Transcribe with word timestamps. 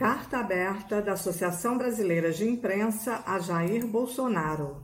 Carta 0.00 0.38
aberta 0.38 1.02
da 1.02 1.12
Associação 1.12 1.76
Brasileira 1.76 2.32
de 2.32 2.48
Imprensa 2.48 3.22
a 3.26 3.38
Jair 3.38 3.86
Bolsonaro. 3.86 4.82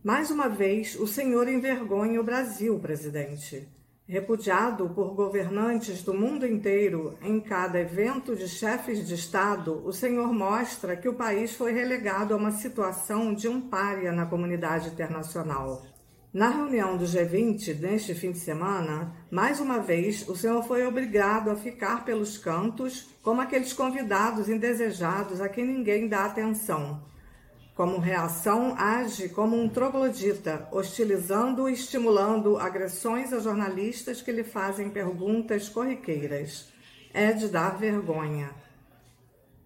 Mais 0.00 0.30
uma 0.30 0.48
vez, 0.48 0.94
o 0.94 1.08
senhor 1.08 1.48
envergonha 1.48 2.20
o 2.20 2.22
Brasil, 2.22 2.78
presidente. 2.78 3.68
Repudiado 4.06 4.88
por 4.90 5.12
governantes 5.12 6.04
do 6.04 6.14
mundo 6.14 6.46
inteiro 6.46 7.18
em 7.20 7.40
cada 7.40 7.80
evento 7.80 8.36
de 8.36 8.48
chefes 8.48 9.04
de 9.04 9.14
Estado, 9.14 9.84
o 9.84 9.92
senhor 9.92 10.32
mostra 10.32 10.96
que 10.96 11.08
o 11.08 11.14
país 11.14 11.56
foi 11.56 11.72
relegado 11.72 12.32
a 12.32 12.36
uma 12.36 12.52
situação 12.52 13.34
de 13.34 13.48
um 13.48 13.60
pária 13.60 14.12
na 14.12 14.24
comunidade 14.24 14.90
internacional. 14.90 15.82
Na 16.36 16.50
reunião 16.50 16.98
do 16.98 17.06
G20 17.06 17.80
neste 17.80 18.14
fim 18.14 18.30
de 18.30 18.38
semana, 18.38 19.10
mais 19.30 19.58
uma 19.58 19.78
vez 19.78 20.28
o 20.28 20.36
senhor 20.36 20.62
foi 20.64 20.86
obrigado 20.86 21.48
a 21.48 21.56
ficar 21.56 22.04
pelos 22.04 22.36
cantos 22.36 23.08
como 23.22 23.40
aqueles 23.40 23.72
convidados 23.72 24.46
indesejados 24.46 25.40
a 25.40 25.48
quem 25.48 25.64
ninguém 25.64 26.06
dá 26.06 26.26
atenção. 26.26 27.02
Como 27.74 27.96
reação, 27.96 28.74
age 28.76 29.30
como 29.30 29.56
um 29.56 29.66
troglodita, 29.66 30.68
hostilizando 30.70 31.70
e 31.70 31.72
estimulando 31.72 32.58
agressões 32.58 33.32
a 33.32 33.38
jornalistas 33.38 34.20
que 34.20 34.30
lhe 34.30 34.44
fazem 34.44 34.90
perguntas 34.90 35.70
corriqueiras. 35.70 36.70
É 37.14 37.32
de 37.32 37.48
dar 37.48 37.78
vergonha. 37.78 38.50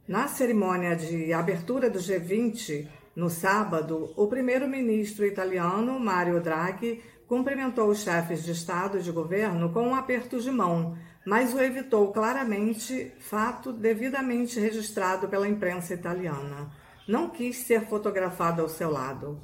Na 0.07 0.29
cerimônia 0.29 0.95
de 0.95 1.33
abertura 1.33 1.91
do 1.91 1.99
G20, 1.99 2.87
no 3.21 3.29
sábado, 3.29 4.15
o 4.17 4.27
primeiro-ministro 4.29 5.27
italiano, 5.27 6.01
Mario 6.01 6.41
Draghi, 6.41 7.03
cumprimentou 7.29 7.91
os 7.91 7.99
chefes 7.99 8.43
de 8.43 8.53
Estado 8.53 8.99
e 8.99 9.03
de 9.03 9.13
governo 9.13 9.71
com 9.75 9.89
um 9.89 9.95
aperto 9.95 10.41
de 10.41 10.51
mão, 10.51 10.97
mas 11.27 11.53
o 11.53 11.61
evitou 11.61 12.11
claramente, 12.15 13.13
fato 13.21 13.75
devidamente 13.75 14.59
registrado 14.59 15.29
pela 15.29 15.47
imprensa 15.47 15.93
italiana. 15.93 16.73
Não 17.07 17.29
quis 17.29 17.59
ser 17.59 17.83
fotografado 17.83 18.63
ao 18.63 18.71
seu 18.71 18.91
lado. 18.91 19.39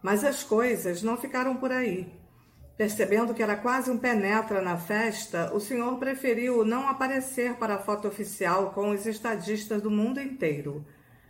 Mas 0.00 0.22
as 0.22 0.44
coisas 0.44 1.02
não 1.02 1.16
ficaram 1.16 1.56
por 1.56 1.72
aí. 1.72 2.14
Percebendo 2.76 3.34
que 3.34 3.42
era 3.42 3.56
quase 3.56 3.90
um 3.90 3.98
penetra 3.98 4.62
na 4.62 4.76
festa, 4.76 5.52
o 5.52 5.58
senhor 5.58 5.98
preferiu 5.98 6.64
não 6.64 6.88
aparecer 6.88 7.54
para 7.54 7.74
a 7.74 7.80
foto 7.80 8.06
oficial 8.06 8.70
com 8.70 8.90
os 8.90 9.04
estadistas 9.04 9.82
do 9.82 9.90
mundo 9.90 10.20
inteiro 10.20 10.86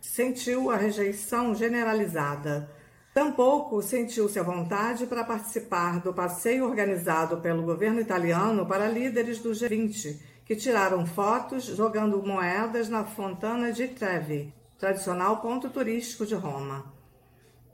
sentiu 0.07 0.71
a 0.71 0.75
rejeição 0.75 1.53
generalizada. 1.53 2.69
Tampouco 3.13 3.81
sentiu-se 3.81 4.39
à 4.39 4.43
vontade 4.43 5.05
para 5.05 5.23
participar 5.23 5.99
do 5.99 6.13
passeio 6.13 6.65
organizado 6.65 7.37
pelo 7.37 7.63
governo 7.63 7.99
italiano 7.99 8.65
para 8.65 8.87
líderes 8.87 9.39
do 9.39 9.51
G20, 9.51 10.19
que 10.45 10.55
tiraram 10.55 11.05
fotos 11.05 11.65
jogando 11.65 12.21
moedas 12.25 12.89
na 12.89 13.03
Fontana 13.03 13.71
di 13.71 13.87
Trevi, 13.89 14.53
tradicional 14.79 15.41
ponto 15.41 15.69
turístico 15.69 16.25
de 16.25 16.35
Roma. 16.35 16.93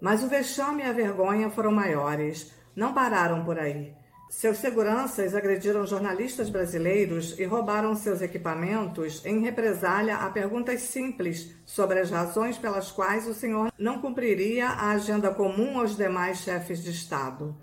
Mas 0.01 0.23
o 0.23 0.27
vexame 0.27 0.83
e 0.83 0.85
a 0.85 0.91
vergonha 0.91 1.49
foram 1.49 1.71
maiores. 1.71 2.51
Não 2.75 2.93
pararam 2.93 3.45
por 3.45 3.59
aí. 3.59 3.93
Seus 4.35 4.57
seguranças 4.57 5.35
agrediram 5.35 5.85
jornalistas 5.85 6.49
brasileiros 6.49 7.39
e 7.39 7.45
roubaram 7.45 7.95
seus 7.95 8.19
equipamentos 8.19 9.23
em 9.25 9.39
represália 9.39 10.17
a 10.17 10.29
perguntas 10.29 10.81
simples 10.81 11.55
sobre 11.65 11.99
as 11.99 12.09
razões 12.09 12.57
pelas 12.57 12.91
quais 12.91 13.25
o 13.27 13.33
senhor 13.33 13.71
não 13.77 14.01
cumpriria 14.01 14.67
a 14.69 14.89
agenda 14.89 15.31
comum 15.31 15.79
aos 15.79 15.95
demais 15.95 16.39
chefes 16.39 16.83
de 16.83 16.89
Estado. 16.89 17.55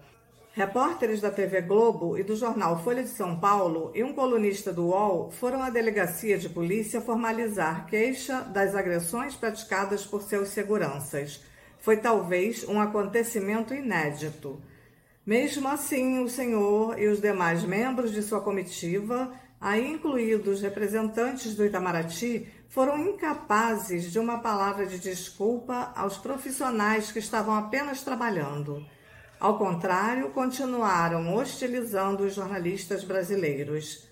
Repórteres 0.52 1.20
da 1.20 1.30
TV 1.30 1.60
Globo 1.60 2.16
e 2.16 2.22
do 2.22 2.36
jornal 2.36 2.82
Folha 2.82 3.02
de 3.02 3.10
São 3.10 3.38
Paulo 3.38 3.90
e 3.92 4.02
um 4.02 4.14
colunista 4.14 4.72
do 4.72 4.86
UOL 4.86 5.30
foram 5.32 5.62
à 5.62 5.70
delegacia 5.70 6.38
de 6.38 6.48
polícia 6.48 7.00
formalizar 7.00 7.86
queixa 7.86 8.42
das 8.42 8.74
agressões 8.76 9.34
praticadas 9.34 10.06
por 10.06 10.22
seus 10.22 10.48
seguranças. 10.50 11.44
Foi 11.80 11.96
talvez 11.96 12.66
um 12.66 12.80
acontecimento 12.80 13.74
inédito. 13.74 14.62
Mesmo 15.30 15.68
assim, 15.68 16.18
o 16.24 16.28
senhor 16.28 16.98
e 16.98 17.06
os 17.06 17.20
demais 17.20 17.62
membros 17.62 18.10
de 18.10 18.20
sua 18.20 18.40
comitiva, 18.40 19.32
aí 19.60 19.88
incluídos 19.88 20.60
representantes 20.60 21.54
do 21.54 21.64
Itamaraty, 21.64 22.48
foram 22.68 22.98
incapazes 22.98 24.10
de 24.10 24.18
uma 24.18 24.40
palavra 24.40 24.86
de 24.86 24.98
desculpa 24.98 25.92
aos 25.94 26.18
profissionais 26.18 27.12
que 27.12 27.20
estavam 27.20 27.54
apenas 27.54 28.02
trabalhando. 28.02 28.84
Ao 29.38 29.56
contrário, 29.56 30.30
continuaram 30.30 31.32
hostilizando 31.32 32.24
os 32.24 32.34
jornalistas 32.34 33.04
brasileiros. 33.04 34.08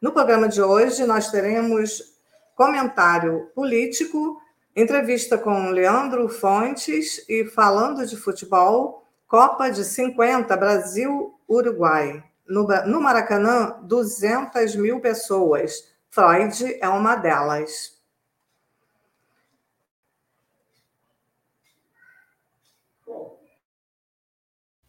No 0.00 0.12
programa 0.12 0.48
de 0.48 0.62
hoje 0.62 1.04
nós 1.04 1.30
teremos 1.30 2.16
comentário 2.54 3.50
político, 3.54 4.40
entrevista 4.74 5.36
com 5.36 5.68
Leandro 5.68 6.30
Fontes 6.30 7.22
e 7.28 7.44
falando 7.44 8.06
de 8.06 8.16
futebol, 8.16 9.04
Copa 9.28 9.68
de 9.68 9.84
50 9.84 10.56
Brasil-Uruguai. 10.56 12.24
No, 12.48 12.66
no 12.86 12.98
Maracanã, 12.98 13.76
200 13.82 14.74
mil 14.76 15.00
pessoas. 15.00 15.94
Freud 16.16 16.78
é 16.80 16.88
uma 16.88 17.14
delas. 17.14 17.94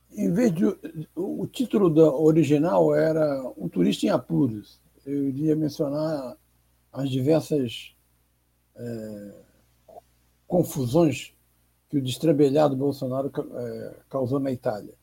Em 0.10 0.32
vez 0.32 0.54
de. 0.54 0.66
O 1.14 1.46
título 1.48 1.90
da 1.90 2.10
original 2.10 2.96
era 2.96 3.44
Um 3.58 3.68
Turista 3.68 4.06
em 4.06 4.10
Apuros. 4.10 4.80
Eu 5.06 5.28
iria 5.28 5.54
mencionar 5.54 6.38
as 6.94 7.10
diversas 7.10 7.94
é, 8.78 9.34
confusões 10.48 11.36
que 11.90 11.98
o 11.98 12.02
destrambelhado 12.02 12.78
Bolsonaro 12.78 13.30
é, 13.54 13.96
causou 14.10 14.40
na 14.40 14.52
Itália. 14.52 14.94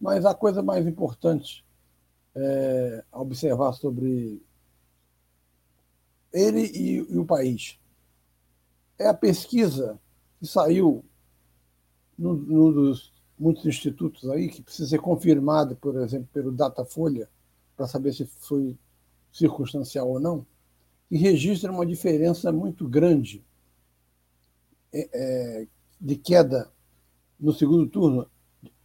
Mas 0.00 0.24
a 0.24 0.34
coisa 0.34 0.62
mais 0.62 0.86
importante 0.86 1.62
é, 2.34 3.04
a 3.12 3.20
observar 3.20 3.74
sobre 3.74 4.40
ele 6.32 6.60
e, 6.60 6.96
e, 6.96 7.18
o 7.18 7.24
país 7.24 7.78
é 8.98 9.06
a 9.06 9.14
pesquisa 9.14 9.98
que 10.38 10.46
saiu 10.46 11.04
num, 12.18 12.36
dos 12.72 13.12
muitos 13.38 13.64
institutos 13.66 14.28
aí, 14.30 14.48
que 14.48 14.62
precisa 14.62 14.88
ser 14.88 14.98
confirmada, 14.98 15.74
por 15.74 15.96
exemplo, 15.96 16.28
pelo 16.32 16.50
Datafolha, 16.50 17.28
para 17.76 17.86
saber 17.86 18.12
se 18.14 18.24
foi 18.24 18.76
circunstancial 19.30 20.08
ou 20.08 20.18
não, 20.18 20.46
que 21.08 21.16
registra 21.16 21.70
uma 21.70 21.84
diferença 21.84 22.50
muito 22.50 22.88
grande 22.88 23.44
é, 24.92 25.08
é, 25.12 25.66
de 26.00 26.16
queda 26.16 26.70
no 27.38 27.52
segundo 27.52 27.86
turno 27.86 28.26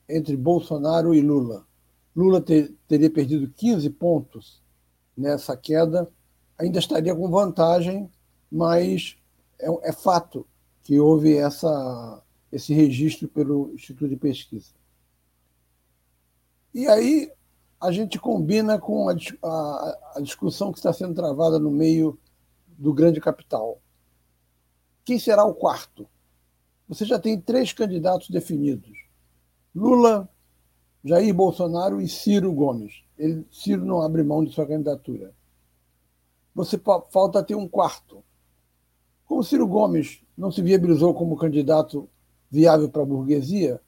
entre 0.08 0.36
Bolsonaro 0.36 1.14
e 1.14 1.22
Lula. 1.22 1.66
Lula 2.14 2.42
ter, 2.42 2.76
teria 2.88 3.10
perdido 3.10 3.50
15 3.56 3.90
pontos 3.92 4.62
nessa 5.16 5.56
queda, 5.56 6.12
ainda 6.62 6.78
estaria 6.78 7.16
com 7.16 7.30
vantagem, 7.30 8.10
mas 8.52 9.18
é, 9.60 9.90
é 9.90 9.92
fato 9.92 10.46
que 10.84 11.00
houve 11.00 11.36
essa, 11.36 12.22
esse 12.52 12.74
registro 12.74 13.28
pelo 13.28 13.72
Instituto 13.74 14.08
de 14.08 14.16
Pesquisa. 14.16 14.74
E 16.74 16.88
aí 16.88 17.32
a 17.80 17.92
gente 17.92 18.20
combina 18.20 18.80
com 18.80 19.10
a, 19.10 19.16
a, 19.44 20.14
a 20.16 20.22
discussão 20.22 20.72
que 20.72 20.78
está 20.78 20.94
sendo 20.94 21.16
travada 21.16 21.58
no 21.58 21.72
meio 21.72 22.18
do 22.68 22.94
grande 22.94 23.20
capital. 23.20 23.82
Quem 25.04 25.18
será 25.18 25.44
o 25.44 25.56
quarto? 25.56 26.08
Você 26.88 27.06
já 27.06 27.18
tem 27.18 27.42
três 27.42 27.74
candidatos 27.74 28.30
definidos: 28.30 28.98
Lula, 29.74 30.30
Jair 31.04 31.34
Bolsonaro 31.34 32.00
e 32.00 32.08
Ciro 32.08 32.54
Gomes. 32.54 33.04
Ele, 33.18 33.46
Ciro 33.52 33.84
não 33.84 34.02
abre 34.02 34.24
mão 34.24 34.46
de 34.46 34.54
sua 34.54 34.68
candidatura. 34.68 35.34
Você 36.54 36.80
falta 37.12 37.44
ter 37.44 37.56
um 37.56 37.68
quarto. 37.68 38.24
Como 39.26 39.44
Ciro 39.44 39.68
Gomes 39.68 40.22
não 40.38 40.52
se 40.52 40.62
viabilizou 40.62 41.14
como 41.14 41.38
candidato 41.38 42.10
viável 42.50 42.90
para 42.90 43.02
a 43.02 43.06
burguesia, 43.06 43.80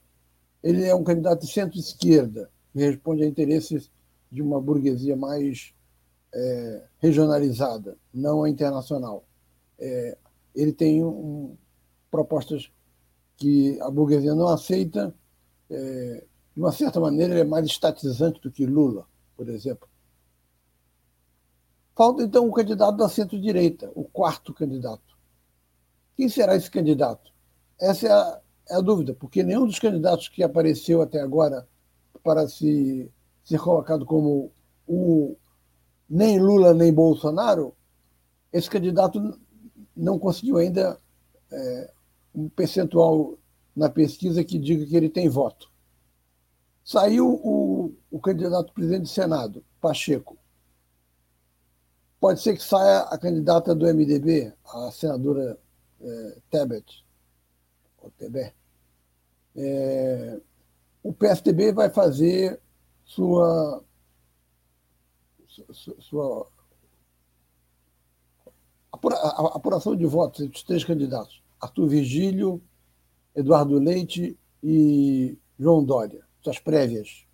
ele 0.63 0.85
é 0.85 0.95
um 0.95 1.03
candidato 1.03 1.41
de 1.41 1.51
centro-esquerda 1.51 2.49
que 2.71 2.79
responde 2.79 3.23
a 3.23 3.27
interesses 3.27 3.91
de 4.31 4.41
uma 4.41 4.61
burguesia 4.61 5.15
mais 5.15 5.73
é, 6.33 6.83
regionalizada, 6.99 7.97
não 8.13 8.43
a 8.43 8.49
internacional. 8.49 9.25
É, 9.77 10.17
ele 10.55 10.71
tem 10.71 11.03
um, 11.03 11.55
propostas 12.09 12.71
que 13.35 13.79
a 13.81 13.89
burguesia 13.89 14.33
não 14.33 14.47
aceita. 14.47 15.13
É, 15.69 16.23
de 16.55 16.61
uma 16.61 16.71
certa 16.71 16.99
maneira, 16.99 17.33
ele 17.33 17.41
é 17.41 17.45
mais 17.45 17.65
estatizante 17.65 18.39
do 18.39 18.51
que 18.51 18.65
Lula, 18.65 19.05
por 19.35 19.49
exemplo. 19.49 19.87
Falta, 21.95 22.23
então, 22.23 22.45
o 22.45 22.49
um 22.49 22.51
candidato 22.51 22.97
da 22.97 23.07
centro-direita, 23.07 23.91
o 23.93 24.03
quarto 24.03 24.53
candidato. 24.53 25.15
Quem 26.15 26.27
será 26.27 26.55
esse 26.55 26.69
candidato? 26.69 27.31
Essa 27.79 28.07
é 28.07 28.11
a, 28.11 28.41
é 28.69 28.75
a 28.75 28.81
dúvida, 28.81 29.13
porque 29.13 29.43
nenhum 29.43 29.65
dos 29.65 29.79
candidatos 29.79 30.27
que 30.27 30.43
apareceu 30.43 31.01
até 31.01 31.21
agora 31.21 31.67
para 32.23 32.47
se 32.47 33.11
ser 33.43 33.59
colocado 33.59 34.05
como 34.05 34.51
o 34.87 35.35
nem 36.09 36.39
Lula 36.39 36.73
nem 36.73 36.93
Bolsonaro, 36.93 37.75
esse 38.51 38.69
candidato 38.69 39.39
não 39.95 40.17
conseguiu 40.17 40.57
ainda 40.57 40.97
é, 41.51 41.93
um 42.33 42.49
percentual 42.49 43.37
na 43.75 43.89
pesquisa 43.89 44.43
que 44.43 44.57
diga 44.57 44.85
que 44.85 44.95
ele 44.95 45.09
tem 45.09 45.27
voto. 45.29 45.71
Saiu 46.83 47.27
o, 47.27 47.93
o 48.11 48.19
candidato 48.19 48.73
presidente 48.73 49.03
do 49.03 49.07
Senado, 49.07 49.63
Pacheco. 49.79 50.37
Pode 52.23 52.41
ser 52.41 52.55
que 52.55 52.63
saia 52.63 52.99
a 52.99 53.17
candidata 53.17 53.75
do 53.75 53.85
MDB, 53.85 54.53
a 54.63 54.89
senadora 54.91 55.59
é, 55.99 56.37
Tebet, 56.49 57.05
ou 57.97 58.09
Tebet. 58.11 58.55
É, 59.53 60.39
o 61.03 61.11
PSDB 61.11 61.73
vai 61.73 61.89
fazer 61.89 62.61
sua, 63.03 63.83
sua 65.99 66.49
apuração 69.53 69.93
de 69.93 70.05
votos 70.05 70.45
entre 70.45 70.55
os 70.55 70.63
três 70.63 70.85
candidatos, 70.85 71.43
Arthur 71.59 71.89
Virgílio, 71.89 72.63
Eduardo 73.35 73.77
Leite 73.77 74.39
e 74.63 75.37
João 75.59 75.83
Dória, 75.83 76.25
suas 76.41 76.57
prévias. 76.57 77.27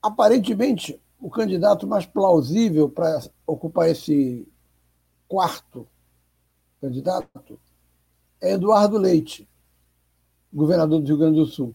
Aparentemente, 0.00 1.02
o 1.20 1.30
candidato 1.30 1.86
mais 1.86 2.06
plausível 2.06 2.88
para 2.88 3.20
ocupar 3.46 3.88
esse 3.88 4.46
quarto 5.26 5.86
candidato 6.80 7.60
é 8.40 8.52
Eduardo 8.52 8.96
Leite, 8.96 9.48
governador 10.52 11.00
do 11.00 11.06
Rio 11.06 11.18
Grande 11.18 11.40
do 11.40 11.46
Sul. 11.46 11.74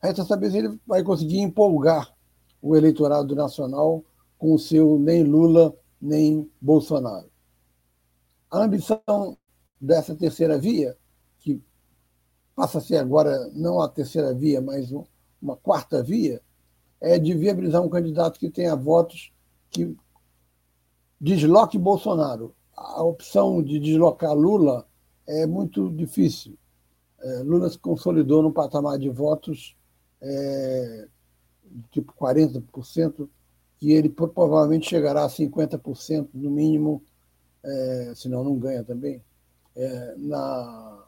Resta 0.00 0.24
saber 0.24 0.50
se 0.50 0.58
ele 0.58 0.80
vai 0.86 1.02
conseguir 1.02 1.40
empolgar 1.40 2.14
o 2.62 2.76
eleitorado 2.76 3.34
nacional 3.34 4.04
com 4.38 4.54
o 4.54 4.58
seu 4.58 4.98
nem 4.98 5.24
Lula 5.24 5.76
nem 6.00 6.50
Bolsonaro. 6.60 7.30
A 8.50 8.62
ambição 8.62 9.36
dessa 9.80 10.14
terceira 10.14 10.58
via, 10.58 10.96
que 11.40 11.62
passa 12.54 12.78
a 12.78 12.80
ser 12.80 12.96
agora 12.96 13.50
não 13.52 13.80
a 13.80 13.88
terceira 13.88 14.32
via, 14.32 14.60
mas 14.60 14.90
uma 15.42 15.56
quarta 15.56 16.02
via, 16.02 16.40
é 17.00 17.18
de 17.18 17.34
viabilizar 17.34 17.82
um 17.82 17.88
candidato 17.88 18.38
que 18.38 18.50
tenha 18.50 18.76
votos 18.76 19.32
que 19.70 19.96
desloque 21.20 21.78
Bolsonaro. 21.78 22.54
A 22.76 23.02
opção 23.02 23.62
de 23.62 23.78
deslocar 23.78 24.34
Lula 24.34 24.86
é 25.26 25.46
muito 25.46 25.90
difícil. 25.90 26.58
É, 27.20 27.42
Lula 27.42 27.68
se 27.70 27.78
consolidou 27.78 28.42
num 28.42 28.52
patamar 28.52 28.98
de 28.98 29.08
votos 29.08 29.76
é, 30.20 31.08
tipo 31.90 32.12
40%, 32.14 33.28
que 33.78 33.92
ele 33.92 34.10
provavelmente 34.10 34.88
chegará 34.88 35.24
a 35.24 35.28
50% 35.28 36.28
no 36.34 36.50
mínimo, 36.50 37.02
é, 37.62 38.12
senão 38.14 38.44
não 38.44 38.58
ganha 38.58 38.84
também, 38.84 39.22
é, 39.74 40.14
na, 40.18 41.04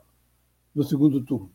no 0.75 0.83
segundo 0.83 1.23
turno. 1.23 1.51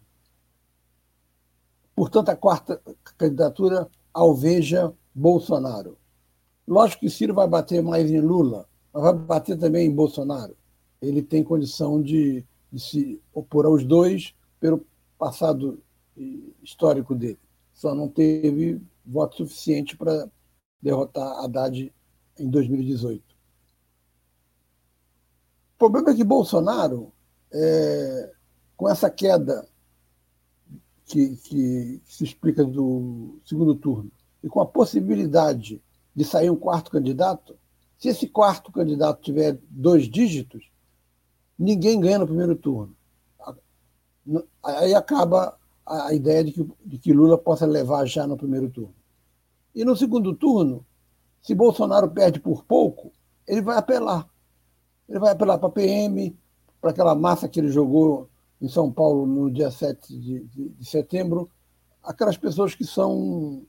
Portanto, 1.96 2.30
a 2.30 2.36
quarta 2.36 2.80
candidatura 3.18 3.90
alveja 4.20 4.94
Bolsonaro. 5.14 5.98
Lógico 6.68 7.02
que 7.02 7.10
Ciro 7.10 7.34
vai 7.34 7.48
bater 7.48 7.82
mais 7.82 8.10
em 8.10 8.20
Lula, 8.20 8.68
mas 8.94 9.04
vai 9.04 9.14
bater 9.14 9.58
também 9.58 9.88
em 9.88 9.96
Bolsonaro. 9.96 10.56
Ele 11.02 11.22
tem 11.22 11.44
condição 11.44 12.02
de, 12.02 12.44
de 12.72 12.80
se 12.80 13.22
opor 13.34 13.66
aos 13.66 13.84
dois 13.86 14.34
pelo 14.60 14.86
passado 15.18 15.82
histórico 16.64 17.14
dele 17.16 17.40
só 17.78 17.94
não 17.94 18.08
teve 18.08 18.82
voto 19.06 19.38
suficiente 19.38 19.96
para 19.96 20.28
derrotar 20.82 21.44
Haddad 21.44 21.94
em 22.40 22.50
2018. 22.50 23.24
O 25.76 25.78
problema 25.78 26.10
é 26.10 26.16
que 26.16 26.24
Bolsonaro, 26.24 27.14
é, 27.54 28.34
com 28.76 28.90
essa 28.90 29.12
queda 29.12 29.68
que, 31.08 31.38
que, 31.38 32.02
se 32.06 32.24
explica 32.26 32.64
do 32.64 33.40
segundo 33.46 33.74
turno, 33.74 34.12
e 34.44 34.50
com 34.50 34.60
a 34.60 34.66
possibilidade 34.66 35.82
de 36.14 36.26
sair 36.26 36.50
um 36.50 36.56
quarto 36.56 36.92
candidato, 36.92 37.56
se 37.98 38.10
esse 38.10 38.28
quarto 38.28 38.72
candidato 38.72 39.22
tiver 39.22 39.58
dois 39.70 40.08
dígitos, 40.08 40.70
ninguém 41.58 42.00
ganha 42.00 42.20
no 42.20 42.28
primeiro 42.28 42.56
turno. 42.56 42.96
Aí 44.62 44.94
acaba 44.94 45.58
a 45.86 46.14
ideia 46.14 46.44
de 46.44 46.52
que, 46.52 46.70
de 46.86 46.98
que 46.98 47.14
Lula 47.14 47.38
possa 47.38 47.66
levar 47.66 48.06
já 48.06 48.28
no 48.28 48.38
primeiro 48.38 48.70
turno. 48.70 48.94
E 49.74 49.86
no 49.86 49.96
segundo 49.96 50.36
turno, 50.36 50.86
se 51.42 51.56
Bolsonaro 51.56 52.10
perde 52.10 52.40
por 52.40 52.66
pouco, 52.66 53.12
ele 53.48 53.62
vai 53.62 53.78
apelar. 53.78 54.28
Ele 55.08 55.20
vai 55.20 55.32
apelar 55.32 55.58
para 55.58 55.70
a 55.70 55.72
PM, 55.72 56.38
para 56.82 56.92
aquela 56.92 57.16
massa 57.16 57.48
que 57.48 57.60
ele 57.60 57.72
jogou 57.72 58.30
em 58.62 58.68
São 58.68 58.92
Paulo 58.92 59.26
no 59.26 59.52
dia 59.52 59.70
7 59.70 60.08
de, 60.20 60.40
de, 60.46 60.70
de 60.70 60.86
setembro, 60.86 61.50
aquelas 62.04 62.38
pessoas 62.38 62.74
que 62.74 62.84
são 62.84 63.66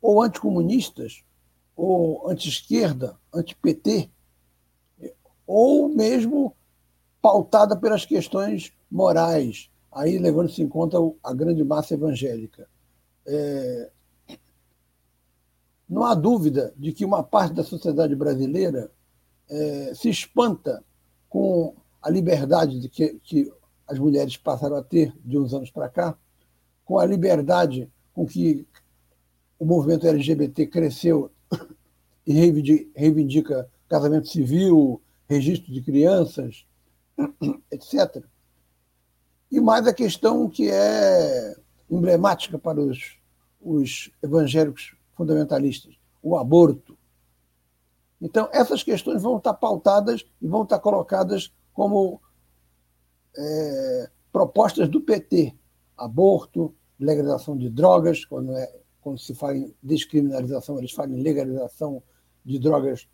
ou 0.00 0.20
anticomunistas, 0.20 1.22
ou 1.76 2.28
anti-esquerda, 2.28 3.16
anti-PT, 3.32 4.10
ou 5.46 5.88
mesmo 5.88 6.56
pautada 7.20 7.76
pelas 7.76 8.04
questões 8.04 8.72
morais, 8.90 9.70
aí 9.92 10.18
levando-se 10.18 10.60
em 10.60 10.68
conta 10.68 10.98
a 11.22 11.32
grande 11.32 11.62
massa 11.62 11.94
evangélica. 11.94 12.68
é, 13.26 13.90
não 15.92 16.04
há 16.04 16.14
dúvida 16.14 16.72
de 16.76 16.90
que 16.90 17.04
uma 17.04 17.22
parte 17.22 17.54
da 17.54 17.62
sociedade 17.62 18.16
brasileira 18.16 18.90
é, 19.50 19.92
se 19.94 20.08
espanta 20.08 20.82
com 21.28 21.74
a 22.00 22.08
liberdade 22.08 22.80
de 22.80 22.88
que, 22.88 23.20
que 23.22 23.52
as 23.92 23.98
mulheres 23.98 24.38
passaram 24.38 24.76
a 24.76 24.82
ter 24.82 25.12
de 25.22 25.36
uns 25.36 25.52
anos 25.52 25.70
para 25.70 25.86
cá, 25.86 26.16
com 26.82 26.98
a 26.98 27.04
liberdade 27.04 27.92
com 28.14 28.24
que 28.24 28.66
o 29.58 29.66
movimento 29.66 30.06
LGBT 30.06 30.66
cresceu 30.66 31.30
e 32.26 32.32
reivindica 32.96 33.68
casamento 33.90 34.28
civil, 34.28 34.98
registro 35.28 35.70
de 35.70 35.82
crianças, 35.82 36.64
etc. 37.70 38.24
E 39.50 39.60
mais 39.60 39.86
a 39.86 39.92
questão 39.92 40.48
que 40.48 40.70
é 40.70 41.54
emblemática 41.90 42.58
para 42.58 42.80
os, 42.80 43.18
os 43.60 44.10
evangélicos 44.22 44.96
fundamentalistas, 45.14 45.94
o 46.22 46.34
aborto. 46.34 46.96
Então, 48.18 48.48
essas 48.52 48.82
questões 48.82 49.20
vão 49.20 49.36
estar 49.36 49.52
pautadas 49.52 50.24
e 50.40 50.48
vão 50.48 50.62
estar 50.62 50.78
colocadas 50.78 51.52
como 51.74 52.22
é, 53.36 54.10
propostas 54.32 54.88
do 54.88 55.00
PT. 55.00 55.54
Aborto, 55.96 56.74
legalização 56.98 57.56
de 57.56 57.68
drogas, 57.68 58.24
quando, 58.24 58.56
é, 58.56 58.72
quando 59.00 59.18
se 59.18 59.34
fala 59.34 59.56
em 59.56 59.74
descriminalização, 59.82 60.78
eles 60.78 60.92
falam 60.92 61.16
em 61.16 61.22
legalização 61.22 62.02
de 62.44 62.58
drogas 62.58 63.08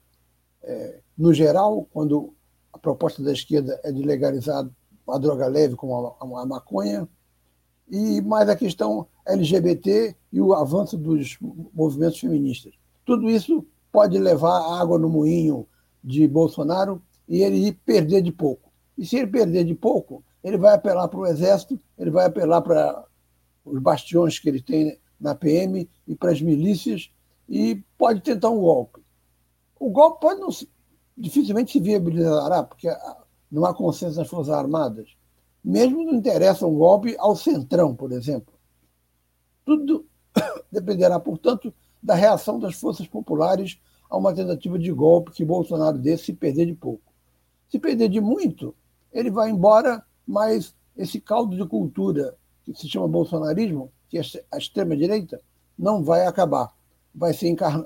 é, 0.62 1.00
no 1.16 1.32
geral, 1.32 1.86
quando 1.92 2.34
a 2.72 2.78
proposta 2.78 3.22
da 3.22 3.32
esquerda 3.32 3.80
é 3.82 3.92
de 3.92 4.02
legalizar 4.02 4.68
a 5.08 5.18
droga 5.18 5.46
leve, 5.46 5.74
como 5.74 6.16
a, 6.20 6.42
a 6.42 6.46
maconha, 6.46 7.08
e 7.90 8.20
mais 8.20 8.48
a 8.48 8.56
questão 8.56 9.06
LGBT 9.26 10.14
e 10.32 10.40
o 10.40 10.52
avanço 10.52 10.96
dos 10.96 11.38
movimentos 11.72 12.18
feministas. 12.18 12.74
Tudo 13.04 13.30
isso 13.30 13.66
pode 13.90 14.18
levar 14.18 14.78
água 14.80 14.98
no 14.98 15.08
moinho 15.08 15.66
de 16.04 16.28
Bolsonaro 16.28 17.02
e 17.26 17.42
ele 17.42 17.72
perder 17.72 18.22
de 18.22 18.30
pouco. 18.30 18.67
E 18.98 19.06
se 19.06 19.16
ele 19.16 19.28
perder 19.28 19.64
de 19.64 19.76
pouco, 19.76 20.24
ele 20.42 20.58
vai 20.58 20.74
apelar 20.74 21.06
para 21.06 21.20
o 21.20 21.26
Exército, 21.26 21.78
ele 21.96 22.10
vai 22.10 22.26
apelar 22.26 22.60
para 22.60 23.04
os 23.64 23.80
bastiões 23.80 24.40
que 24.40 24.48
ele 24.48 24.60
tem 24.60 24.98
na 25.20 25.36
PM 25.36 25.88
e 26.06 26.16
para 26.16 26.32
as 26.32 26.42
milícias 26.42 27.10
e 27.48 27.82
pode 27.96 28.20
tentar 28.20 28.50
um 28.50 28.60
golpe. 28.60 29.00
O 29.78 29.90
golpe 29.90 30.20
pode 30.20 30.40
não, 30.40 30.48
dificilmente 31.16 31.72
se 31.72 31.80
viabilizará, 31.80 32.64
porque 32.64 32.88
não 33.50 33.64
há 33.64 33.72
consenso 33.72 34.18
nas 34.18 34.28
Forças 34.28 34.52
Armadas. 34.52 35.16
Mesmo 35.64 36.04
não 36.04 36.14
interessa 36.14 36.66
um 36.66 36.76
golpe 36.76 37.14
ao 37.18 37.36
centrão, 37.36 37.94
por 37.94 38.10
exemplo. 38.10 38.52
Tudo 39.64 40.06
dependerá, 40.72 41.20
portanto, 41.20 41.72
da 42.02 42.14
reação 42.14 42.58
das 42.58 42.74
forças 42.74 43.06
populares 43.06 43.80
a 44.10 44.16
uma 44.16 44.34
tentativa 44.34 44.78
de 44.78 44.90
golpe 44.90 45.32
que 45.32 45.44
Bolsonaro 45.44 45.98
dê 45.98 46.16
se 46.16 46.32
perder 46.32 46.66
de 46.66 46.74
pouco. 46.74 47.12
Se 47.68 47.78
perder 47.78 48.08
de 48.08 48.20
muito, 48.20 48.74
ele 49.18 49.32
vai 49.32 49.50
embora, 49.50 50.04
mas 50.24 50.76
esse 50.96 51.20
caldo 51.20 51.56
de 51.56 51.66
cultura 51.66 52.36
que 52.62 52.72
se 52.72 52.88
chama 52.88 53.08
bolsonarismo, 53.08 53.92
que 54.08 54.16
é 54.16 54.22
a 54.52 54.58
extrema-direita, 54.58 55.40
não 55.76 56.04
vai 56.04 56.24
acabar. 56.24 56.72
Vai 57.12 57.34
ser, 57.34 57.48
encarna... 57.48 57.84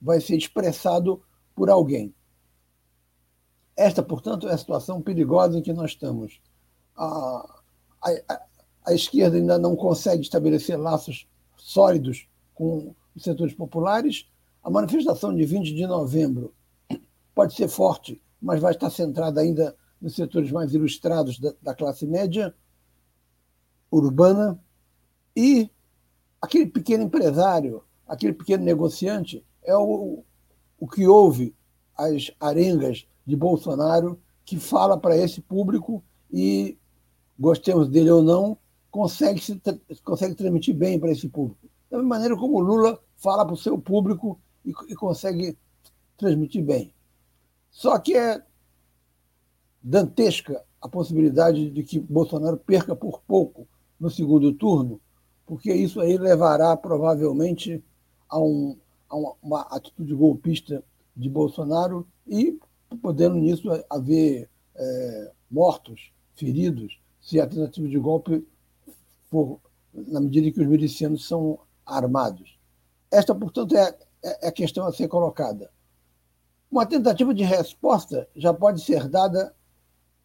vai 0.00 0.20
ser 0.20 0.36
expressado 0.36 1.22
por 1.54 1.70
alguém. 1.70 2.14
Esta, 3.74 4.02
portanto, 4.02 4.48
é 4.48 4.52
a 4.52 4.58
situação 4.58 5.00
perigosa 5.00 5.58
em 5.58 5.62
que 5.62 5.72
nós 5.72 5.92
estamos. 5.92 6.42
A, 6.94 7.62
a, 8.02 8.42
a 8.88 8.92
esquerda 8.92 9.38
ainda 9.38 9.58
não 9.58 9.74
consegue 9.74 10.20
estabelecer 10.20 10.78
laços 10.78 11.26
sólidos 11.56 12.28
com 12.54 12.94
os 13.16 13.22
setores 13.22 13.54
populares. 13.54 14.30
A 14.62 14.68
manifestação 14.68 15.34
de 15.34 15.42
20 15.46 15.74
de 15.74 15.86
novembro 15.86 16.52
pode 17.34 17.54
ser 17.54 17.68
forte, 17.68 18.20
mas 18.42 18.60
vai 18.60 18.72
estar 18.72 18.90
centrada 18.90 19.40
ainda 19.40 19.74
nos 20.00 20.14
setores 20.14 20.50
mais 20.50 20.72
ilustrados 20.74 21.38
da, 21.38 21.52
da 21.60 21.74
classe 21.74 22.06
média 22.06 22.54
urbana 23.90 24.58
e 25.36 25.70
aquele 26.40 26.66
pequeno 26.66 27.04
empresário, 27.04 27.82
aquele 28.06 28.32
pequeno 28.32 28.64
negociante 28.64 29.44
é 29.62 29.76
o, 29.76 30.24
o 30.78 30.88
que 30.88 31.06
ouve 31.06 31.54
as 31.96 32.30
arengas 32.40 33.06
de 33.26 33.36
Bolsonaro, 33.36 34.18
que 34.44 34.58
fala 34.58 34.98
para 34.98 35.16
esse 35.16 35.40
público 35.40 36.02
e, 36.32 36.78
gostemos 37.38 37.88
dele 37.88 38.10
ou 38.10 38.22
não, 38.22 38.58
consegue, 38.90 39.40
se, 39.40 39.60
consegue 40.02 40.34
transmitir 40.34 40.74
bem 40.74 40.98
para 40.98 41.10
esse 41.10 41.28
público. 41.28 41.68
Da 41.90 41.98
mesma 41.98 42.16
maneira 42.16 42.36
como 42.36 42.60
Lula 42.60 42.98
fala 43.16 43.44
para 43.44 43.54
o 43.54 43.58
seu 43.58 43.78
público 43.78 44.40
e, 44.64 44.70
e 44.88 44.94
consegue 44.94 45.56
transmitir 46.16 46.64
bem. 46.64 46.92
Só 47.70 47.98
que 47.98 48.16
é 48.16 48.42
dantesca 49.82 50.62
a 50.80 50.88
possibilidade 50.88 51.70
de 51.70 51.82
que 51.82 51.98
Bolsonaro 51.98 52.56
perca 52.56 52.94
por 52.94 53.20
pouco 53.22 53.66
no 53.98 54.10
segundo 54.10 54.52
turno, 54.52 55.00
porque 55.46 55.72
isso 55.72 56.00
aí 56.00 56.16
levará 56.16 56.76
provavelmente 56.76 57.82
a, 58.28 58.38
um, 58.40 58.76
a 59.08 59.16
uma, 59.42 59.62
atitude 59.62 60.14
golpista 60.14 60.82
de 61.16 61.28
Bolsonaro 61.28 62.06
e 62.26 62.58
podendo 63.02 63.36
nisso 63.36 63.68
haver 63.90 64.48
é, 64.74 65.32
mortos, 65.50 66.12
feridos, 66.34 66.98
se 67.20 67.40
a 67.40 67.46
tentativa 67.46 67.88
de 67.88 67.98
golpe 67.98 68.46
for 69.30 69.60
na 69.92 70.20
medida 70.20 70.48
em 70.48 70.52
que 70.52 70.60
os 70.60 70.66
milicianos 70.66 71.26
são 71.26 71.58
armados. 71.84 72.58
Esta, 73.10 73.34
portanto, 73.34 73.76
é, 73.76 73.96
é, 74.22 74.46
é 74.46 74.48
a 74.48 74.52
questão 74.52 74.86
a 74.86 74.92
ser 74.92 75.08
colocada. 75.08 75.70
Uma 76.70 76.86
tentativa 76.86 77.34
de 77.34 77.42
resposta 77.42 78.28
já 78.36 78.54
pode 78.54 78.82
ser 78.82 79.08
dada 79.08 79.54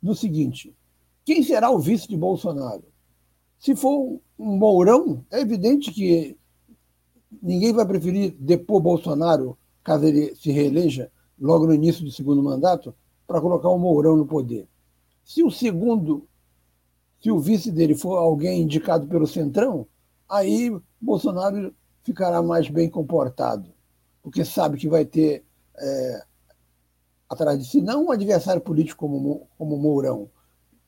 no 0.05 0.13
seguinte: 0.13 0.73
quem 1.25 1.41
será 1.41 1.71
o 1.71 1.79
vice 1.79 2.07
de 2.07 2.15
Bolsonaro? 2.15 2.83
Se 3.57 3.75
for 3.75 4.21
um 4.37 4.57
Mourão, 4.57 5.25
é 5.31 5.41
evidente 5.41 5.91
que 5.91 6.37
ninguém 7.41 7.73
vai 7.73 7.85
preferir 7.85 8.35
depor 8.39 8.79
Bolsonaro, 8.79 9.57
caso 9.83 10.05
ele 10.05 10.35
se 10.35 10.51
reeleja 10.51 11.11
logo 11.39 11.65
no 11.65 11.73
início 11.73 12.05
do 12.05 12.11
segundo 12.11 12.43
mandato, 12.43 12.93
para 13.25 13.41
colocar 13.41 13.69
o 13.69 13.79
Mourão 13.79 14.15
no 14.15 14.27
poder. 14.27 14.67
Se 15.23 15.43
o 15.43 15.49
segundo, 15.49 16.27
se 17.19 17.31
o 17.31 17.39
vice 17.39 17.71
dele 17.71 17.95
for 17.95 18.17
alguém 18.17 18.61
indicado 18.61 19.07
pelo 19.07 19.25
Centrão, 19.25 19.87
aí 20.29 20.71
Bolsonaro 21.01 21.73
ficará 22.03 22.43
mais 22.43 22.69
bem 22.69 22.87
comportado, 22.87 23.73
porque 24.21 24.45
sabe 24.45 24.77
que 24.77 24.87
vai 24.87 25.03
ter 25.03 25.43
é, 25.75 26.25
atrás 27.29 27.59
de 27.59 27.65
si 27.65 27.81
não 27.81 28.05
um 28.05 28.11
adversário 28.11 28.61
político 28.61 29.07
como, 29.07 29.47
como 29.57 29.77
Mourão, 29.77 30.29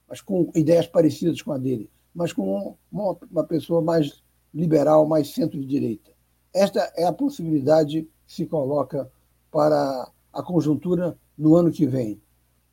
mas 0.08 0.22
com 0.22 0.51
ideias 0.56 0.88
parecidas 0.88 1.41
com 1.41 1.51
a 1.51 1.58
dele, 1.58 1.89
mas 2.13 2.32
com 2.32 2.77
uma, 2.91 3.17
uma 3.29 3.44
pessoa 3.44 3.82
mais 3.82 4.24
liberal, 4.53 5.06
mais 5.08 5.34
centro-direita. 5.34 6.12
Esta 6.53 6.91
é 6.96 7.06
a 7.06 7.13
possibilidade 7.13 8.03
que 8.25 8.34
se 8.34 8.46
coloca 8.46 9.12
para 9.51 10.10
a 10.34 10.44
conjuntura 10.44 11.17
no 11.38 11.56
ano 11.56 11.72
que 11.72 11.86
vem. 11.86 12.22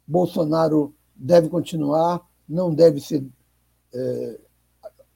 Bolsonaro 0.07 0.95
deve 1.15 1.49
continuar, 1.49 2.27
não 2.49 2.75
deve 2.75 3.01
ser 3.01 3.25
é, 3.93 4.41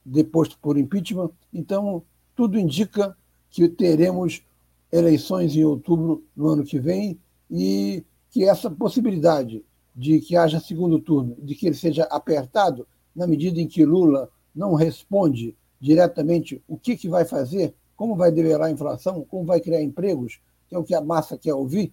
deposto 0.04 0.58
por 0.58 0.78
impeachment. 0.78 1.30
Então, 1.52 2.02
tudo 2.34 2.58
indica 2.58 3.16
que 3.50 3.68
teremos 3.68 4.42
eleições 4.90 5.54
em 5.56 5.64
outubro 5.64 6.24
no 6.34 6.48
ano 6.48 6.64
que 6.64 6.78
vem 6.78 7.18
e 7.50 8.04
que 8.30 8.44
essa 8.44 8.70
possibilidade 8.70 9.64
de 9.94 10.20
que 10.20 10.36
haja 10.36 10.60
segundo 10.60 11.00
turno, 11.00 11.36
de 11.42 11.54
que 11.54 11.66
ele 11.66 11.74
seja 11.74 12.04
apertado, 12.04 12.86
na 13.14 13.26
medida 13.26 13.60
em 13.60 13.66
que 13.66 13.84
Lula 13.84 14.30
não 14.54 14.74
responde 14.74 15.56
diretamente 15.80 16.62
o 16.68 16.76
que, 16.76 16.96
que 16.96 17.08
vai 17.08 17.24
fazer, 17.24 17.74
como 17.96 18.14
vai 18.14 18.30
develar 18.30 18.68
a 18.68 18.70
inflação, 18.70 19.24
como 19.28 19.44
vai 19.44 19.60
criar 19.60 19.82
empregos, 19.82 20.40
que 20.68 20.74
é 20.74 20.78
o 20.78 20.84
que 20.84 20.94
a 20.94 21.00
massa 21.00 21.36
quer 21.36 21.54
ouvir, 21.54 21.92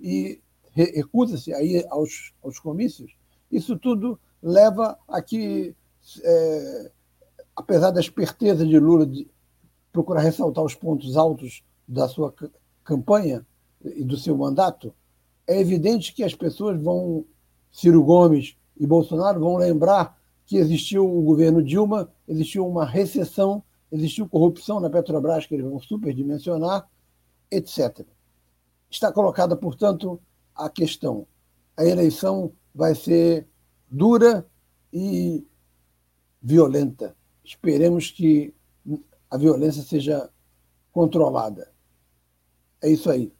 e 0.00 0.40
recusa-se 0.72 1.52
aí 1.52 1.84
aos, 1.88 2.32
aos 2.42 2.58
comícios, 2.58 3.16
isso 3.50 3.78
tudo 3.78 4.18
leva 4.42 4.98
a 5.08 5.20
que, 5.22 5.74
é, 6.22 6.90
apesar 7.56 7.90
da 7.90 8.00
esperteza 8.00 8.66
de 8.66 8.78
Lula 8.78 9.06
de 9.06 9.28
procurar 9.90 10.20
ressaltar 10.20 10.62
os 10.62 10.74
pontos 10.74 11.16
altos 11.16 11.62
da 11.86 12.06
sua 12.06 12.32
campanha 12.84 13.44
e 13.82 14.04
do 14.04 14.16
seu 14.16 14.36
mandato, 14.36 14.94
é 15.48 15.58
evidente 15.58 16.12
que 16.12 16.22
as 16.22 16.34
pessoas 16.34 16.80
vão, 16.80 17.24
Ciro 17.72 18.04
Gomes 18.04 18.54
e 18.78 18.86
Bolsonaro, 18.86 19.40
vão 19.40 19.56
lembrar 19.56 20.20
que 20.44 20.58
existiu 20.58 21.06
o 21.06 21.22
governo 21.22 21.62
Dilma, 21.62 22.12
existiu 22.28 22.68
uma 22.68 22.84
recessão, 22.84 23.62
existiu 23.90 24.28
corrupção 24.28 24.78
na 24.78 24.90
Petrobras, 24.90 25.46
que 25.46 25.54
eles 25.54 25.66
vão 25.66 25.80
superdimensionar, 25.80 26.86
etc. 27.50 28.06
Está 28.90 29.10
colocada, 29.10 29.56
portanto, 29.56 30.20
a 30.54 30.68
questão. 30.68 31.26
A 31.74 31.84
eleição 31.84 32.52
vai 32.74 32.94
ser 32.94 33.46
dura 33.90 34.46
e 34.92 35.46
violenta. 36.42 37.16
Esperemos 37.42 38.10
que 38.10 38.54
a 39.30 39.38
violência 39.38 39.82
seja 39.82 40.28
controlada. 40.92 41.70
É 42.82 42.90
isso 42.90 43.10
aí. 43.10 43.32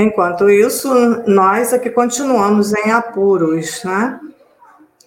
Enquanto 0.00 0.48
isso, 0.48 0.88
nós 1.26 1.74
aqui 1.74 1.90
continuamos 1.90 2.72
em 2.72 2.90
apuros, 2.90 3.84
né? 3.84 4.18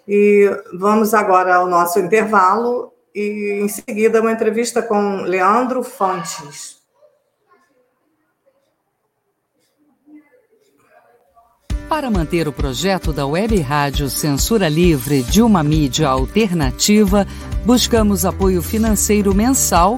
E 0.08 0.48
vamos 0.78 1.16
agora 1.16 1.56
ao 1.56 1.66
nosso 1.66 1.98
intervalo 1.98 2.94
e 3.16 3.60
em 3.64 3.68
seguida 3.68 4.22
uma 4.22 4.32
entrevista 4.32 4.84
com 4.84 5.24
Leandro 5.24 5.82
Fontes. 5.82 6.78
Para 11.90 12.12
manter 12.12 12.48
o 12.48 12.54
projeto 12.54 13.12
da 13.12 13.26
Web 13.26 13.60
Rádio 13.62 14.10
Censura 14.12 14.70
Livre 14.70 15.24
de 15.24 15.42
uma 15.42 15.64
mídia 15.64 16.08
alternativa, 16.08 17.26
buscamos 17.66 18.26
apoio 18.26 18.62
financeiro 18.62 19.34
mensal 19.34 19.98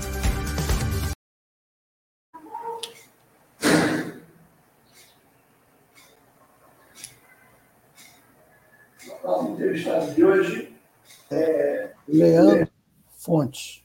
Entrevistado 9.71 10.13
de 10.13 10.23
hoje 10.23 10.73
é 11.29 11.93
Leandro 12.07 12.69
Fontes. 13.17 13.83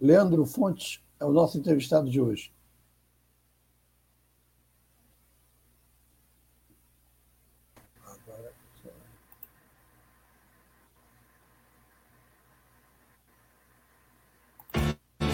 Leandro 0.00 0.46
Fontes 0.46 1.02
é 1.20 1.24
o 1.24 1.32
nosso 1.32 1.58
entrevistado 1.58 2.08
de 2.08 2.20
hoje. 2.20 2.52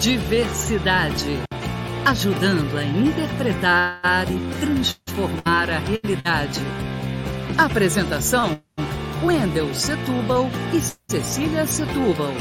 Diversidade. 0.01 1.52
Ajudando 2.05 2.77
a 2.77 2.83
interpretar 2.83 4.25
e 4.29 4.59
transformar 4.59 5.69
a 5.69 5.79
realidade. 5.79 6.59
Apresentação: 7.57 8.61
Wendel 9.25 9.73
Setúbal 9.73 10.47
e 10.75 10.81
Cecília 11.09 11.65
Setúbal. 11.65 12.33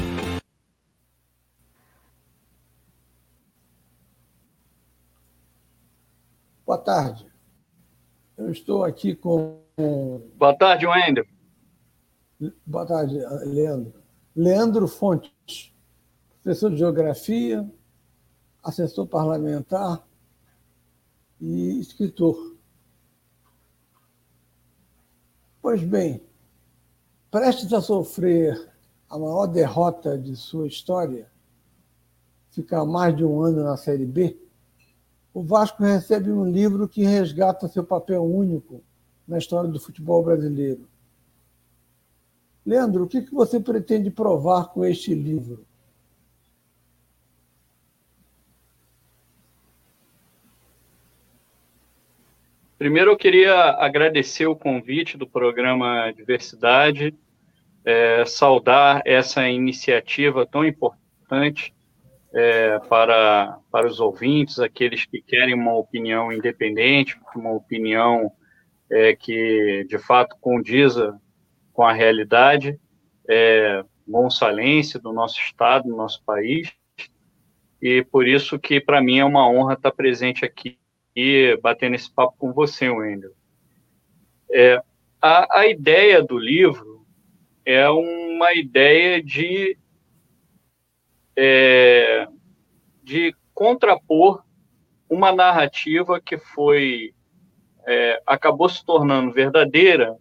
Boa 6.66 6.79
tarde. 6.79 7.25
Eu 8.37 8.51
estou 8.51 8.83
aqui 8.83 9.14
com. 9.14 9.62
Boa 10.37 10.57
tarde, 10.57 10.88
Wendel. 10.88 11.27
Boa 12.66 12.85
tarde, 12.85 13.16
Leandro. 13.44 13.94
Leandro 14.35 14.88
Fontes, 14.88 15.72
professor 16.42 16.68
de 16.68 16.79
Geografia, 16.79 17.64
assessor 18.62 19.07
parlamentar 19.07 20.07
e 21.40 21.81
escritor. 21.81 22.57
Pois 25.61 25.83
bem, 25.83 26.22
prestes 27.31 27.72
a 27.72 27.81
sofrer 27.81 28.70
a 29.09 29.18
maior 29.18 29.46
derrota 29.46 30.16
de 30.16 30.35
sua 30.37 30.66
história, 30.66 31.31
ficar 32.51 32.85
mais 32.85 33.16
de 33.16 33.25
um 33.25 33.42
ano 33.42 33.62
na 33.62 33.77
Série 33.77 34.07
B, 34.07 34.38
o 35.35 35.42
Vasco 35.42 35.83
recebe 35.83 36.31
um 36.31 36.44
livro 36.44 36.88
que 36.88 37.05
resgata 37.05 37.68
seu 37.68 37.83
papel 37.83 38.22
único 38.22 38.83
na 39.27 39.38
história 39.38 39.70
do 39.70 39.81
futebol 39.81 40.22
brasileiro. 40.22 40.87
Leandro, 42.64 43.05
o 43.05 43.09
que 43.09 43.20
você 43.33 43.59
pretende 43.59 44.11
provar 44.11 44.66
com 44.66 44.85
este 44.85 45.14
livro? 45.14 45.64
Primeiro, 52.83 53.12
eu 53.12 53.16
queria 53.16 53.55
agradecer 53.79 54.45
o 54.47 54.57
convite 54.57 55.16
do 55.16 55.25
programa 55.25 56.12
Diversidade, 56.12 57.14
é, 57.85 58.25
saudar 58.25 59.03
essa 59.05 59.49
iniciativa 59.49 60.45
tão 60.45 60.64
importante 60.64 61.73
é, 62.35 62.81
para, 62.88 63.57
para 63.71 63.87
os 63.87 64.01
ouvintes, 64.01 64.59
aqueles 64.59 65.07
que 65.07 65.23
querem 65.23 65.55
uma 65.55 65.77
opinião 65.77 66.33
independente, 66.33 67.16
uma 67.37 67.53
opinião 67.53 68.33
é, 68.90 69.14
que 69.14 69.87
de 69.88 69.99
fato 70.01 70.37
condiza 70.40 71.16
com 71.73 71.85
a 71.85 71.92
realidade 71.92 72.81
é, 73.31 73.85
do 75.01 75.12
nosso 75.12 75.38
estado, 75.38 75.88
do 75.88 75.95
nosso 75.95 76.21
país, 76.25 76.68
e 77.81 78.03
por 78.03 78.27
isso 78.27 78.59
que 78.59 78.81
para 78.81 79.01
mim 79.01 79.21
é 79.21 79.25
uma 79.25 79.49
honra 79.49 79.75
estar 79.75 79.92
presente 79.92 80.45
aqui 80.45 80.82
e 81.14 81.59
batendo 81.62 81.94
esse 81.94 82.11
papo 82.11 82.35
com 82.38 82.53
você, 82.53 82.88
Wendel. 82.88 83.33
É, 84.51 84.83
a, 85.20 85.61
a 85.61 85.66
ideia 85.66 86.22
do 86.22 86.38
livro 86.38 87.07
é 87.64 87.88
uma 87.88 88.53
ideia 88.55 89.22
de 89.22 89.79
é, 91.37 92.27
de 93.03 93.35
contrapor 93.55 94.44
uma 95.09 95.33
narrativa 95.33 96.20
que 96.20 96.38
foi 96.38 97.14
é, 97.87 98.22
acabou 98.27 98.68
se 98.68 98.85
tornando 98.85 99.33
verdadeira 99.33 100.16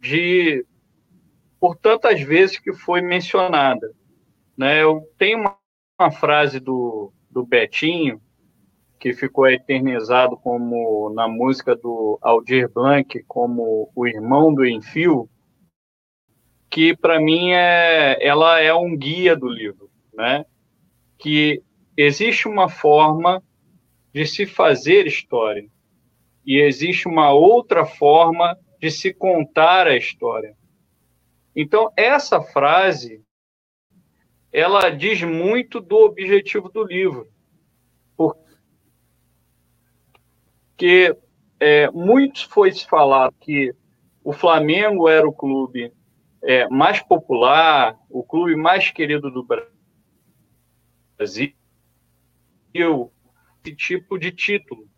de 0.00 0.64
por 1.58 1.76
tantas 1.76 2.20
vezes 2.20 2.58
que 2.58 2.72
foi 2.72 3.00
mencionada. 3.00 3.92
Né? 4.56 4.82
Eu 4.82 5.02
tenho 5.16 5.38
uma, 5.38 5.56
uma 5.98 6.10
frase 6.10 6.58
do, 6.58 7.12
do 7.30 7.46
Betinho 7.46 8.20
que 9.02 9.12
ficou 9.12 9.48
eternizado 9.48 10.36
como 10.36 11.12
na 11.12 11.26
música 11.26 11.74
do 11.74 12.20
Aldir 12.22 12.70
Blanc 12.72 13.20
como 13.26 13.90
o 13.96 14.06
irmão 14.06 14.54
do 14.54 14.64
Enfio, 14.64 15.28
que 16.70 16.96
para 16.96 17.18
mim 17.18 17.50
é 17.50 18.16
ela 18.24 18.60
é 18.60 18.72
um 18.72 18.96
guia 18.96 19.34
do 19.34 19.48
livro 19.48 19.90
né? 20.14 20.46
que 21.18 21.60
existe 21.96 22.46
uma 22.46 22.68
forma 22.68 23.42
de 24.14 24.24
se 24.24 24.46
fazer 24.46 25.04
história 25.08 25.68
e 26.46 26.60
existe 26.60 27.08
uma 27.08 27.32
outra 27.32 27.84
forma 27.84 28.56
de 28.80 28.88
se 28.88 29.12
contar 29.12 29.88
a 29.88 29.96
história. 29.96 30.56
Então, 31.56 31.92
essa 31.96 32.40
frase 32.40 33.20
ela 34.52 34.90
diz 34.90 35.22
muito 35.22 35.80
do 35.80 35.96
objetivo 35.96 36.68
do 36.68 36.84
livro. 36.84 37.31
Porque 40.82 41.16
é, 41.60 41.88
muito 41.92 42.48
foi 42.48 42.72
se 42.72 42.84
falado 42.84 43.32
que 43.38 43.72
o 44.24 44.32
Flamengo 44.32 45.08
era 45.08 45.24
o 45.24 45.32
clube 45.32 45.92
é, 46.42 46.68
mais 46.68 47.00
popular, 47.00 47.96
o 48.10 48.24
clube 48.24 48.56
mais 48.56 48.90
querido 48.90 49.30
do 49.30 49.44
Brasil 49.44 49.70
esse 52.74 53.76
tipo 53.76 54.18
de 54.18 54.32
título 54.32 54.88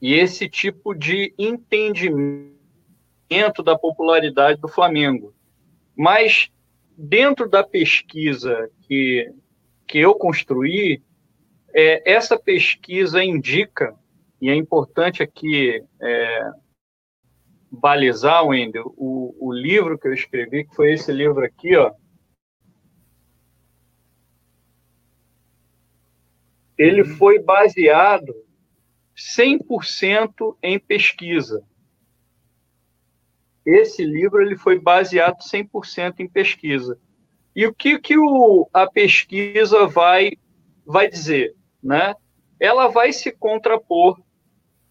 e 0.00 0.14
esse 0.14 0.48
tipo 0.48 0.94
de 0.94 1.34
entendimento 1.36 2.54
da 3.64 3.76
popularidade 3.76 4.60
do 4.60 4.68
Flamengo. 4.68 5.34
Mas 5.96 6.52
dentro 6.96 7.50
da 7.50 7.64
pesquisa 7.64 8.70
que, 8.82 9.28
que 9.88 9.98
eu 9.98 10.14
construí, 10.14 11.02
é, 11.74 12.08
essa 12.08 12.38
pesquisa 12.38 13.24
indica, 13.24 13.92
e 14.40 14.50
é 14.50 14.54
importante 14.54 15.22
aqui 15.22 15.82
é, 16.00 16.50
balizar, 17.70 18.44
Wendel, 18.44 18.92
o, 18.96 19.34
o 19.38 19.52
livro 19.52 19.98
que 19.98 20.08
eu 20.08 20.12
escrevi, 20.12 20.64
que 20.64 20.74
foi 20.74 20.92
esse 20.92 21.12
livro 21.12 21.44
aqui, 21.44 21.76
ó. 21.76 21.92
Ele 26.76 27.02
uhum. 27.02 27.16
foi 27.16 27.38
baseado 27.38 28.34
100% 29.16 30.56
em 30.62 30.78
pesquisa. 30.78 31.64
Esse 33.64 34.04
livro 34.04 34.42
ele 34.42 34.56
foi 34.56 34.78
baseado 34.78 35.38
100% 35.38 36.20
em 36.20 36.28
pesquisa. 36.28 36.98
E 37.54 37.66
o 37.66 37.74
que, 37.74 37.98
que 37.98 38.18
o, 38.18 38.68
a 38.72 38.86
pesquisa 38.86 39.86
vai, 39.86 40.32
vai 40.84 41.08
dizer? 41.08 41.56
Né? 41.82 42.14
Ela 42.60 42.88
vai 42.88 43.12
se 43.12 43.32
contrapor 43.32 44.20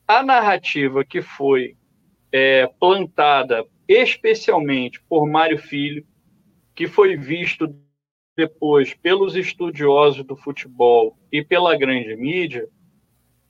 à 0.07 0.23
narrativa 0.23 1.03
que 1.03 1.21
foi 1.21 1.75
é, 2.31 2.67
plantada 2.79 3.65
especialmente 3.87 5.01
por 5.07 5.27
Mário 5.27 5.57
Filho, 5.57 6.05
que 6.73 6.87
foi 6.87 7.15
visto 7.15 7.67
depois 8.35 8.93
pelos 8.93 9.35
estudiosos 9.35 10.25
do 10.25 10.35
futebol 10.35 11.17
e 11.31 11.43
pela 11.43 11.77
grande 11.77 12.15
mídia, 12.15 12.67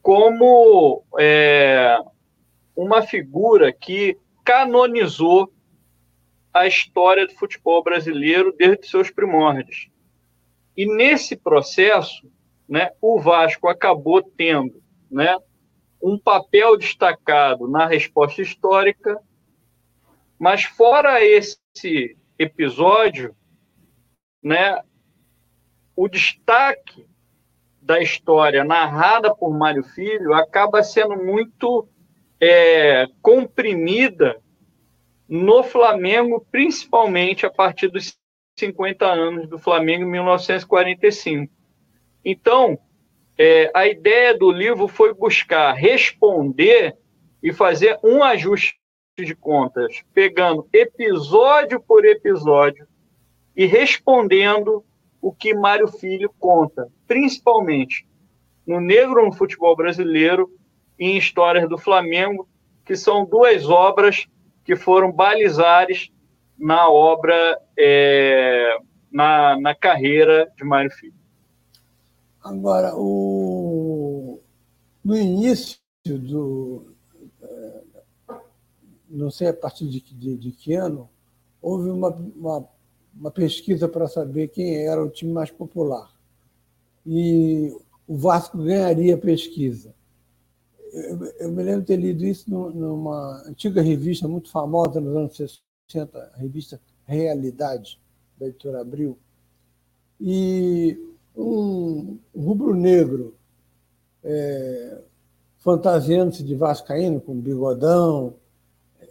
como 0.01 1.03
é, 1.17 1.97
uma 2.75 3.01
figura 3.01 3.73
que 3.73 4.17
canonizou 4.43 5.51
a 6.53 6.67
história 6.67 7.25
do 7.25 7.33
futebol 7.33 7.83
brasileiro 7.83 8.53
desde 8.55 8.87
seus 8.87 9.09
primórdios. 9.09 9.89
E 10.77 10.85
nesse 10.85 11.35
processo, 11.35 12.29
né, 12.69 12.91
o 13.01 13.19
Vasco 13.19 13.67
acabou 13.67 14.21
tendo 14.21 14.81
né, 15.09 15.35
um 16.01 16.17
papel 16.17 16.77
destacado 16.77 17.67
na 17.67 17.85
resposta 17.85 18.41
histórica, 18.41 19.19
mas 20.37 20.63
fora 20.63 21.23
esse 21.23 22.17
episódio, 22.37 23.35
né, 24.43 24.79
o 25.95 26.07
destaque 26.07 27.07
da 27.81 28.01
história 28.01 28.63
narrada 28.63 29.33
por 29.33 29.55
Mário 29.55 29.83
Filho 29.83 30.33
acaba 30.33 30.83
sendo 30.83 31.15
muito 31.15 31.87
é, 32.41 33.07
comprimida 33.21 34.41
no 35.27 35.63
Flamengo, 35.63 36.45
principalmente 36.51 37.45
a 37.45 37.49
partir 37.49 37.87
dos 37.87 38.17
50 38.57 39.05
anos 39.05 39.47
do 39.47 39.57
Flamengo 39.57 40.03
em 40.03 40.11
1945. 40.11 41.51
Então, 42.23 42.79
é, 43.37 43.71
a 43.73 43.87
ideia 43.87 44.37
do 44.37 44.51
livro 44.51 44.87
foi 44.87 45.13
buscar 45.13 45.73
responder 45.73 46.95
e 47.43 47.53
fazer 47.53 47.99
um 48.03 48.23
ajuste 48.23 48.79
de 49.17 49.35
contas, 49.35 50.03
pegando 50.13 50.67
episódio 50.73 51.79
por 51.79 52.05
episódio 52.05 52.87
e 53.55 53.65
respondendo 53.65 54.83
o 55.21 55.31
que 55.31 55.53
Mário 55.53 55.87
Filho 55.87 56.33
conta, 56.39 56.89
principalmente 57.07 58.05
no 58.65 58.79
Negro 58.79 59.25
no 59.25 59.31
Futebol 59.31 59.75
Brasileiro 59.75 60.49
e 60.99 61.11
em 61.11 61.17
Histórias 61.17 61.69
do 61.69 61.77
Flamengo, 61.77 62.47
que 62.83 62.95
são 62.95 63.25
duas 63.25 63.69
obras 63.69 64.27
que 64.63 64.75
foram 64.75 65.11
balizares 65.11 66.11
na 66.57 66.89
obra, 66.89 67.59
é, 67.77 68.77
na, 69.11 69.59
na 69.59 69.75
carreira 69.75 70.51
de 70.57 70.63
Mário 70.63 70.91
Filho. 70.91 71.24
Agora, 72.45 72.95
o... 72.95 74.39
no 75.03 75.17
início 75.17 75.79
do. 76.05 76.93
É, 77.41 77.81
não 79.09 79.31
sei 79.31 79.47
a 79.47 79.53
partir 79.53 79.87
de, 79.87 79.99
de, 79.99 80.37
de 80.37 80.51
que 80.51 80.75
ano, 80.75 81.09
houve 81.59 81.89
uma, 81.89 82.09
uma, 82.09 82.69
uma 83.19 83.31
pesquisa 83.31 83.89
para 83.89 84.07
saber 84.07 84.49
quem 84.49 84.75
era 84.75 85.03
o 85.03 85.09
time 85.09 85.33
mais 85.33 85.49
popular. 85.49 86.13
E 87.03 87.75
o 88.07 88.15
Vasco 88.15 88.59
ganharia 88.59 89.15
a 89.15 89.17
pesquisa. 89.17 89.95
Eu, 90.93 91.25
eu 91.39 91.51
me 91.51 91.63
lembro 91.63 91.81
de 91.81 91.87
ter 91.87 91.97
lido 91.97 92.23
isso 92.23 92.47
numa 92.47 93.41
antiga 93.47 93.81
revista 93.81 94.27
muito 94.27 94.51
famosa 94.51 95.01
nos 95.01 95.15
anos 95.17 95.63
60, 95.87 96.31
a 96.35 96.37
revista 96.37 96.79
Realidade, 97.05 97.99
da 98.37 98.45
editora 98.45 98.81
Abril. 98.81 99.17
E 100.21 101.14
um 101.37 102.19
rubro-negro 102.35 103.35
é, 104.23 105.01
fantasiando-se 105.59 106.43
de 106.43 106.55
vascaíno, 106.55 107.21
com 107.21 107.39
bigodão, 107.39 108.35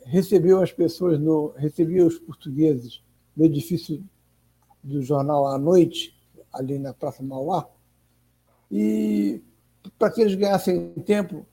recebeu 0.04 0.60
as 0.60 0.72
pessoas, 0.72 1.18
no, 1.18 1.48
recebia 1.56 2.04
os 2.04 2.18
portugueses 2.18 3.02
no 3.36 3.44
edifício 3.44 4.02
do 4.82 5.02
jornal 5.02 5.46
à 5.46 5.58
noite, 5.58 6.14
ali 6.52 6.78
na 6.78 6.92
Praça 6.92 7.22
Mauá, 7.22 7.68
e 8.70 9.42
para 9.98 10.10
que 10.10 10.20
eles 10.20 10.34
ganhassem 10.34 10.90
tempo, 11.04 11.46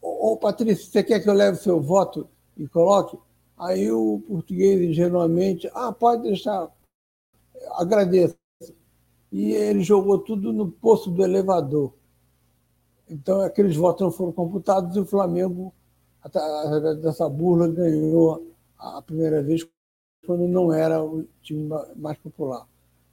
ô 0.00 0.36
Patrícia, 0.36 0.84
você 0.84 1.02
quer 1.02 1.20
que 1.20 1.28
eu 1.28 1.34
leve 1.34 1.58
seu 1.58 1.80
voto 1.80 2.28
e 2.56 2.66
coloque? 2.68 3.18
Aí 3.56 3.90
o 3.90 4.22
português 4.26 4.80
ingenuamente, 4.80 5.68
ah, 5.74 5.92
pode 5.92 6.22
deixar, 6.22 6.68
agradeço 7.72 8.37
e 9.30 9.52
ele 9.52 9.82
jogou 9.82 10.18
tudo 10.18 10.52
no 10.52 10.70
poço 10.70 11.10
do 11.10 11.22
elevador. 11.22 11.92
Então, 13.08 13.40
aqueles 13.40 13.76
votos 13.76 14.02
não 14.02 14.10
foram 14.10 14.32
computados 14.32 14.96
e 14.96 15.00
o 15.00 15.06
Flamengo, 15.06 15.72
através 16.22 16.98
dessa 16.98 17.28
burla, 17.28 17.68
ganhou 17.68 18.46
a 18.78 19.00
primeira 19.02 19.42
vez 19.42 19.66
quando 20.26 20.46
não 20.46 20.72
era 20.72 21.02
o 21.02 21.24
time 21.42 21.68
mais 21.96 22.18
popular. 22.18 22.66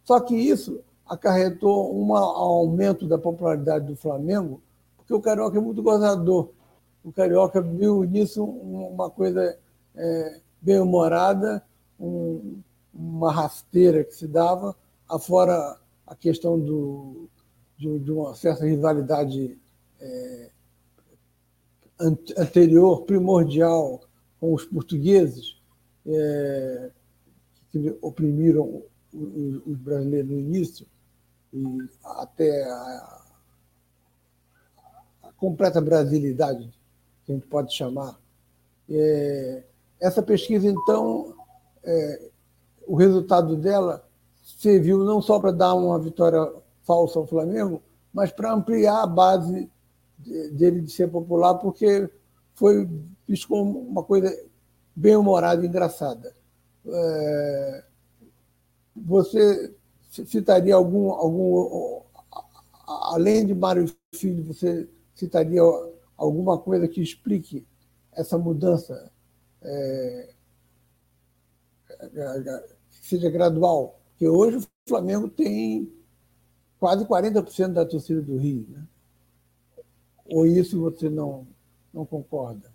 Só 0.04 0.20
que 0.20 0.36
isso 0.36 0.82
acarretou 1.06 1.96
um 1.96 2.16
aumento 2.16 3.08
da 3.08 3.18
popularidade 3.18 3.86
do 3.86 3.96
Flamengo, 3.96 4.62
porque 4.98 5.14
o 5.14 5.22
Carioca 5.22 5.58
é 5.58 5.62
muito 5.62 5.82
gozador. 5.82 6.50
O 7.04 7.12
Carioca 7.12 7.62
viu 7.62 8.04
nisso 8.04 8.44
uma 8.44 9.10
coisa 9.10 9.58
é, 9.96 10.42
bem-humorada, 10.62 11.64
um, 12.00 12.60
uma 12.94 13.32
rasteira 13.32 14.04
que 14.04 14.16
se 14.16 14.28
dava, 14.28 14.76
afora 15.08 15.78
a 16.08 16.16
questão 16.16 16.60
do, 16.60 17.30
de, 17.78 18.00
de 18.00 18.12
uma 18.12 18.36
certa 18.36 18.66
rivalidade 18.66 19.58
é, 20.00 20.52
anterior, 22.38 23.04
primordial, 23.04 24.02
com 24.40 24.54
os 24.54 24.66
portugueses, 24.66 25.58
é, 26.06 26.92
que 27.70 27.98
oprimiram 28.02 28.84
os 29.14 29.78
brasileiros 29.78 30.30
no 30.30 30.40
início, 30.40 30.86
e 31.54 31.64
até 32.04 32.64
a, 32.66 33.22
a 35.24 35.32
completa 35.38 35.80
brasilidade, 35.80 36.70
que 37.26 37.32
a 37.32 37.36
gente 37.36 37.48
pode 37.48 37.74
chamar. 37.74 38.20
É, 38.90 39.64
essa 40.00 40.22
pesquisa, 40.22 40.68
então, 40.68 41.34
é, 41.84 42.30
o 42.86 42.96
resultado 42.96 43.56
dela 43.56 44.08
serviu 44.46 45.00
não 45.00 45.22
só 45.22 45.40
para 45.40 45.52
dar 45.52 45.74
uma 45.74 46.00
vitória 46.00 46.54
falsa 46.84 47.18
ao 47.18 47.26
Flamengo, 47.26 47.82
mas 48.14 48.32
para 48.32 48.54
ampliar 48.54 49.02
a 49.02 49.08
base 49.08 49.70
dele 50.54 50.82
de 50.82 50.92
ser 50.92 51.10
popular, 51.10 51.56
porque 51.56 52.10
foi 52.54 52.88
visto 53.28 53.54
uma 53.54 54.04
coisa 54.04 54.32
bem 54.96 55.16
humorada 55.16 55.66
e 55.66 55.68
engraçada. 55.68 56.36
É... 56.88 57.84
Você 58.96 59.76
citaria 60.10 60.76
algum, 60.76 61.10
algum. 61.12 62.02
Além 62.88 63.46
de 63.46 63.54
Mário 63.54 63.92
Filho, 64.14 64.44
você 64.44 64.88
citaria 65.14 65.62
alguma 66.16 66.58
coisa 66.58 66.88
que 66.88 67.02
explique 67.02 67.68
essa 68.14 68.38
mudança 68.38 69.12
é... 69.62 70.30
que 71.90 73.06
seja 73.06 73.30
gradual? 73.30 73.95
Porque 74.16 74.30
hoje 74.30 74.58
o 74.58 74.64
Flamengo 74.88 75.28
tem 75.28 75.92
quase 76.80 77.06
40% 77.06 77.74
da 77.74 77.86
torcida 77.86 78.22
do 78.22 78.38
Rio. 78.38 78.66
Né? 78.70 78.84
Ou 80.26 80.48
isso 80.48 80.80
você 80.80 81.10
não, 81.10 81.46
não 81.94 82.06
concorda? 82.06 82.74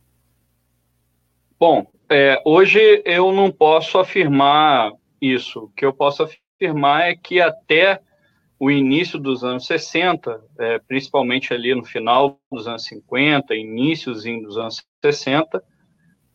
Bom, 1.58 1.86
é, 2.10 2.40
hoje 2.44 3.02
eu 3.06 3.32
não 3.32 3.50
posso 3.50 3.98
afirmar 3.98 4.92
isso. 5.20 5.64
O 5.64 5.68
que 5.68 5.84
eu 5.84 5.94
posso 5.94 6.24
afirmar 6.24 7.08
é 7.08 7.16
que 7.16 7.40
até 7.40 8.02
o 8.58 8.70
início 8.70 9.18
dos 9.18 9.42
anos 9.42 9.64
60, 9.66 10.44
é, 10.58 10.78
principalmente 10.80 11.54
ali 11.54 11.74
no 11.74 11.84
final 11.84 12.38
dos 12.52 12.68
anos 12.68 12.84
50, 12.84 13.54
iníciozinho 13.54 14.42
dos 14.42 14.58
anos 14.58 14.84
60, 15.02 15.64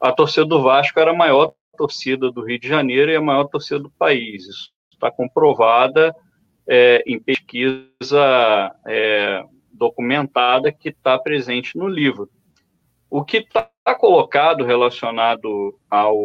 a 0.02 0.12
torcida 0.12 0.48
do 0.48 0.64
Vasco 0.64 1.00
era 1.00 1.12
a 1.12 1.16
maior 1.16 1.54
torcida 1.78 2.32
do 2.32 2.44
Rio 2.44 2.60
de 2.60 2.68
Janeiro 2.68 3.12
e 3.12 3.16
a 3.16 3.22
maior 3.22 3.44
torcida 3.46 3.80
do 3.80 3.92
país. 3.92 4.48
Isso 4.48 4.75
está 4.96 5.12
comprovada 5.12 6.16
é, 6.68 7.04
em 7.06 7.20
pesquisa 7.20 8.76
é, 8.88 9.44
documentada 9.72 10.72
que 10.72 10.90
está 10.90 11.18
presente 11.20 11.78
no 11.78 11.88
livro. 11.88 12.30
O 13.10 13.24
que 13.24 13.38
está 13.38 13.70
colocado 13.98 14.64
relacionado 14.64 15.80
ao. 15.90 16.16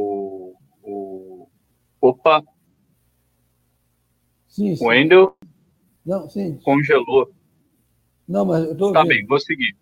O, 0.83 1.49
opa! 2.01 2.43
Sim, 4.49 4.75
sim. 4.75 4.85
O 4.85 4.89
Wendel 4.89 5.37
Não, 6.05 6.29
sim. 6.29 6.59
congelou. 6.65 7.31
Não, 8.27 8.45
mas 8.45 8.65
eu 8.65 8.73
estou. 8.73 8.93
Tá 8.93 9.05
bem, 9.05 9.25
vou 9.27 9.39
seguir. 9.39 9.77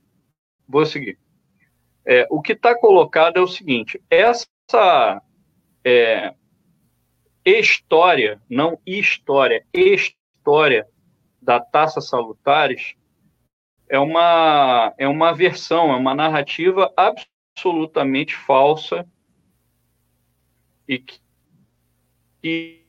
Vou 0.69 0.85
seguir. 0.85 1.19
É, 2.05 2.27
o 2.31 2.43
que 2.43 2.53
está 2.53 2.79
colocado 2.79 3.37
é 3.37 3.41
o 3.41 3.47
seguinte: 3.47 4.03
essa 4.11 5.23
é, 5.85 6.35
história, 7.49 8.41
não 8.49 8.81
história, 8.87 9.65
história 9.73 10.87
da 11.41 11.61
taça 11.61 12.01
salutares 12.01 12.95
é 13.89 13.99
uma, 13.99 14.93
é 14.99 15.09
uma 15.09 15.33
versão, 15.33 15.93
é 15.93 15.97
uma 15.97 16.15
narrativa 16.15 16.93
absolutamente 16.97 18.35
falsa 18.37 19.09
e 20.87 20.99
que, 20.99 21.21
que 22.43 22.85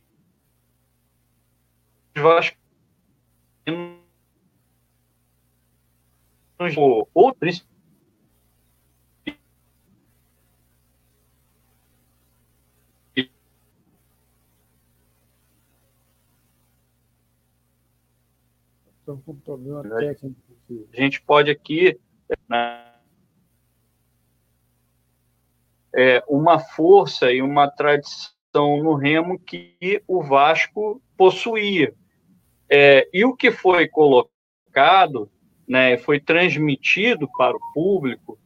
outros 7.13 7.65
Estão 19.10 19.22
com 19.22 19.36
problema 19.36 19.82
técnico. 19.98 20.38
A 20.93 21.02
gente 21.02 21.19
pode 21.24 21.50
aqui 21.50 22.00
né, 22.48 22.93
é, 25.95 26.24
uma 26.28 26.60
força 26.60 27.32
e 27.32 27.41
uma 27.41 27.67
tradição 27.67 28.30
no 28.84 28.93
remo 28.93 29.39
que 29.39 30.04
o 30.08 30.22
Vasco 30.22 31.02
possuía. 31.17 31.91
É, 32.69 33.10
e 33.12 33.26
o 33.26 33.36
que 33.36 33.50
foi 33.50 33.88
colocado, 33.88 35.28
né, 35.67 35.98
foi 35.98 36.19
transmitido 36.19 37.28
para 37.36 37.58
o 37.58 37.74
público, 37.74 38.38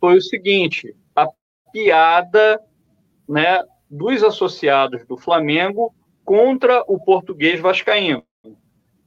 foi 0.00 0.16
o 0.16 0.22
seguinte: 0.22 0.96
a 1.14 1.28
piada 1.70 2.58
né, 3.28 3.62
dos 3.90 4.22
associados 4.22 5.04
do 5.06 5.18
Flamengo 5.18 5.94
contra 6.24 6.82
o 6.88 6.98
português 6.98 7.60
vascaíno, 7.60 8.24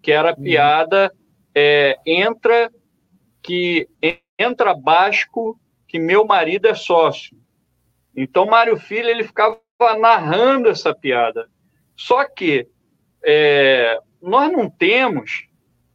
que 0.02 0.12
era 0.12 0.32
a 0.32 0.36
uhum. 0.36 0.44
piada 0.44 1.14
é, 1.56 1.98
entra 2.06 2.72
que 3.42 3.88
entra 4.38 4.74
Basco 4.74 5.60
que 5.88 6.00
meu 6.00 6.26
marido 6.26 6.68
é 6.68 6.74
sócio. 6.74 7.38
Então 8.16 8.46
Mário 8.46 8.78
Filho 8.78 9.10
ele 9.10 9.24
ficava 9.24 9.60
narrando 10.00 10.70
essa 10.70 10.94
piada. 10.94 11.50
Só 11.96 12.24
que 12.26 12.68
é, 13.24 14.00
nós 14.22 14.52
não 14.52 14.70
temos, 14.70 15.48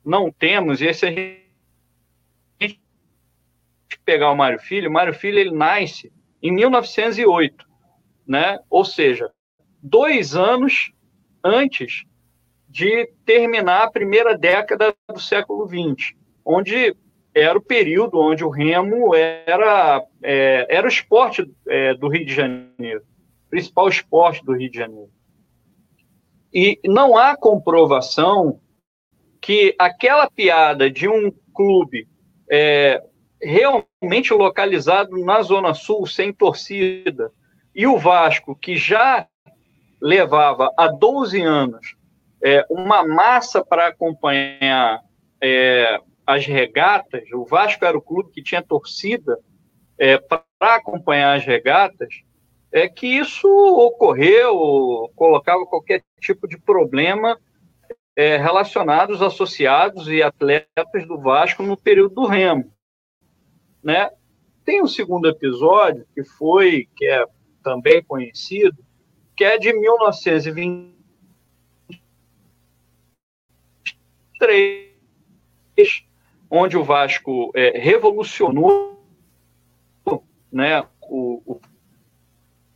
não 0.04 0.30
temos, 0.30 0.80
e 0.80 0.86
esse 0.86 1.06
a 1.06 1.10
gente 1.10 2.80
pegar 4.04 4.30
o 4.30 4.36
Mário 4.36 4.58
Filho, 4.58 4.90
o 4.90 4.92
Mário 4.92 5.14
Filho 5.14 5.38
ele 5.38 5.50
nasce 5.50 6.12
em 6.42 6.52
1908, 6.52 7.64
né? 8.26 8.58
Ou 8.68 8.84
seja, 8.84 9.30
dois 9.82 10.34
anos 10.34 10.92
antes 11.42 12.04
de 12.74 13.08
terminar 13.24 13.84
a 13.84 13.90
primeira 13.90 14.36
década 14.36 14.92
do 15.08 15.20
século 15.20 15.64
XX, 15.64 16.12
onde 16.44 16.92
era 17.32 17.56
o 17.56 17.62
período 17.62 18.18
onde 18.18 18.44
o 18.44 18.48
remo 18.48 19.14
era, 19.14 20.04
é, 20.20 20.66
era 20.68 20.84
o 20.84 20.90
esporte 20.90 21.48
é, 21.68 21.94
do 21.94 22.08
Rio 22.08 22.26
de 22.26 22.34
Janeiro, 22.34 23.02
principal 23.48 23.88
esporte 23.88 24.44
do 24.44 24.56
Rio 24.56 24.68
de 24.68 24.76
Janeiro. 24.76 25.08
E 26.52 26.80
não 26.84 27.16
há 27.16 27.36
comprovação 27.36 28.60
que 29.40 29.76
aquela 29.78 30.28
piada 30.28 30.90
de 30.90 31.08
um 31.08 31.30
clube 31.54 32.08
é, 32.50 33.00
realmente 33.40 34.34
localizado 34.34 35.16
na 35.24 35.42
Zona 35.42 35.74
Sul, 35.74 36.08
sem 36.08 36.32
torcida, 36.32 37.30
e 37.72 37.86
o 37.86 37.96
Vasco, 37.96 38.56
que 38.56 38.74
já 38.74 39.28
levava 40.00 40.72
há 40.76 40.88
12 40.88 41.40
anos 41.40 41.94
é, 42.44 42.66
uma 42.68 43.02
massa 43.02 43.64
para 43.64 43.86
acompanhar 43.86 45.00
é, 45.42 45.98
as 46.26 46.44
regatas. 46.44 47.24
O 47.32 47.46
Vasco 47.46 47.82
era 47.86 47.96
o 47.96 48.02
clube 48.02 48.32
que 48.32 48.42
tinha 48.42 48.62
torcida 48.62 49.38
é, 49.98 50.18
para 50.18 50.44
acompanhar 50.60 51.34
as 51.34 51.44
regatas. 51.46 52.08
É 52.70 52.86
que 52.86 53.06
isso 53.06 53.48
ocorreu, 53.48 55.10
colocava 55.16 55.64
qualquer 55.64 56.02
tipo 56.20 56.46
de 56.46 56.58
problema 56.58 57.38
é, 58.14 58.36
relacionados, 58.36 59.22
associados 59.22 60.08
e 60.08 60.22
atletas 60.22 61.06
do 61.06 61.18
Vasco 61.18 61.62
no 61.62 61.76
período 61.76 62.14
do 62.14 62.26
Remo, 62.26 62.70
né? 63.82 64.10
Tem 64.64 64.82
um 64.82 64.86
segundo 64.86 65.28
episódio 65.28 66.06
que 66.14 66.24
foi, 66.24 66.88
que 66.96 67.06
é 67.06 67.24
também 67.62 68.02
conhecido, 68.02 68.76
que 69.36 69.44
é 69.44 69.58
de 69.58 69.72
1920 69.72 70.93
onde 76.50 76.76
o 76.76 76.84
Vasco 76.84 77.50
é, 77.54 77.78
revolucionou 77.78 78.94
né, 80.52 80.86
o, 81.02 81.42
o, 81.44 81.60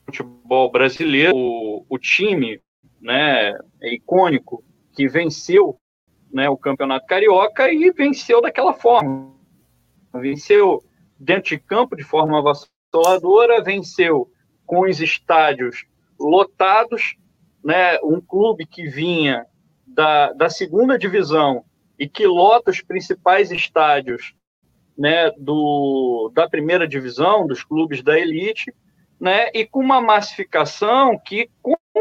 futebol 0.04 0.70
brasileiro, 0.70 1.32
o, 1.36 1.86
o 1.88 1.98
time 1.98 2.60
né, 3.00 3.50
é 3.80 3.94
icônico 3.94 4.64
que 4.92 5.06
venceu 5.06 5.78
né, 6.32 6.48
o 6.48 6.56
Campeonato 6.56 7.06
Carioca 7.06 7.70
e 7.70 7.90
venceu 7.92 8.42
daquela 8.42 8.72
forma. 8.72 9.32
Venceu 10.12 10.82
dentro 11.18 11.50
de 11.50 11.58
campo 11.58 11.94
de 11.94 12.02
forma 12.02 12.38
avassaladora, 12.38 13.62
venceu 13.62 14.28
com 14.66 14.80
os 14.80 15.00
estádios 15.00 15.86
lotados, 16.18 17.16
né, 17.62 17.98
um 18.02 18.20
clube 18.20 18.66
que 18.66 18.88
vinha 18.88 19.46
da, 19.94 20.32
da 20.32 20.50
segunda 20.50 20.98
divisão 20.98 21.64
e 21.98 22.08
que 22.08 22.26
lota 22.26 22.70
os 22.70 22.80
principais 22.80 23.50
estádios 23.50 24.34
né, 24.96 25.30
do, 25.38 26.30
da 26.34 26.48
primeira 26.48 26.86
divisão, 26.86 27.46
dos 27.46 27.62
clubes 27.62 28.02
da 28.02 28.18
elite, 28.18 28.72
né, 29.20 29.48
e 29.54 29.64
com 29.64 29.80
uma 29.80 30.00
massificação 30.00 31.18
que 31.18 31.50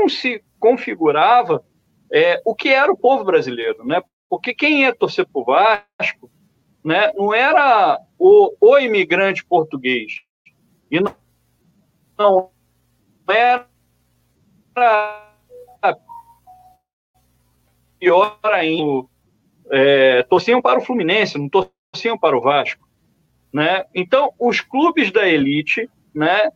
se 0.10 0.43
configurava 0.60 1.63
é, 2.12 2.41
o 2.45 2.56
que 2.56 2.69
era 2.69 2.91
o 2.91 2.97
povo 2.97 3.23
brasileiro, 3.23 3.86
né? 3.86 4.02
Porque 4.30 4.54
quem 4.54 4.82
ia 4.82 4.95
torcer 4.95 5.28
para 5.28 5.41
o 5.41 5.45
Vasco 5.45 6.32
né, 6.84 7.12
não 7.15 7.34
era 7.34 8.00
o, 8.17 8.56
o 8.62 8.80
imigrante 8.80 9.45
português, 9.45 10.21
e 10.89 11.00
não, 11.00 11.13
não 12.17 12.52
era 13.28 13.67
pior 17.99 18.39
ainda, 18.43 19.07
é, 19.71 20.23
torciam 20.23 20.62
para 20.62 20.79
o 20.79 20.81
Fluminense, 20.81 21.38
não 21.38 21.49
torciam 21.49 22.17
para 22.17 22.38
o 22.38 22.41
Vasco. 22.41 22.88
Né? 23.53 23.86
Então, 23.93 24.33
os 24.39 24.60
clubes 24.62 25.12
da 25.12 25.27
elite 25.27 25.89
né, 26.13 26.51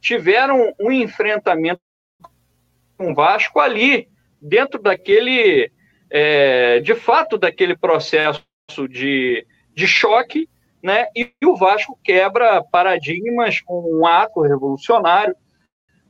tiveram 0.00 0.72
um 0.80 0.90
enfrentamento 0.90 1.80
com 2.96 3.12
o 3.12 3.14
Vasco 3.14 3.60
ali, 3.60 4.08
dentro 4.40 4.80
daquele, 4.80 5.70
é, 6.10 6.80
de 6.80 6.94
fato, 6.94 7.38
daquele 7.38 7.76
processo 7.76 8.42
de, 8.88 9.46
de 9.74 9.86
choque, 9.86 10.48
né? 10.82 11.06
e 11.16 11.32
o 11.44 11.56
Vasco 11.56 11.98
quebra 12.02 12.62
paradigmas 12.62 13.60
com 13.60 13.82
um 14.00 14.06
ato 14.06 14.42
revolucionário 14.42 15.34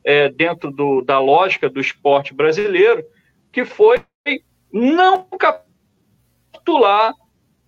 é, 0.04 0.28
dentro 0.28 0.70
do, 0.70 1.00
da 1.00 1.18
lógica 1.18 1.70
do 1.70 1.80
esporte 1.80 2.34
brasileiro, 2.34 3.04
que 3.52 3.64
foi 3.64 4.02
não 4.74 5.24
capitular 5.38 7.14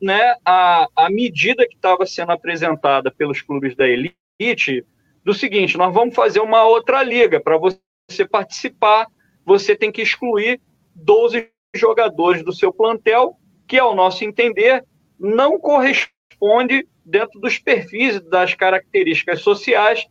né, 0.03 0.35
a, 0.45 0.88
a 0.97 1.09
medida 1.09 1.66
que 1.69 1.77
estava 1.77 2.05
sendo 2.05 2.33
apresentada 2.33 3.12
pelos 3.12 3.40
clubes 3.40 3.77
da 3.77 3.87
elite 3.87 4.85
do 5.25 5.33
seguinte: 5.33 5.79
nós 5.79 5.95
vamos 5.95 6.16
fazer 6.16 6.40
uma 6.40 6.64
outra 6.64 7.05
liga. 7.05 7.40
Para 7.40 7.57
você 7.57 8.27
participar, 8.29 9.07
você 9.45 9.77
tem 9.77 9.92
que 9.92 10.03
excluir 10.03 10.61
12 10.97 11.49
jogadores 11.77 12.42
do 12.42 12.53
seu 12.53 12.73
plantel, 12.73 13.37
que, 13.69 13.79
ao 13.79 13.95
nosso 13.95 14.25
entender, 14.25 14.85
não 15.19 15.61
corresponde 15.61 16.88
dentro 17.05 17.38
dos 17.40 17.57
perfis 17.57 18.21
das 18.21 18.55
características 18.55 19.42
sociais 19.42 20.05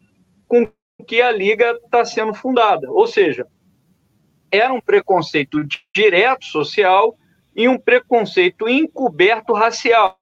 com 0.47 0.65
que 1.05 1.21
a 1.21 1.29
liga 1.29 1.77
está 1.83 2.05
sendo 2.05 2.33
fundada. 2.33 2.89
Ou 2.89 3.05
seja, 3.05 3.45
era 4.55 4.73
um 4.73 4.81
preconceito 4.81 5.63
direto 5.93 6.45
social 6.45 7.17
e 7.55 7.67
um 7.67 7.77
preconceito 7.77 8.67
encoberto 8.67 9.53
racial, 9.53 10.19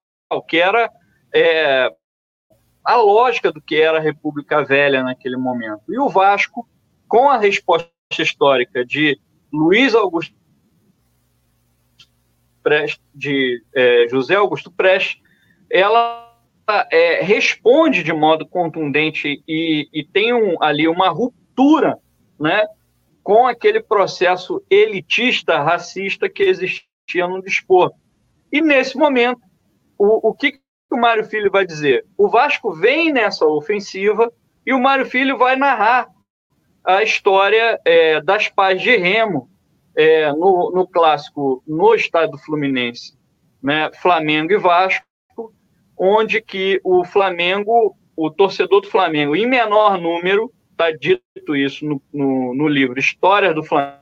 que 0.48 0.58
era 0.58 0.90
é, 1.34 1.90
a 2.84 2.96
lógica 2.98 3.52
do 3.52 3.62
que 3.62 3.76
era 3.76 3.98
a 3.98 4.02
República 4.02 4.64
Velha 4.64 5.04
naquele 5.04 5.38
momento. 5.38 5.82
E 5.90 5.98
o 5.98 6.10
Vasco, 6.10 6.68
com 7.08 7.30
a 7.30 7.38
resposta 7.38 7.90
histórica 8.20 8.86
de 8.86 9.20
Luiz 9.52 9.96
Augusto 9.96 10.36
Prestes, 12.62 13.02
de 13.14 13.62
é, 13.74 14.08
José 14.10 14.36
Augusto 14.36 14.72
Prestes, 14.72 15.22
ela 15.70 16.32
é, 16.92 17.22
responde 17.22 18.04
de 18.04 18.14
modo 18.14 18.48
contundente 18.48 19.44
e, 19.48 19.90
e 19.92 20.04
tem 20.04 20.34
um, 20.34 20.62
ali 20.62 20.88
uma 20.88 21.10
ruptura 21.10 21.98
né, 22.40 22.66
com 23.24 23.48
aquele 23.48 23.82
processo 23.82 24.62
elitista, 24.70 25.62
racista 25.62 26.30
que 26.30 26.44
existia 26.44 27.28
no 27.28 27.42
desporto. 27.42 27.96
E 28.52 28.62
nesse 28.62 28.98
momento, 28.98 29.42
o, 29.98 30.30
o 30.30 30.34
que, 30.34 30.52
que 30.52 30.60
o 30.92 30.98
Mário 30.98 31.24
Filho 31.24 31.50
vai 31.50 31.66
dizer? 31.66 32.06
O 32.18 32.30
Vasco 32.30 32.74
vem 32.74 33.12
nessa 33.14 33.46
ofensiva 33.46 34.32
e 34.66 34.74
o 34.74 34.80
Mário 34.80 35.06
Filho 35.06 35.38
vai 35.38 35.56
narrar 35.56 36.08
a 36.86 37.02
história 37.02 37.80
é, 37.86 38.22
das 38.22 38.50
paz 38.50 38.82
de 38.82 38.96
Remo 38.98 39.50
é, 39.96 40.32
no, 40.34 40.72
no 40.74 40.88
clássico 40.88 41.64
no 41.66 41.96
estado 41.96 42.38
Fluminense, 42.38 43.18
né, 43.62 43.90
Flamengo 44.02 44.52
e 44.52 44.58
Vasco, 44.58 45.06
onde 45.98 46.42
que 46.42 46.82
o 46.84 47.06
Flamengo, 47.06 47.96
o 48.16 48.30
torcedor 48.30 48.82
do 48.82 48.90
Flamengo, 48.90 49.36
em 49.36 49.48
menor 49.48 49.98
número, 49.98 50.52
está 50.74 50.92
dito 50.92 51.56
isso 51.56 51.86
no, 51.86 52.02
no, 52.12 52.54
no, 52.54 52.68
livro 52.68 53.00
Histórias 53.00 53.56
do 53.56 53.64
Flamengo, 53.64 54.02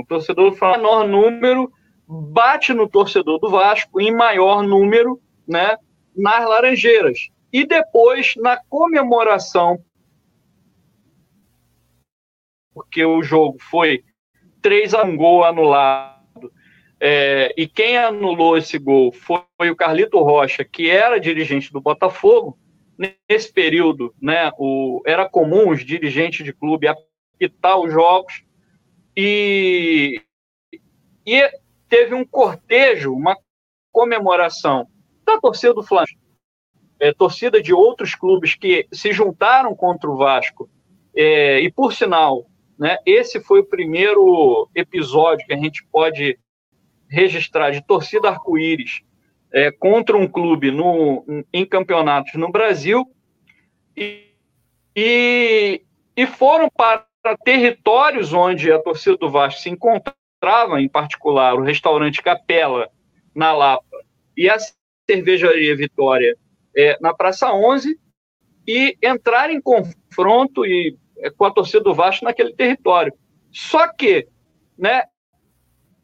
o 0.00 0.06
torcedor 0.06 0.50
do 0.50 0.56
Flamengo, 0.56 0.82
menor 0.82 1.08
número, 1.08 1.72
bate 2.06 2.72
no 2.72 2.88
torcedor 2.88 3.38
do 3.38 3.50
Vasco, 3.50 4.00
em 4.00 4.14
maior 4.14 4.62
número, 4.62 5.20
né, 5.46 5.76
nas 6.16 6.48
Laranjeiras. 6.48 7.28
E 7.52 7.66
depois, 7.66 8.34
na 8.36 8.56
comemoração, 8.68 9.82
porque 12.72 13.04
o 13.04 13.22
jogo 13.22 13.58
foi 13.70 14.04
3 14.62 14.94
a 14.94 15.04
1 15.04 15.16
gol 15.16 15.44
anulado, 15.44 16.52
é, 17.00 17.54
e 17.56 17.66
quem 17.66 17.96
anulou 17.96 18.58
esse 18.58 18.78
gol 18.78 19.10
foi 19.10 19.70
o 19.70 19.76
Carlito 19.76 20.18
Rocha, 20.18 20.62
que 20.64 20.90
era 20.90 21.18
dirigente 21.18 21.72
do 21.72 21.80
Botafogo. 21.80 22.58
Nesse 23.28 23.50
período, 23.50 24.14
né, 24.20 24.52
o, 24.58 25.00
era 25.06 25.26
comum 25.26 25.70
os 25.70 25.82
dirigentes 25.82 26.44
de 26.44 26.52
clube 26.52 26.86
apitar 26.86 27.78
os 27.78 27.90
jogos 27.90 28.44
e, 29.16 30.20
e 31.26 31.50
teve 31.88 32.14
um 32.14 32.26
cortejo, 32.26 33.14
uma 33.14 33.34
comemoração 33.90 34.86
da 35.24 35.40
torcida 35.40 35.72
do 35.72 35.82
Flamengo, 35.82 36.20
é, 37.00 37.10
torcida 37.14 37.62
de 37.62 37.72
outros 37.72 38.14
clubes 38.14 38.54
que 38.54 38.86
se 38.92 39.12
juntaram 39.12 39.74
contra 39.74 40.10
o 40.10 40.18
Vasco. 40.18 40.68
É, 41.16 41.58
e 41.58 41.72
por 41.72 41.94
sinal, 41.94 42.46
né, 42.78 42.98
esse 43.06 43.40
foi 43.40 43.60
o 43.60 43.66
primeiro 43.66 44.68
episódio 44.74 45.46
que 45.46 45.54
a 45.54 45.58
gente 45.58 45.82
pode 45.90 46.38
registrar 47.08 47.70
de 47.70 47.82
torcida 47.82 48.28
arco-íris 48.28 49.02
é, 49.52 49.70
contra 49.70 50.16
um 50.16 50.26
clube 50.26 50.70
no, 50.70 51.24
em 51.52 51.66
campeonatos 51.66 52.34
no 52.34 52.50
Brasil 52.50 53.04
e, 53.96 55.82
e, 56.16 56.26
foram 56.26 56.68
para 56.70 57.06
territórios 57.44 58.32
onde 58.32 58.70
a 58.72 58.80
torcida 58.80 59.16
do 59.16 59.30
Vasco 59.30 59.60
se 59.60 59.70
encontrava, 59.70 60.80
em 60.80 60.88
particular 60.88 61.54
o 61.54 61.62
restaurante 61.62 62.22
Capela, 62.22 62.88
na 63.34 63.52
Lapa, 63.52 64.04
e 64.36 64.48
a 64.48 64.56
cervejaria 65.08 65.76
Vitória 65.76 66.36
é, 66.76 66.96
na 67.00 67.12
Praça 67.12 67.52
11, 67.52 67.98
e 68.66 68.96
entrar 69.02 69.50
em 69.50 69.60
confronto 69.60 70.64
e, 70.64 70.96
é, 71.18 71.30
com 71.30 71.44
a 71.44 71.50
torcida 71.50 71.82
do 71.82 71.94
Vasco 71.94 72.24
naquele 72.24 72.54
território. 72.54 73.12
Só 73.50 73.92
que 73.92 74.28
né, 74.78 75.02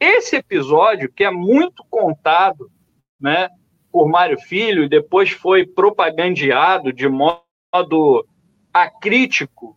esse 0.01 0.37
episódio, 0.37 1.11
que 1.11 1.25
é 1.25 1.31
muito 1.31 1.85
contado 1.89 2.71
né, 3.21 3.49
por 3.91 4.09
Mário 4.09 4.39
Filho 4.39 4.85
e 4.85 4.89
depois 4.89 5.31
foi 5.31 5.67
propagandeado 5.67 6.93
de 6.93 7.09
modo 7.09 8.27
acrítico 8.73 9.77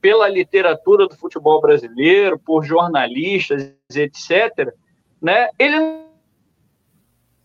pela 0.00 0.28
literatura 0.28 1.06
do 1.06 1.16
futebol 1.16 1.60
brasileiro, 1.60 2.38
por 2.38 2.64
jornalistas, 2.64 3.74
etc., 3.94 4.74
né, 5.20 5.48
ele 5.58 5.76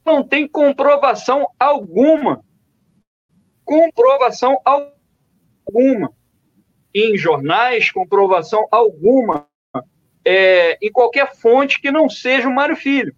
não 0.05 0.23
tem 0.23 0.47
comprovação 0.47 1.47
alguma. 1.57 2.43
Comprovação 3.63 4.59
alguma. 4.65 6.11
Em 6.93 7.15
jornais, 7.15 7.91
comprovação 7.91 8.67
alguma 8.71 9.47
é, 10.25 10.77
em 10.81 10.91
qualquer 10.91 11.35
fonte 11.35 11.79
que 11.79 11.91
não 11.91 12.09
seja 12.09 12.47
o 12.47 12.53
Mário 12.53 12.75
Filho. 12.75 13.15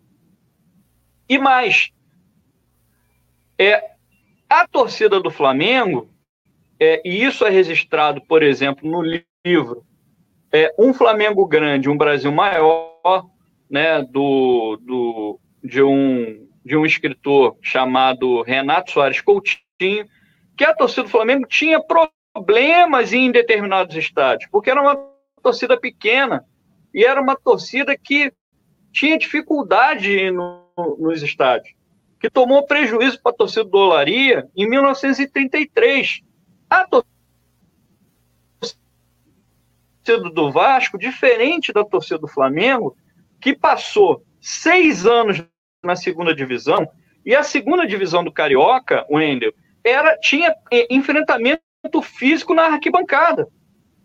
E 1.28 1.38
mais, 1.38 1.92
é, 3.62 3.92
a 4.50 4.68
torcida 4.68 5.20
do 5.20 5.30
Flamengo, 5.30 6.10
é, 6.80 7.02
e 7.06 7.24
isso 7.24 7.46
é 7.46 7.50
registrado, 7.50 8.22
por 8.22 8.42
exemplo, 8.42 8.90
no 8.90 9.02
livro 9.02 9.86
é, 10.52 10.74
Um 10.78 10.94
Flamengo 10.94 11.46
Grande, 11.46 11.90
um 11.90 11.98
Brasil 11.98 12.32
Maior, 12.32 13.30
né, 13.70 14.02
do, 14.02 14.78
do, 14.82 15.40
de, 15.64 15.82
um, 15.82 16.48
de 16.66 16.76
um 16.76 16.86
escritor 16.86 17.56
chamado 17.62 18.42
Renato 18.42 18.92
Soares 18.92 19.22
Coutinho, 19.22 20.08
que 20.58 20.66
a 20.66 20.74
torcida 20.74 21.04
do 21.04 21.10
Flamengo 21.10 21.46
tinha 21.48 21.80
problemas 21.80 23.14
em 23.14 23.32
determinados 23.32 23.96
estádios, 23.96 24.50
porque 24.52 24.70
era 24.70 24.82
uma 24.82 24.98
torcida 25.42 25.80
pequena, 25.80 26.44
e 26.94 27.06
era 27.06 27.22
uma 27.22 27.36
torcida 27.36 27.96
que 27.98 28.34
tinha 28.92 29.18
dificuldade 29.18 30.30
no, 30.32 30.66
nos 31.00 31.24
estádios, 31.24 31.74
que 32.22 32.30
tomou 32.30 32.68
prejuízo 32.68 33.20
para 33.20 33.32
a 33.32 33.36
torcida 33.36 33.66
do 33.66 33.78
Olaria 33.78 34.48
em 34.56 34.70
1933. 34.70 36.22
A 36.70 36.86
torcida 36.86 37.06
do 40.32 40.52
Vasco, 40.52 41.00
diferente 41.00 41.74
da 41.74 41.84
torcida 41.84 42.20
do 42.20 42.28
Flamengo, 42.28 42.96
que 43.42 43.56
passou 43.56 44.24
seis 44.40 45.08
anos 45.08 45.44
na 45.84 45.96
segunda 45.96 46.36
divisão, 46.36 46.88
e 47.26 47.36
a 47.36 47.42
segunda 47.42 47.88
divisão 47.88 48.24
do 48.24 48.32
Carioca, 48.32 49.04
Wendel, 49.10 49.54
era, 49.84 50.16
tinha 50.18 50.54
enfrentamento 50.92 51.62
físico 52.04 52.54
na 52.54 52.66
arquibancada. 52.66 53.48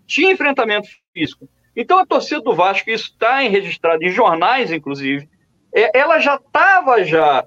Tinha 0.06 0.32
enfrentamento 0.32 0.88
físico. 1.12 1.46
Então 1.76 1.98
a 1.98 2.06
torcida 2.06 2.40
do 2.40 2.54
Vasco, 2.54 2.88
isso 2.88 3.10
está 3.10 3.40
registrado 3.40 4.02
em 4.02 4.08
jornais, 4.08 4.72
inclusive, 4.72 5.28
é, 5.74 5.98
ela 5.98 6.18
já 6.18 6.36
estava 6.36 7.04
já 7.04 7.46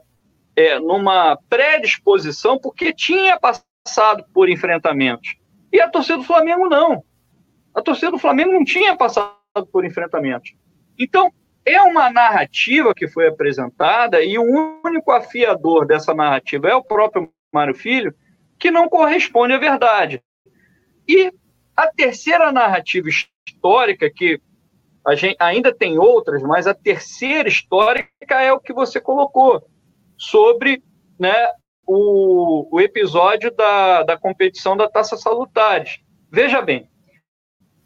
é, 0.59 0.77
numa 0.77 1.37
predisposição 1.47 2.59
porque 2.59 2.91
tinha 2.93 3.39
passado 3.39 4.25
por 4.33 4.49
enfrentamentos. 4.49 5.37
E 5.71 5.79
a 5.79 5.87
torcida 5.87 6.17
do 6.17 6.25
Flamengo 6.25 6.67
não. 6.67 7.01
A 7.73 7.81
torcida 7.81 8.11
do 8.11 8.19
Flamengo 8.19 8.51
não 8.51 8.65
tinha 8.65 8.93
passado 8.97 9.37
por 9.71 9.85
enfrentamentos. 9.85 10.53
Então, 10.97 11.31
é 11.65 11.81
uma 11.81 12.09
narrativa 12.09 12.93
que 12.93 13.07
foi 13.07 13.29
apresentada 13.29 14.21
e 14.21 14.37
o 14.37 14.81
único 14.83 15.11
afiador 15.11 15.87
dessa 15.87 16.13
narrativa 16.13 16.67
é 16.67 16.75
o 16.75 16.83
próprio 16.83 17.31
Mário 17.53 17.73
Filho, 17.73 18.13
que 18.59 18.69
não 18.69 18.89
corresponde 18.89 19.53
à 19.53 19.57
verdade. 19.57 20.21
E 21.07 21.31
a 21.73 21.87
terceira 21.87 22.51
narrativa 22.51 23.07
histórica, 23.07 24.11
que 24.13 24.41
a 25.07 25.15
gente 25.15 25.37
ainda 25.39 25.73
tem 25.73 25.97
outras, 25.97 26.43
mas 26.43 26.67
a 26.67 26.73
terceira 26.73 27.47
histórica 27.47 28.41
é 28.41 28.51
o 28.51 28.59
que 28.59 28.73
você 28.73 28.99
colocou, 28.99 29.63
sobre 30.19 30.83
né, 31.17 31.47
o, 31.87 32.67
o 32.75 32.81
episódio 32.81 33.49
da, 33.49 34.03
da 34.03 34.17
competição 34.17 34.77
da 34.77 34.87
Taça 34.89 35.17
Salutares. 35.17 35.99
Veja 36.29 36.61
bem, 36.61 36.87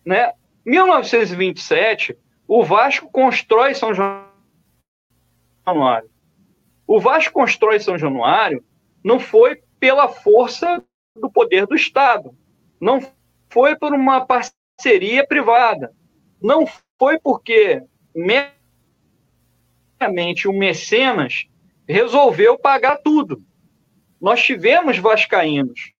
né, 0.06 0.34
1927, 0.66 2.18
o 2.48 2.64
Vasco 2.64 3.10
constrói 3.12 3.76
São 3.76 3.92
Januário. 5.66 6.10
O 6.86 7.00
Vasco 7.00 7.32
constrói 7.34 7.80
São 7.80 7.98
Januário 7.98 8.66
não 9.04 9.20
foi 9.20 9.62
pela 9.80 10.08
força 10.08 10.84
do 11.16 11.30
poder 11.30 11.68
do 11.68 11.76
Estado, 11.76 12.36
não 12.82 13.00
foi 13.50 13.76
por 13.76 13.94
uma 13.94 14.26
parceria 14.26 15.26
privada. 15.28 15.94
Não 16.42 16.66
foi 17.00 17.20
porque 17.20 17.84
meramente 20.02 20.48
o 20.48 20.54
mecenas 20.54 21.48
resolveu 21.88 22.58
pagar 22.58 22.98
tudo. 22.98 23.44
Nós 24.20 24.42
tivemos 24.42 24.98
vascaínos, 24.98 25.92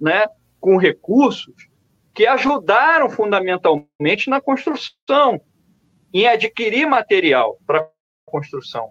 né, 0.00 0.26
com 0.58 0.76
recursos 0.76 1.68
que 2.12 2.26
ajudaram 2.26 3.08
fundamentalmente 3.08 4.28
na 4.28 4.40
construção, 4.40 5.40
em 6.12 6.26
adquirir 6.26 6.86
material 6.86 7.58
para 7.66 7.88
construção. 8.26 8.90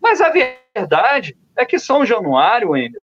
Mas 0.00 0.20
a 0.20 0.30
verdade 0.30 1.36
é 1.56 1.64
que 1.64 1.78
São 1.78 2.04
Januário, 2.04 2.70
Wender, 2.70 3.00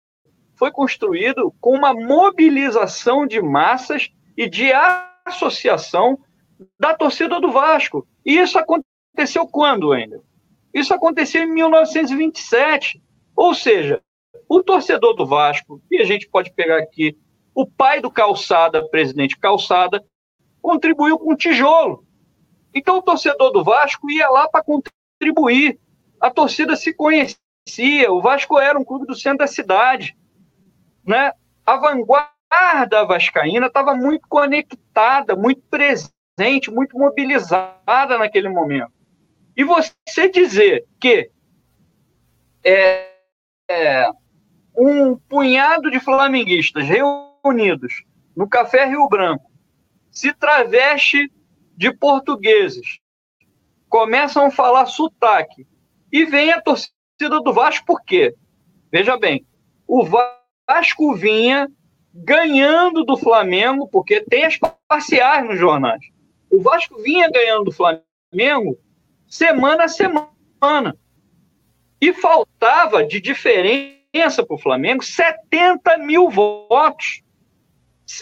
foi 0.56 0.72
construído 0.72 1.54
com 1.60 1.76
uma 1.76 1.94
mobilização 1.94 3.26
de 3.26 3.42
massas 3.42 4.10
e 4.38 4.50
de 4.50 4.72
associação 5.26 6.20
da 6.80 6.96
torcida 6.96 7.40
do 7.40 7.52
Vasco. 7.52 8.08
E 8.26 8.38
isso 8.38 8.60
aconteceu 8.60 9.48
quando, 9.48 9.90
Wender? 9.90 10.22
Isso 10.74 10.94
aconteceu 10.94 11.44
em 11.44 11.54
1927. 11.54 13.02
Ou 13.36 13.54
seja, 13.54 14.02
o 14.48 14.64
torcedor 14.64 15.16
do 15.16 15.26
Vasco, 15.26 15.82
e 15.90 16.02
a 16.02 16.06
gente 16.06 16.28
pode 16.28 16.52
pegar 16.52 16.78
aqui 16.78 17.18
o 17.54 17.66
pai 17.68 18.02
do 18.02 18.10
Calçada, 18.10 18.88
presidente 18.90 19.38
Calçada, 19.38 20.04
contribuiu 20.62 21.20
com 21.20 21.36
tijolo. 21.36 22.06
Então 22.74 22.98
o 22.98 23.02
torcedor 23.02 23.52
do 23.52 23.64
Vasco 23.64 24.10
ia 24.10 24.30
lá 24.30 24.48
para 24.48 24.64
contribuir. 24.64 25.80
A 26.20 26.32
torcida 26.32 26.76
se 26.76 26.94
conhecia, 26.94 28.12
o 28.12 28.22
Vasco 28.22 28.58
era 28.58 28.80
um 28.80 28.84
clube 28.84 29.06
do 29.06 29.16
centro 29.16 29.40
da 29.40 29.48
cidade. 29.48 30.18
Né? 31.06 31.32
A 31.66 31.78
vanguarda 31.78 33.06
vascaína 33.06 33.68
estava 33.68 33.94
muito 33.94 34.28
conectada, 34.28 35.36
muito 35.36 35.62
presente, 35.70 36.72
muito 36.72 36.98
mobilizada 36.98 38.18
naquele 38.18 38.50
momento. 38.50 38.93
E 39.56 39.64
você 39.64 40.30
dizer 40.32 40.86
que 41.00 41.30
é, 42.64 43.12
é, 43.70 44.10
um 44.76 45.16
punhado 45.16 45.92
de 45.92 46.00
flamenguistas 46.00 46.86
reunidos 46.88 48.04
no 48.36 48.48
Café 48.48 48.86
Rio 48.86 49.08
Branco 49.08 49.52
se 50.10 50.32
traveste 50.34 51.32
de 51.76 51.92
portugueses, 51.92 53.00
começam 53.90 54.46
a 54.46 54.52
falar 54.52 54.86
sotaque 54.86 55.68
e 56.12 56.24
vem 56.26 56.52
a 56.52 56.62
torcida 56.62 56.94
do 57.44 57.52
Vasco 57.52 57.86
por 57.86 58.04
quê? 58.04 58.36
Veja 58.92 59.18
bem, 59.18 59.46
o 59.88 60.06
Vasco 60.06 61.16
vinha 61.16 61.68
ganhando 62.14 63.04
do 63.04 63.18
Flamengo, 63.18 63.88
porque 63.88 64.22
tem 64.22 64.46
as 64.46 64.58
parciais 64.88 65.48
nos 65.48 65.58
jornais. 65.58 66.02
O 66.50 66.62
Vasco 66.62 67.02
vinha 67.02 67.30
ganhando 67.32 67.66
do 67.66 67.72
Flamengo 67.72 68.78
semana 69.34 69.86
a 69.86 69.88
semana. 69.88 70.96
E 72.00 72.14
faltava 72.14 73.04
de 73.04 73.20
diferença 73.20 74.46
para 74.46 74.56
o 74.56 74.60
Flamengo 74.60 75.04
70 75.04 75.98
mil 75.98 76.30
votos. 76.30 77.24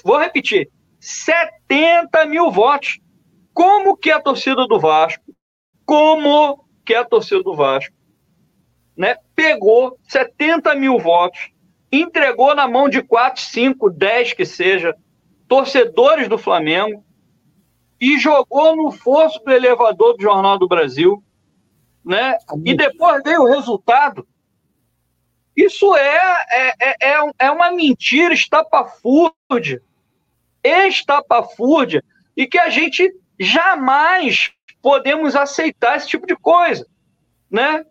Vou 0.03 0.17
repetir: 0.17 0.69
70 0.99 2.25
mil 2.27 2.49
votos. 2.49 2.99
Como 3.53 3.97
que 3.97 4.09
a 4.09 4.21
torcida 4.21 4.65
do 4.65 4.79
Vasco, 4.79 5.35
como 5.85 6.65
que 6.85 6.95
a 6.95 7.03
torcida 7.03 7.43
do 7.43 7.53
Vasco, 7.53 7.93
né, 8.95 9.17
pegou 9.35 9.99
70 10.07 10.73
mil 10.75 10.97
votos, 10.97 11.51
entregou 11.91 12.55
na 12.55 12.69
mão 12.69 12.87
de 12.87 13.03
4, 13.03 13.41
5, 13.41 13.89
10 13.89 14.33
que 14.33 14.45
seja, 14.45 14.95
torcedores 15.49 16.29
do 16.29 16.37
Flamengo, 16.37 17.03
e 18.01 18.17
jogou 18.17 18.75
no 18.75 18.91
fosso 18.91 19.39
do 19.43 19.51
elevador 19.51 20.17
do 20.17 20.23
Jornal 20.23 20.57
do 20.57 20.67
Brasil, 20.67 21.23
né? 22.03 22.35
E 22.65 22.73
depois 22.73 23.21
veio 23.23 23.43
o 23.43 23.47
resultado. 23.47 24.27
Isso 25.55 25.95
é, 25.95 26.45
é, 26.49 26.73
é, 26.81 26.95
é, 26.99 27.31
é 27.37 27.51
uma 27.51 27.71
mentira 27.71 28.33
estapafúrdia. 28.33 29.83
Estapafúrdia. 30.63 32.03
E 32.35 32.47
que 32.47 32.57
a 32.57 32.71
gente 32.71 33.13
jamais 33.39 34.51
podemos 34.81 35.35
aceitar 35.35 35.97
esse 35.97 36.07
tipo 36.07 36.25
de 36.25 36.35
coisa, 36.35 36.87
né? 37.51 37.85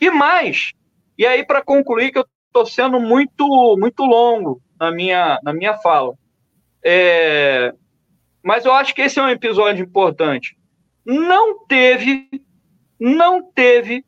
E 0.00 0.10
mais. 0.10 0.72
E 1.16 1.24
aí, 1.24 1.46
para 1.46 1.62
concluir, 1.62 2.10
que 2.10 2.18
eu 2.18 2.26
estou 2.48 2.66
sendo 2.66 2.98
muito, 2.98 3.76
muito 3.78 4.04
longo 4.04 4.60
na 4.80 4.90
minha, 4.90 5.38
na 5.44 5.52
minha 5.52 5.74
fala. 5.74 6.14
É, 6.82 7.72
mas 8.52 8.66
eu 8.66 8.72
acho 8.74 8.94
que 8.94 9.00
esse 9.00 9.18
é 9.18 9.22
um 9.22 9.30
episódio 9.30 9.82
importante. 9.82 10.58
Não 11.06 11.64
teve, 11.64 12.28
não 13.00 13.50
teve 13.50 14.04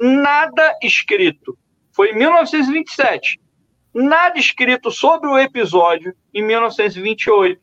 nada 0.00 0.74
escrito. 0.82 1.54
Foi 1.92 2.12
em 2.12 2.16
1927. 2.16 3.38
Nada 3.92 4.38
escrito 4.38 4.90
sobre 4.90 5.28
o 5.28 5.38
episódio 5.38 6.16
em 6.32 6.42
1928, 6.42 7.60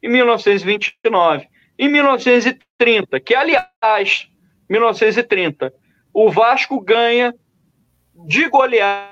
em 0.00 0.08
1929, 0.08 1.48
em 1.76 1.88
1930, 1.88 3.18
que 3.18 3.34
aliás, 3.34 4.28
1930, 4.70 5.74
o 6.14 6.30
Vasco 6.30 6.80
ganha 6.80 7.34
de 8.28 8.48
goleada 8.48 9.08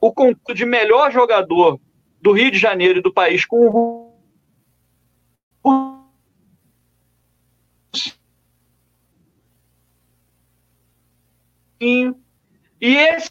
o 0.00 0.10
concurso 0.10 0.54
de 0.54 0.64
melhor 0.64 1.12
jogador 1.12 1.78
do 2.18 2.32
Rio 2.32 2.50
de 2.50 2.56
Janeiro 2.58 3.00
e 3.00 3.02
do 3.02 3.12
país 3.12 3.44
com 3.44 3.68
o 3.68 4.07
E 11.80 12.14
esse 12.80 13.30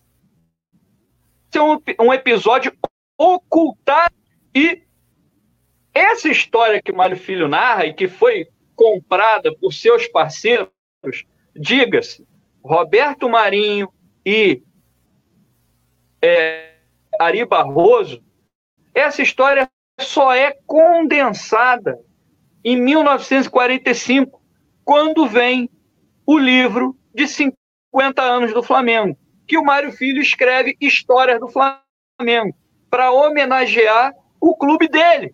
é 1.54 1.62
um, 1.62 1.82
um 2.00 2.14
episódio 2.14 2.72
ocultado. 3.18 4.14
E 4.54 4.84
essa 5.93 6.30
história 6.30 6.82
que 6.82 6.91
Mário 6.91 7.18
Filho 7.18 7.48
narra 7.48 7.86
e 7.86 7.93
que 7.93 8.08
foi 8.08 8.48
comprada 8.76 9.54
por 9.56 9.74
seus 9.74 10.08
parceiros, 10.08 10.70
diga-se, 11.56 12.28
Roberto 12.64 13.28
Marinho 13.28 13.91
e 14.26 14.62
é, 16.22 16.76
Ari 17.20 17.45
Barroso, 17.45 18.24
essa 18.93 19.22
história 19.22 19.70
só 20.00 20.34
é 20.34 20.56
condensada 20.66 22.00
em 22.64 22.76
1945, 22.76 24.41
quando 24.84 25.28
vem 25.28 25.70
o 26.26 26.38
livro 26.38 26.95
de 27.14 27.28
50 27.28 27.57
anos 28.18 28.54
do 28.54 28.64
Flamengo, 28.64 29.18
que 29.48 29.58
o 29.58 29.64
Mário 29.64 29.92
Filho 29.92 30.22
escreve 30.22 30.78
Histórias 30.80 31.40
do 31.40 31.48
Flamengo, 31.48 32.56
para 32.90 33.12
homenagear 33.12 34.14
o 34.40 34.56
clube 34.56 34.88
dele, 34.88 35.34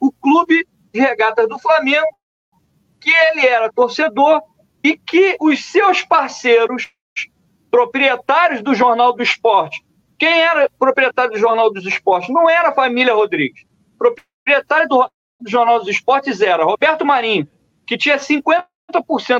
o 0.00 0.10
clube 0.12 0.66
de 0.92 1.00
regatas 1.00 1.48
do 1.48 1.58
Flamengo, 1.58 2.06
que 3.00 3.10
ele 3.10 3.46
era 3.46 3.72
torcedor 3.72 4.42
e 4.82 4.96
que 4.96 5.36
os 5.40 5.64
seus 5.64 6.02
parceiros, 6.02 6.90
proprietários 7.70 8.62
do 8.62 8.74
Jornal 8.74 9.12
do 9.12 9.22
Esporte, 9.22 9.84
quem 10.18 10.40
era 10.40 10.70
proprietário 10.78 11.32
do 11.32 11.38
Jornal 11.38 11.72
dos 11.72 11.84
Esportes? 11.84 12.30
Não 12.30 12.48
era 12.48 12.68
a 12.68 12.74
família 12.74 13.12
Rodrigues. 13.12 13.64
Proprietário 13.98 14.88
do 14.88 15.10
do 15.40 15.50
Jornal 15.50 15.78
dos 15.78 15.88
Esportes 15.88 16.40
era 16.40 16.64
Roberto 16.64 17.04
Marinho, 17.04 17.46
que 17.86 17.98
tinha 17.98 18.16
50% 18.16 18.64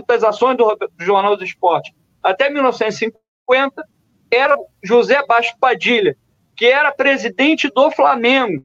das 0.06 0.22
ações 0.22 0.56
do, 0.56 0.76
do 0.76 1.04
Jornal 1.04 1.36
dos 1.36 1.48
Esportes 1.48 1.92
até 2.24 2.48
1950, 2.48 3.86
era 4.30 4.56
José 4.82 5.24
Baixo 5.26 5.54
Padilha, 5.60 6.16
que 6.56 6.64
era 6.64 6.90
presidente 6.90 7.70
do 7.70 7.90
Flamengo, 7.90 8.64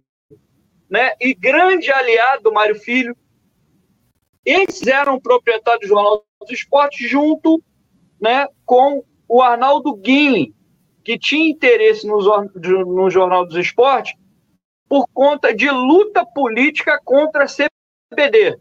né? 0.90 1.12
E 1.20 1.34
grande 1.34 1.92
aliado 1.92 2.44
do 2.44 2.54
Mário 2.54 2.76
Filho. 2.76 3.16
Eles 4.46 4.88
eram 4.88 5.20
proprietários 5.20 5.82
do 5.82 5.88
Jornal 5.90 6.26
dos 6.40 6.52
Esportes 6.52 7.10
junto, 7.10 7.62
né, 8.20 8.48
com 8.66 9.04
o 9.28 9.42
Arnaldo 9.42 9.94
Guinle, 9.96 10.56
que 11.04 11.20
tinha 11.20 11.50
interesse 11.50 12.08
no, 12.08 12.18
no 12.86 13.10
Jornal 13.10 13.46
dos 13.46 13.58
Esportes 13.58 14.16
por 14.88 15.06
conta 15.14 15.54
de 15.54 15.70
luta 15.70 16.26
política 16.26 17.00
contra 17.04 17.44
a 17.44 17.48
CBD. 17.48 18.58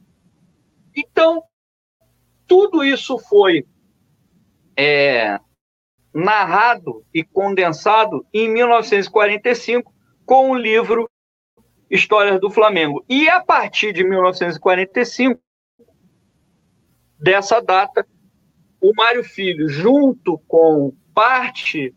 Então, 0.94 1.42
tudo 2.46 2.84
isso 2.84 3.16
foi 3.18 3.64
é, 4.78 5.40
narrado 6.14 7.04
e 7.12 7.24
condensado 7.24 8.24
em 8.32 8.48
1945 8.48 9.92
com 10.24 10.50
o 10.50 10.54
livro 10.54 11.10
Histórias 11.90 12.40
do 12.40 12.48
Flamengo. 12.48 13.04
E 13.08 13.28
a 13.28 13.40
partir 13.40 13.92
de 13.92 14.04
1945, 14.04 15.40
dessa 17.18 17.60
data, 17.60 18.06
o 18.80 18.92
Mário 18.94 19.24
Filho, 19.24 19.68
junto 19.68 20.38
com 20.46 20.94
parte 21.12 21.92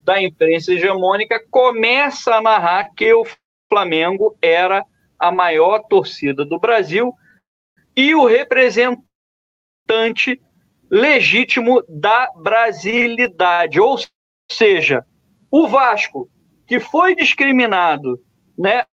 da 0.00 0.22
imprensa 0.22 0.72
hegemônica, 0.72 1.44
começa 1.50 2.36
a 2.36 2.40
narrar 2.40 2.94
que 2.94 3.12
o 3.12 3.26
Flamengo 3.68 4.38
era 4.40 4.84
a 5.18 5.32
maior 5.32 5.80
torcida 5.88 6.44
do 6.44 6.60
Brasil 6.60 7.12
e 7.96 8.14
o 8.14 8.24
representante 8.26 9.02
legítimo 10.94 11.82
da 11.88 12.30
brasilidade, 12.36 13.80
ou 13.80 13.98
seja, 14.48 15.04
o 15.50 15.66
Vasco, 15.66 16.30
que 16.68 16.78
foi 16.78 17.16
discriminado, 17.16 18.22
né, 18.56 18.84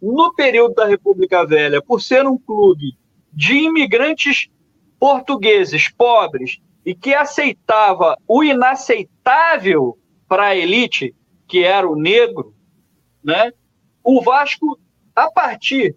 no 0.00 0.32
período 0.34 0.76
da 0.76 0.86
República 0.86 1.44
Velha, 1.46 1.82
por 1.82 2.00
ser 2.00 2.26
um 2.26 2.38
clube 2.38 2.96
de 3.30 3.52
imigrantes 3.52 4.48
portugueses 4.98 5.90
pobres 5.90 6.58
e 6.86 6.94
que 6.94 7.12
aceitava 7.12 8.16
o 8.26 8.42
inaceitável 8.42 9.98
para 10.26 10.46
a 10.46 10.56
elite, 10.56 11.14
que 11.46 11.62
era 11.62 11.86
o 11.86 11.96
negro, 11.96 12.54
né? 13.22 13.52
O 14.02 14.22
Vasco, 14.22 14.80
a 15.14 15.30
partir 15.30 15.94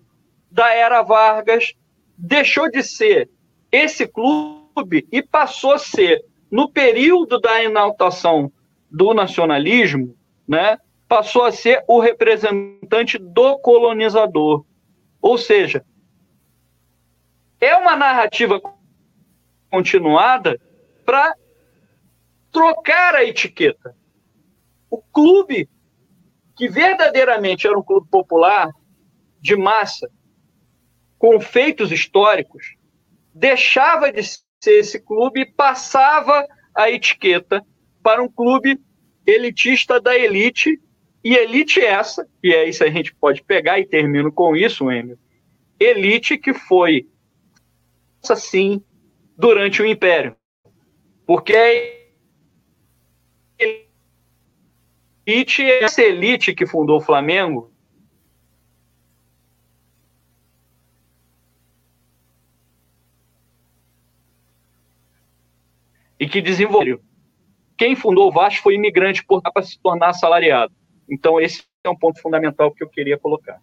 da 0.51 0.73
era 0.73 1.01
Vargas, 1.01 1.73
deixou 2.17 2.69
de 2.69 2.83
ser 2.83 3.29
esse 3.71 4.05
clube 4.05 4.62
e 5.11 5.21
passou 5.21 5.73
a 5.73 5.77
ser, 5.77 6.23
no 6.51 6.69
período 6.69 7.39
da 7.39 7.63
inaltação 7.63 8.51
do 8.89 9.13
nacionalismo, 9.13 10.15
né, 10.47 10.77
passou 11.07 11.43
a 11.43 11.51
ser 11.51 11.83
o 11.87 11.99
representante 11.99 13.17
do 13.17 13.57
colonizador. 13.59 14.65
Ou 15.21 15.37
seja, 15.37 15.85
é 17.59 17.75
uma 17.75 17.95
narrativa 17.95 18.61
continuada 19.69 20.59
para 21.05 21.35
trocar 22.51 23.15
a 23.15 23.23
etiqueta. 23.23 23.95
O 24.89 25.01
clube 25.01 25.69
que 26.55 26.67
verdadeiramente 26.67 27.65
era 27.65 27.77
um 27.77 27.83
clube 27.83 28.07
popular, 28.09 28.69
de 29.39 29.55
massa, 29.55 30.09
com 31.17 31.39
feitos 31.39 31.91
históricos, 31.91 32.75
deixava 33.33 34.11
de 34.11 34.21
ser 34.63 34.79
esse 34.79 34.97
clube 34.97 35.45
passava 35.45 36.47
a 36.73 36.89
etiqueta 36.89 37.61
para 38.01 38.23
um 38.23 38.29
clube 38.29 38.79
elitista 39.27 39.99
da 39.99 40.17
elite, 40.17 40.79
e 41.21 41.35
elite 41.35 41.81
essa, 41.81 42.25
e 42.41 42.53
é 42.53 42.69
isso 42.69 42.81
a 42.81 42.89
gente 42.89 43.13
pode 43.13 43.43
pegar 43.43 43.77
e 43.79 43.85
termino 43.85 44.31
com 44.31 44.55
isso, 44.55 44.89
Emil, 44.89 45.19
elite 45.77 46.37
que 46.37 46.53
foi 46.53 47.09
assim 48.29 48.81
durante 49.37 49.81
o 49.81 49.85
Império. 49.85 50.33
Porque 51.25 52.07
elite, 55.27 55.61
essa 55.61 56.01
elite 56.01 56.53
que 56.53 56.65
fundou 56.65 56.99
o 56.99 57.03
Flamengo, 57.03 57.72
e 66.23 66.29
que 66.29 66.41
desenvolveu. 66.41 67.01
Quem 67.77 67.97
fundou 67.97 68.29
o 68.29 68.31
Vasco 68.31 68.63
foi 68.63 68.75
imigrante 68.75 69.25
para 69.25 69.61
se 69.61 69.77
tornar 69.79 70.11
assalariado. 70.11 70.73
Então, 71.09 71.37
esse 71.37 71.63
é 71.83 71.89
um 71.89 71.97
ponto 71.97 72.21
fundamental 72.21 72.73
que 72.73 72.81
eu 72.81 72.87
queria 72.87 73.17
colocar. 73.19 73.61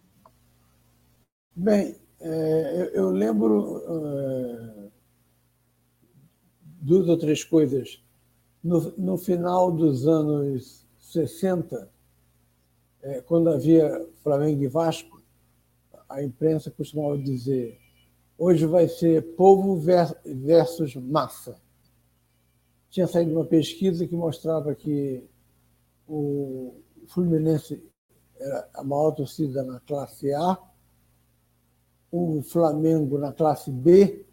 Bem, 1.55 1.95
é, 2.19 2.73
eu, 2.93 3.05
eu, 3.05 3.09
lembro 3.09 3.81
é, 3.83 4.89
duas 6.81 7.09
ou 7.09 7.17
três 7.17 7.43
coisas. 7.43 8.03
No, 8.63 8.93
no 8.95 9.17
final 9.17 9.71
dos 9.71 10.07
anos 10.07 10.87
60, 10.99 11.89
é, 13.01 13.21
quando 13.21 13.49
havia 13.49 14.07
Flamengo 14.21 14.61
e 14.61 14.67
Vasco, 14.67 15.19
a 16.07 16.21
imprensa 16.21 16.69
costumava 16.69 17.17
dizer: 17.17 17.79
hoje 18.37 18.67
vai 18.67 18.87
ser 18.87 19.35
povo 19.35 19.75
versus 20.23 20.95
massa. 20.95 21.59
Tinha 22.91 23.07
saído 23.07 23.31
uma 23.31 23.45
pesquisa 23.45 24.05
que 24.05 24.15
mostrava 24.15 24.75
que 24.75 25.23
o 26.05 26.75
Fluminense 27.07 27.81
era 28.37 28.69
a 28.73 28.83
maior 28.83 29.11
torcida 29.11 29.63
na 29.63 29.79
classe 29.79 30.33
A, 30.33 30.57
o 32.11 32.41
Flamengo 32.43 33.17
na 33.17 33.31
classe 33.31 33.71
B 33.71 34.25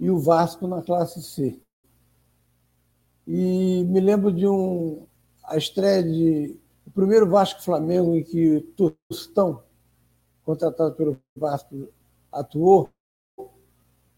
e 0.00 0.10
o 0.10 0.18
Vasco 0.18 0.66
na 0.66 0.82
classe 0.82 1.22
C. 1.22 1.60
E 3.24 3.84
me 3.84 4.00
lembro 4.00 4.32
de 4.32 4.48
um, 4.48 5.06
a 5.44 5.56
estreia 5.56 6.02
de 6.02 6.58
o 6.84 6.90
primeiro 6.90 7.30
Vasco 7.30 7.62
Flamengo 7.62 8.16
em 8.16 8.24
que 8.24 8.60
Tostão, 8.76 9.62
contratado 10.44 10.96
pelo 10.96 11.16
Vasco, 11.36 11.88
atuou, 12.32 12.88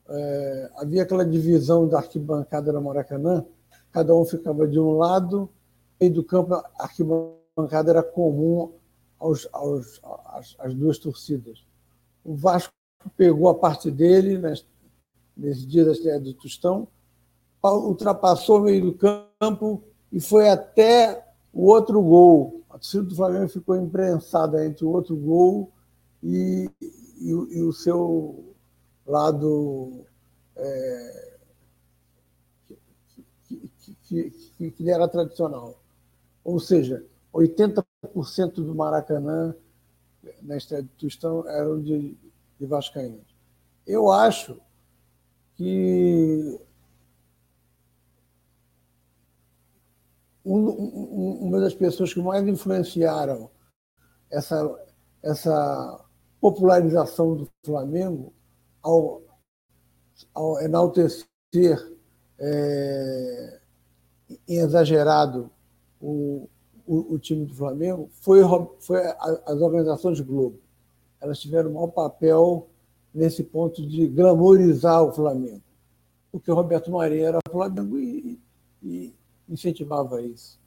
é, 0.09 0.71
havia 0.77 1.03
aquela 1.03 1.25
divisão 1.25 1.87
da 1.87 1.99
arquibancada 1.99 2.73
na 2.73 2.81
Maracanã, 2.81 3.45
cada 3.95 4.13
um 4.13 4.25
ficava 4.25 4.67
de 4.67 4.81
um 4.81 4.97
lado, 4.97 5.49
e 6.01 6.11
do 6.11 6.25
campo 6.25 6.53
a 6.53 6.69
arquibancada 6.81 7.93
era 7.93 8.03
comum 8.03 8.73
aos, 9.21 9.49
aos, 9.53 10.01
às, 10.27 10.57
às 10.59 10.75
duas 10.75 10.99
torcidas. 10.99 11.65
O 12.25 12.35
Vasco 12.35 12.75
pegou 13.17 13.49
a 13.49 13.55
parte 13.55 13.93
dele 13.93 14.37
nesse 15.37 15.65
dia 15.65 15.85
da 15.85 15.93
estreia 15.93 16.19
do 16.19 16.35
Tostão, 16.35 16.89
ultrapassou 17.63 18.59
o 18.59 18.63
meio 18.63 18.91
do 18.91 18.99
campo 18.99 19.85
e 20.11 20.19
foi 20.19 20.49
até 20.49 21.25
o 21.53 21.67
outro 21.69 22.03
gol. 22.03 22.63
A 22.71 22.73
torcida 22.73 23.05
do 23.05 23.15
Flamengo 23.15 23.49
ficou 23.49 23.77
imprensada 23.77 24.67
entre 24.67 24.85
o 24.85 24.91
outro 24.91 25.15
gol 25.15 25.71
e, 26.21 26.69
e, 27.21 27.29
e 27.29 27.63
o 27.63 27.73
seu 27.73 28.53
lado 29.07 30.05
é, 30.57 31.34
que, 34.15 34.31
que, 34.57 34.71
que, 34.71 34.91
era 34.91 35.09
tradicional. 35.09 35.81
Ou 36.45 36.61
seja, 36.61 37.05
80% 37.33 37.85
do 38.55 38.75
Maracanã 38.75 39.55
na 40.43 40.57
estreia 40.57 40.83
do 40.83 40.89
Tostão 40.91 41.47
eram 41.49 41.81
de, 41.81 42.17
de 42.59 42.67
Vascaínos. 42.67 43.35
Eu 43.87 44.11
acho 44.11 44.59
que 45.57 46.59
um, 50.45 51.49
uma 51.49 51.61
das 51.61 51.75
pessoas 51.75 52.13
que 52.13 52.21
mais 52.21 52.47
influenciaram 52.47 53.51
essa, 54.31 54.87
essa 55.23 56.05
popularização 56.41 57.37
do 57.37 57.49
Flamengo 57.65 58.33
ao, 58.83 59.23
ao 60.35 60.61
enaltecer 60.61 61.95
é, 62.39 63.61
exagerado 64.49 65.51
o, 66.01 66.49
o, 66.87 67.15
o, 67.15 67.19
time 67.19 67.47
do 67.47 67.55
Flamengo 67.55 68.09
foi, 68.21 68.41
foi 68.81 69.01
as 69.47 69.61
organizações 69.61 70.21
Globo. 70.21 70.59
Elas 71.21 71.41
tiveram 71.41 71.71
um 71.71 71.75
maior 71.75 71.89
papel 71.89 72.69
nesse 73.15 73.43
ponto 73.43 73.87
de 73.87 74.07
glamorizar 74.09 75.03
o 75.03 75.13
Flamengo. 75.13 75.63
Porque 76.31 76.51
o 76.51 76.55
Roberto 76.55 76.91
Marinho 76.91 77.27
era 77.27 77.39
Flamengo 77.51 77.99
e, 77.99 78.41
e, 78.83 79.15
incentivava 79.49 80.21
isso. 80.21 80.59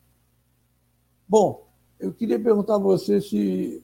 Bom, 1.27 1.67
eu 1.99 2.13
queria 2.13 2.39
perguntar 2.39 2.75
a 2.75 2.79
você 2.79 3.19
se 3.19 3.83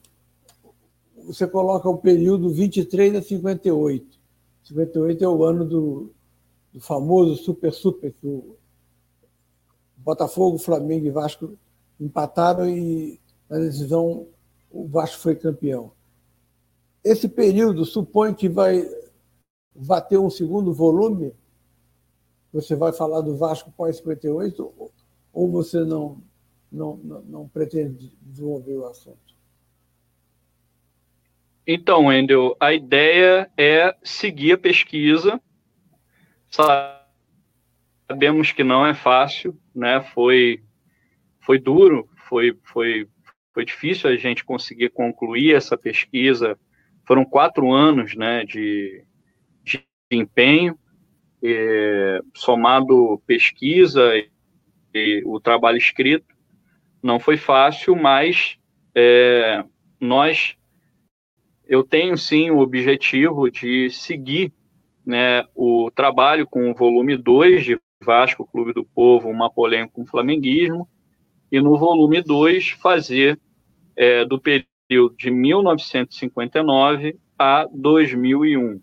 você 1.24 1.46
coloca 1.46 1.88
o 1.88 1.98
período 1.98 2.50
23 2.50 3.16
a 3.16 3.22
58. 3.22 4.18
58 4.64 5.24
é 5.24 5.28
o 5.28 5.44
ano 5.44 5.64
do, 5.64 6.10
do 6.72 6.80
famoso 6.80 7.36
Super 7.36 7.72
Super, 7.72 8.12
que 8.12 8.26
o 8.26 8.56
Botafogo, 10.04 10.58
Flamengo 10.58 11.06
e 11.06 11.10
Vasco 11.10 11.56
empataram 11.98 12.68
e 12.68 13.18
na 13.48 13.58
decisão 13.58 14.26
o 14.70 14.86
Vasco 14.86 15.20
foi 15.20 15.34
campeão. 15.34 15.92
Esse 17.02 17.28
período 17.28 17.84
supõe 17.84 18.34
que 18.34 18.48
vai, 18.48 18.88
vai 19.74 20.06
ter 20.06 20.18
um 20.18 20.30
segundo 20.30 20.72
volume 20.72 21.32
você 22.54 22.76
vai 22.76 22.92
falar 22.92 23.20
do 23.20 23.36
Vasco 23.36 23.72
pós-58 23.72 24.92
ou 25.32 25.50
você 25.50 25.80
não, 25.80 26.22
não, 26.70 26.96
não, 26.98 27.20
não 27.22 27.48
pretende 27.48 28.16
desenvolver 28.22 28.76
o 28.76 28.86
assunto? 28.86 29.18
Então, 31.66 32.06
Wendel, 32.06 32.56
a 32.60 32.72
ideia 32.72 33.50
é 33.58 33.96
seguir 34.04 34.52
a 34.52 34.58
pesquisa. 34.58 35.40
Sabemos 38.06 38.52
que 38.52 38.62
não 38.62 38.86
é 38.86 38.94
fácil, 38.94 39.58
né? 39.74 40.00
Foi, 40.14 40.62
foi 41.40 41.58
duro, 41.58 42.08
foi, 42.28 42.56
foi, 42.64 43.08
foi 43.52 43.64
difícil 43.64 44.10
a 44.10 44.16
gente 44.16 44.44
conseguir 44.44 44.90
concluir 44.90 45.54
essa 45.54 45.76
pesquisa. 45.76 46.58
Foram 47.06 47.24
quatro 47.24 47.72
anos 47.72 48.14
né, 48.14 48.44
de, 48.44 49.04
de 49.62 49.86
empenho 50.10 50.78
é, 51.42 52.20
somado 52.34 53.22
pesquisa 53.26 54.16
e, 54.16 54.30
e, 54.94 55.22
o 55.26 55.38
trabalho 55.38 55.76
escrito, 55.76 56.34
não 57.02 57.20
foi 57.20 57.36
fácil, 57.36 57.94
mas 57.94 58.58
é, 58.94 59.62
nós, 60.00 60.56
eu 61.66 61.84
tenho 61.84 62.16
sim 62.16 62.50
o 62.50 62.58
objetivo 62.58 63.50
de 63.50 63.90
seguir 63.90 64.52
né, 65.04 65.44
o 65.54 65.90
trabalho 65.94 66.46
com 66.46 66.70
o 66.70 66.74
volume 66.74 67.16
2 67.16 67.64
de 67.64 67.78
Vasco, 68.04 68.46
Clube 68.46 68.72
do 68.72 68.84
Povo, 68.84 69.28
uma 69.28 69.50
polêmica 69.50 69.92
com 69.94 70.02
o 70.02 70.06
flamenguismo, 70.06 70.88
e 71.50 71.60
no 71.60 71.76
volume 71.78 72.22
2 72.22 72.70
fazer 72.70 73.40
é, 73.96 74.24
do 74.24 74.40
período 74.40 75.16
de 75.16 75.30
1959 75.30 77.18
a 77.38 77.66
2001, 77.72 78.80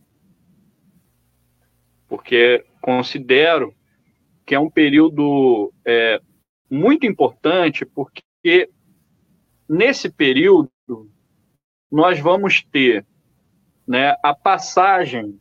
porque 2.08 2.66
considero 2.82 3.74
que 4.46 4.56
é 4.56 4.60
um 4.60 4.70
período 4.70 5.72
é, 5.86 6.20
muito 6.70 7.06
importante, 7.06 7.86
porque 7.86 8.70
nesse 9.70 10.10
período 10.10 10.70
nós 11.92 12.20
vamos 12.20 12.64
ter 12.64 13.06
né, 13.88 14.16
a 14.24 14.34
passagem 14.34 15.40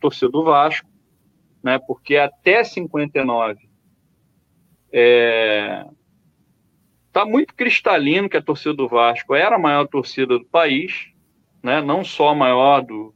torcida 0.00 0.30
do 0.30 0.44
Vasco, 0.44 0.88
né, 1.66 1.80
porque 1.80 2.16
até 2.16 2.62
59 2.62 3.68
é, 4.92 5.84
tá 7.12 7.26
muito 7.26 7.52
cristalino 7.56 8.28
que 8.28 8.36
a 8.36 8.42
torcida 8.42 8.72
do 8.72 8.86
Vasco 8.86 9.34
era 9.34 9.56
a 9.56 9.58
maior 9.58 9.88
torcida 9.88 10.38
do 10.38 10.44
país, 10.44 11.12
né, 11.60 11.82
não 11.82 12.04
só 12.04 12.28
a 12.28 12.34
maior 12.36 12.82
do, 12.82 13.12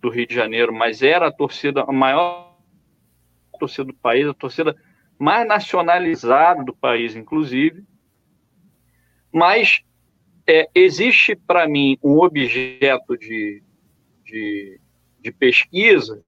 do 0.00 0.10
Rio 0.10 0.26
de 0.26 0.34
Janeiro, 0.34 0.74
mas 0.74 1.02
era 1.02 1.28
a 1.28 1.32
torcida 1.32 1.84
a 1.84 1.92
maior 1.92 2.56
torcida 3.60 3.84
do 3.84 3.94
país, 3.94 4.26
a 4.26 4.34
torcida 4.34 4.74
mais 5.16 5.46
nacionalizada 5.46 6.64
do 6.64 6.74
país, 6.74 7.14
inclusive. 7.14 7.84
Mas 9.32 9.84
é, 10.48 10.68
existe 10.74 11.36
para 11.36 11.68
mim 11.68 11.96
um 12.02 12.18
objeto 12.18 13.16
de, 13.16 13.62
de, 14.24 14.80
de 15.20 15.30
pesquisa 15.30 16.24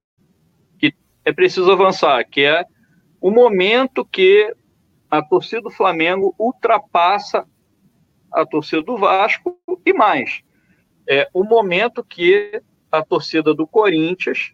é 1.27 1.33
preciso 1.33 1.69
avançar, 1.69 2.25
que 2.25 2.45
é 2.45 2.63
o 3.19 3.29
momento 3.29 4.05
que 4.05 4.55
a 5.11 5.21
torcida 5.21 5.61
do 5.63 5.69
Flamengo 5.69 6.33
ultrapassa 6.39 7.45
a 8.31 8.45
torcida 8.45 8.81
do 8.81 8.97
Vasco 8.97 9.59
e 9.85 9.91
mais. 9.91 10.41
É 11.05 11.29
o 11.33 11.43
momento 11.43 12.01
que 12.01 12.61
a 12.89 13.03
torcida 13.03 13.53
do 13.53 13.67
Corinthians 13.67 14.53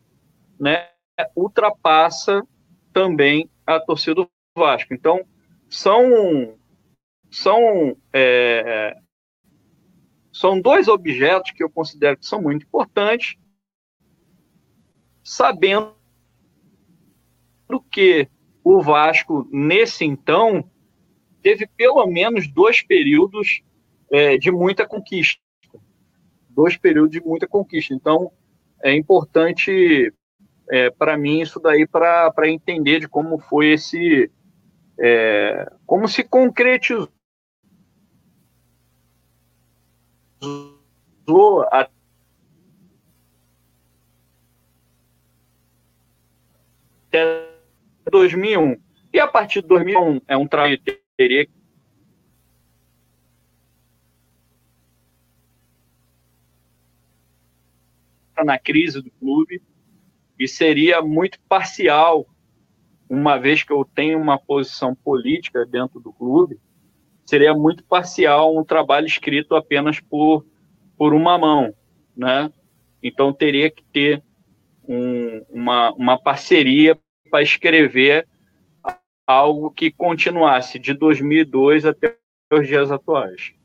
né, 0.59 0.89
ultrapassa 1.35 2.41
também 2.91 3.47
a 3.67 3.79
torcida 3.79 4.15
do 4.15 4.29
Vasco. 4.57 4.95
Então, 4.95 5.23
são, 5.69 6.57
são, 7.29 7.95
é, 8.11 8.97
são 10.31 10.59
dois 10.59 10.87
objetos 10.87 11.51
que 11.51 11.63
eu 11.63 11.69
considero 11.69 12.17
que 12.17 12.25
são 12.25 12.41
muito 12.41 12.65
importantes, 12.65 13.35
sabendo 15.23 16.01
que 17.91 18.27
o 18.63 18.81
Vasco, 18.81 19.47
nesse 19.51 20.05
então, 20.05 20.63
teve 21.41 21.67
pelo 21.67 22.05
menos 22.07 22.47
dois 22.47 22.81
períodos 22.81 23.61
é, 24.11 24.37
de 24.37 24.51
muita 24.51 24.87
conquista. 24.87 25.41
Dois 26.49 26.77
períodos 26.77 27.11
de 27.11 27.21
muita 27.21 27.47
conquista. 27.47 27.93
Então, 27.93 28.31
é 28.81 28.95
importante 28.95 30.13
é, 30.69 30.89
para 30.89 31.17
mim 31.17 31.41
isso 31.41 31.59
daí 31.59 31.85
para 31.85 32.31
entender 32.45 32.99
de 32.99 33.07
como 33.07 33.37
foi 33.39 33.73
esse. 33.73 34.31
É, 34.99 35.71
como 35.87 36.07
se 36.07 36.23
concretizou 36.23 37.09
até 47.09 47.52
2001. 48.11 48.77
E 49.13 49.19
a 49.19 49.27
partir 49.27 49.61
de 49.61 49.67
2001 49.67 50.21
é 50.27 50.37
um 50.37 50.47
trabalho 50.47 50.79
que 50.79 50.99
teria 51.15 51.47
na 58.43 58.57
crise 58.57 59.01
do 59.01 59.11
clube 59.11 59.61
e 60.39 60.47
seria 60.47 61.01
muito 61.01 61.39
parcial, 61.47 62.25
uma 63.07 63.37
vez 63.37 63.63
que 63.63 63.71
eu 63.71 63.85
tenho 63.85 64.19
uma 64.19 64.37
posição 64.37 64.95
política 64.95 65.65
dentro 65.65 65.99
do 65.99 66.11
clube, 66.11 66.59
seria 67.25 67.53
muito 67.53 67.83
parcial 67.83 68.57
um 68.57 68.63
trabalho 68.63 69.05
escrito 69.05 69.55
apenas 69.55 69.99
por, 69.99 70.45
por 70.97 71.13
uma 71.13 71.37
mão, 71.37 71.73
né? 72.15 72.51
Então 73.01 73.31
teria 73.31 73.69
que 73.69 73.83
ter 73.83 74.23
um, 74.87 75.45
uma, 75.49 75.93
uma 75.93 76.17
parceria 76.17 76.97
para 77.33 77.41
escrever 77.41 78.27
algo 79.25 79.71
que 79.71 79.91
continuasse 79.91 80.77
de 80.77 80.93
2002 80.93 81.83
até 81.83 82.15
os 82.53 82.67
dias 82.67 82.91
atuais. 82.91 83.55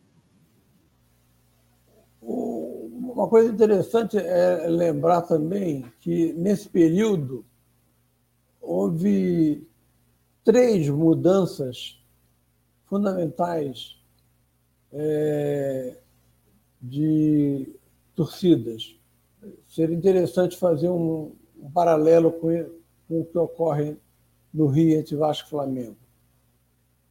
Uma 2.23 3.29
coisa 3.29 3.53
interessante 3.53 4.17
é 4.17 4.67
lembrar 4.69 5.21
também 5.21 5.85
que, 6.01 6.33
nesse 6.33 6.67
período, 6.67 7.45
houve 8.59 9.69
três 10.43 10.89
mudanças 10.89 12.03
fundamentais 12.87 14.01
é, 14.91 15.95
de 16.81 17.79
torcidas. 18.15 18.99
Seria 19.67 19.95
interessante 19.95 20.57
fazer 20.57 20.89
um, 20.89 21.37
um 21.61 21.71
paralelo 21.71 22.33
com, 22.33 22.78
com 23.09 23.21
o 23.21 23.25
que 23.25 23.39
ocorre 23.39 23.97
no 24.53 24.67
Rio 24.67 24.99
entre 24.99 25.17
Vasco 25.17 25.47
e 25.47 25.51
Flamengo. 25.51 25.97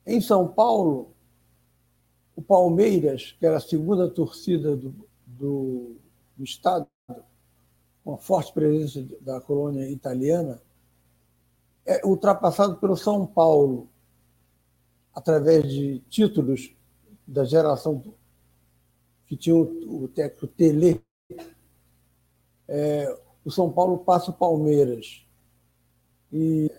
Em 0.06 0.22
São 0.22 0.48
Paulo, 0.48 1.14
o 2.36 2.42
Palmeiras, 2.42 3.36
que 3.40 3.46
era 3.46 3.58
a 3.58 3.62
segunda 3.62 4.10
torcida 4.10 4.76
do, 4.76 4.94
do, 5.26 5.96
do 6.38 6.44
Estado, 6.44 6.88
com 8.04 8.14
a 8.14 8.18
forte 8.18 8.54
presença 8.54 9.06
da 9.20 9.42
colônia 9.42 9.90
italiana, 9.90 10.62
é 11.86 12.06
ultrapassado 12.06 12.78
pelo 12.78 12.96
São 12.96 13.26
Paulo, 13.26 13.90
através 15.14 15.70
de 15.70 16.00
títulos 16.10 16.74
da 17.26 17.44
geração 17.44 18.02
que 19.26 19.36
tinha 19.36 19.56
o, 19.56 20.04
o 20.04 20.08
técnico 20.08 20.48
Tele. 20.48 21.02
É, 22.68 23.14
o 23.44 23.52
São 23.52 23.72
Paulo 23.72 23.98
passa 24.00 24.32
o 24.32 24.34
Palmeiras. 24.34 25.27
E 26.32 26.72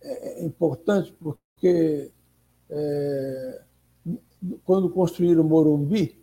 é, 0.00 0.40
é 0.40 0.44
importante 0.44 1.12
porque 1.12 2.10
é, 2.70 3.62
quando 4.64 4.90
construíram 4.90 5.42
o 5.42 5.48
Morumbi, 5.48 6.18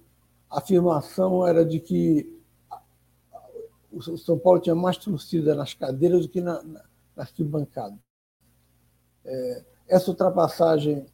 a 0.50 0.60
afirmação 0.60 1.46
era 1.46 1.66
de 1.66 1.80
que 1.80 2.34
o 3.92 4.18
São 4.18 4.38
Paulo 4.38 4.60
tinha 4.60 4.76
mais 4.76 4.98
torcida 4.98 5.56
nas 5.56 5.74
cadeiras 5.74 6.24
do 6.24 6.30
que 6.30 6.42
na, 6.42 6.62
na, 6.64 6.84
na 7.16 7.24
arquibancada. 7.24 7.98
É, 9.24 9.64
essa 9.88 10.12
ultrapassagem 10.12 11.06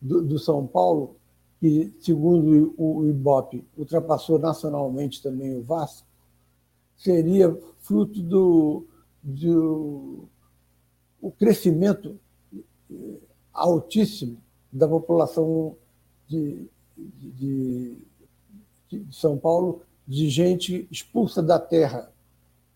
do, 0.00 0.22
do, 0.22 0.38
São 0.38 0.66
Paulo, 0.66 1.16
que, 1.58 1.92
segundo 1.98 2.74
o, 2.78 3.06
Ibope, 3.06 3.66
ultrapassou 3.76 4.38
nacionalmente 4.38 5.20
também 5.20 5.56
o 5.56 5.62
Vasco, 5.62 6.06
seria 6.94 7.56
fruto 7.80 8.22
do, 8.22 8.86
do 9.22 10.28
o 11.20 11.30
crescimento 11.30 12.18
eh, 12.90 13.18
altíssimo 13.52 14.40
da 14.72 14.86
população 14.86 15.76
de, 16.26 16.66
de, 16.96 17.96
de, 18.88 19.06
São 19.10 19.36
Paulo, 19.38 19.82
de 20.06 20.28
gente 20.28 20.86
expulsa 20.90 21.42
da 21.42 21.58
terra 21.58 22.10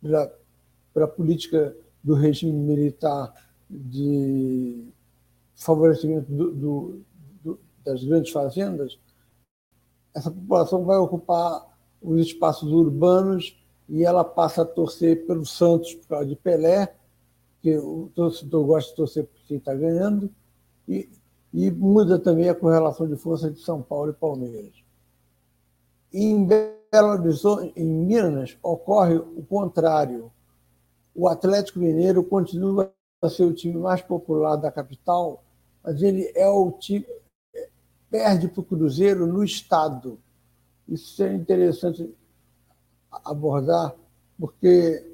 pela, 0.01 0.33
pela 0.93 1.09
política 1.09 1.77
do 2.03 2.15
regime 2.15 2.53
militar 2.53 3.33
de 3.71 4.89
favorecimento 5.55 6.31
do, 6.31 6.53
do, 6.53 7.01
do, 7.43 7.61
das 7.85 8.03
grandes 8.05 8.33
fazendas, 8.33 8.99
essa 10.15 10.31
população 10.31 10.85
vai 10.85 10.99
ocupar 10.99 11.67
os 12.03 12.21
espaços 12.27 12.71
urbanos 12.71 13.57
e 13.89 14.05
ela 14.05 14.25
passa 14.25 14.63
a 14.63 14.67
torcer 14.67 15.27
pelo 15.27 15.47
Santos 15.47 15.95
por 15.95 16.09
causa 16.09 16.27
de 16.27 16.37
Pelé 16.37 16.95
que 17.63 17.77
o 17.77 18.11
torcedor 18.15 18.67
gosta 18.67 18.91
de 18.91 18.97
torcer 18.97 19.25
por 19.25 19.41
quem 19.47 19.57
está 19.57 19.73
ganhando, 19.75 20.29
e, 20.89 21.09
e 21.55 21.71
muda 21.71 22.19
também 22.19 22.49
a 22.49 22.55
correlação 22.55 23.09
de 23.09 23.17
força 23.17 23.49
de 23.51 23.61
São 23.61 23.81
Paulo 23.81 24.11
e 24.11 24.15
Palmeiras. 24.15 24.75
Em 26.13 26.45
Belo 26.45 27.09
Horizonte, 27.09 27.73
em 27.77 27.87
Minas, 27.87 28.59
ocorre 28.63 29.15
o 29.15 29.43
contrário. 29.49 30.31
O 31.15 31.29
Atlético 31.29 31.79
Mineiro 31.79 32.25
continua 32.25 32.93
a 33.23 33.29
ser 33.31 33.45
o 33.45 33.55
time 33.55 33.79
mais 33.79 34.03
popular 34.03 34.57
da 34.57 34.73
capital, 34.73 35.45
mas 35.83 36.03
ele 36.03 36.31
é 36.35 36.49
o 36.49 36.73
time 36.73 37.07
perde 38.11 38.47
para 38.47 38.61
o 38.61 38.65
Cruzeiro 38.65 39.27
no 39.27 39.43
estado. 39.43 40.19
Isso 40.87 41.23
é 41.23 41.33
interessante 41.33 42.15
abordar, 43.25 43.95
porque 44.39 45.12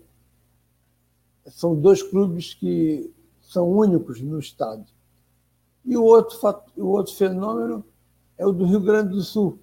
são 1.50 1.74
dois 1.74 2.02
clubes 2.02 2.54
que 2.54 3.12
são 3.40 3.70
únicos 3.70 4.20
no 4.20 4.38
estado. 4.38 4.84
E 5.84 5.96
o 5.96 6.04
outro, 6.04 6.38
o 6.76 6.86
outro 6.86 7.14
fenômeno 7.14 7.84
é 8.36 8.46
o 8.46 8.52
do 8.52 8.64
Rio 8.64 8.80
Grande 8.80 9.10
do 9.10 9.22
Sul. 9.22 9.58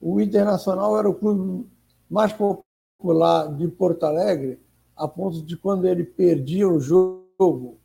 O 0.00 0.20
Internacional 0.20 0.98
era 0.98 1.08
o 1.08 1.14
clube 1.14 1.66
mais 2.08 2.32
popular 2.32 3.54
de 3.54 3.66
Porto 3.68 4.04
Alegre, 4.04 4.60
a 4.94 5.08
ponto 5.08 5.42
de 5.42 5.56
quando 5.56 5.86
ele 5.86 6.04
perdia 6.04 6.68
o 6.68 6.78
jogo 6.80 7.78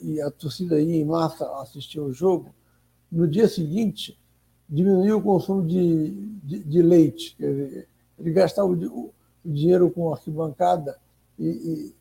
e 0.00 0.20
a 0.20 0.30
torcida 0.30 0.80
ia 0.80 0.96
em 0.96 1.04
massa 1.04 1.46
assistir 1.60 2.00
o 2.00 2.12
jogo, 2.12 2.54
no 3.10 3.26
dia 3.26 3.48
seguinte 3.48 4.18
diminuiu 4.68 5.18
o 5.18 5.22
consumo 5.22 5.66
de, 5.66 6.10
de, 6.42 6.58
de 6.60 6.82
leite. 6.82 7.34
Dizer, 7.38 7.88
ele 8.18 8.32
gastava 8.32 8.68
o, 8.68 8.72
o, 8.72 9.12
dinheiro 9.44 9.90
com 9.90 10.12
arquibancada 10.12 10.98
e, 11.38 11.46
e, 11.46 11.94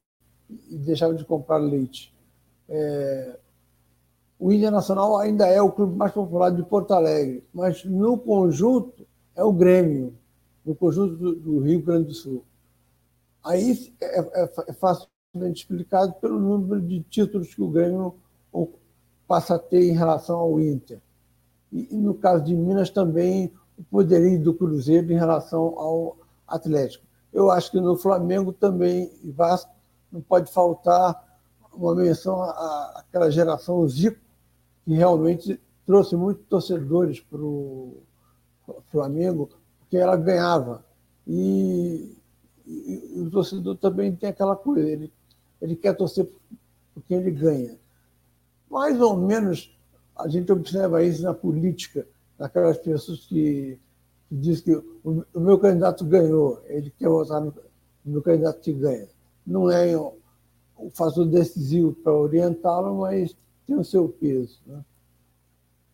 e, 0.49 0.77
deixava 0.77 1.13
de 1.13 1.25
comprar 1.25 1.57
leite. 1.57 2.13
É, 2.69 3.39
o 4.39 4.51
Internacional 4.51 5.17
ainda 5.17 5.47
é 5.47 5.61
o 5.61 5.71
clube 5.71 5.95
mais 5.95 6.11
popular 6.11 6.51
de 6.51 6.63
Porto 6.63 6.93
Alegre, 6.93 7.43
mas 7.53 7.83
no 7.85 8.17
conjunto 8.17 9.05
é 9.35 9.43
o 9.43 9.51
Grêmio, 9.51 10.13
no 10.65 10.75
conjunto 10.75 11.15
do, 11.15 11.35
do 11.35 11.59
Rio 11.59 11.81
Grande 11.81 12.07
do 12.07 12.13
Sul. 12.13 12.43
Aí 13.43 13.93
é, 14.01 14.19
é, 14.19 14.53
é 14.67 14.73
facilmente 14.73 15.61
explicado 15.61 16.13
pelo 16.13 16.39
número 16.39 16.81
de 16.81 17.01
títulos 17.01 17.53
que 17.53 17.61
o 17.61 17.69
Grêmio 17.69 18.15
passa 19.27 19.55
a 19.55 19.59
ter 19.59 19.83
em 19.83 19.93
relação 19.93 20.39
ao 20.39 20.59
Inter. 20.59 20.99
E, 21.71 21.95
no 21.95 22.13
caso 22.13 22.43
de 22.43 22.55
Minas 22.55 22.89
também 22.89 23.51
o 23.77 23.83
poderio 23.83 24.41
do 24.41 24.53
Cruzeiro 24.53 25.11
em 25.11 25.17
relação 25.17 25.77
ao 25.77 26.17
Atlético. 26.47 27.05
Eu 27.31 27.51
acho 27.51 27.69
que 27.69 27.79
no 27.79 27.95
Flamengo 27.97 28.51
também 28.51 29.11
e 29.23 29.29
Vasco 29.31 29.69
não 30.11 30.21
pode 30.21 30.51
faltar 30.51 31.25
uma 31.73 31.95
menção 31.95 32.41
àquela 32.41 33.29
geração 33.29 33.87
Zico, 33.87 34.19
que 34.83 34.93
realmente 34.93 35.59
trouxe 35.85 36.15
muitos 36.15 36.45
torcedores 36.47 37.19
para 37.19 37.39
o 37.39 38.03
Flamengo, 38.91 39.49
porque 39.79 39.97
ela 39.97 40.17
ganhava. 40.17 40.83
E, 41.25 42.15
e, 42.65 43.13
e, 43.15 43.21
o 43.21 43.29
torcedor 43.29 43.77
também 43.77 44.15
tem 44.15 44.29
aquela 44.29 44.55
coisa, 44.55 44.87
ele, 44.87 45.11
ele 45.61 45.75
quer 45.75 45.93
torcer 45.93 46.27
por 46.93 47.03
quem 47.03 47.17
ele 47.17 47.31
ganha. 47.31 47.77
Mais 48.69 48.99
ou 48.99 49.15
menos 49.15 49.73
a 50.15 50.27
gente 50.27 50.51
observa 50.51 51.03
isso 51.03 51.23
na 51.23 51.33
política, 51.33 52.07
naquelas 52.37 52.77
pessoas 52.77 53.25
que, 53.25 53.79
que 54.27 54.35
dizem 54.35 54.63
que 54.63 54.75
o, 55.03 55.25
o, 55.33 55.39
meu 55.39 55.59
candidato 55.59 56.03
ganhou, 56.03 56.61
ele 56.65 56.89
quer 56.91 57.07
votar 57.07 57.39
no, 57.39 57.53
no 58.03 58.11
meu 58.13 58.21
candidato 58.21 58.59
que 58.59 58.73
ganha. 58.73 59.07
Não 59.47 59.71
é 59.71 59.95
o, 59.95 60.13
fator 60.91 61.25
decisivo 61.25 61.93
para 61.93 62.13
orientá-lo, 62.13 62.99
mas 62.99 63.33
tem 63.65 63.77
o 63.77 63.83
seu 63.83 64.09
peso. 64.09 64.59
Né? 64.67 64.83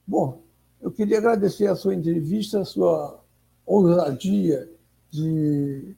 Bom, 0.08 0.42
eu 0.82 0.92
queria 0.92 1.20
agradecer 1.20 1.68
a 1.68 1.76
sua 1.76 1.94
entrevista, 1.94 2.62
a 2.62 2.66
sua 2.66 3.24
ousadia 3.66 4.68
de 5.12 5.96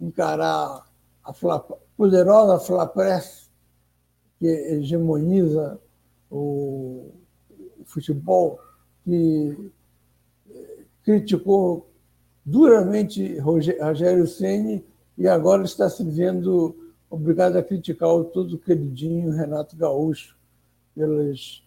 encarar 0.00 0.90
a 1.22 1.32
poderosa 1.96 2.58
Flapress, 2.58 3.50
que 4.38 4.46
hegemoniza 4.46 5.78
o, 6.30 7.12
futebol, 7.84 8.58
que 9.04 9.70
eh, 10.50 10.84
criticou 11.04 11.90
duramente 12.44 13.38
Rogério 13.38 14.26
Ceni 14.26 14.84
e 15.22 15.28
agora 15.28 15.62
está 15.64 15.88
se 15.88 16.04
vendo 16.04 16.92
obrigado 17.08 17.56
a 17.56 17.62
criticar 17.62 18.08
o 18.08 18.24
todo 18.24 18.58
queridinho 18.58 19.30
Renato 19.30 19.76
Gaúcho 19.76 20.36
pelas, 20.94 21.62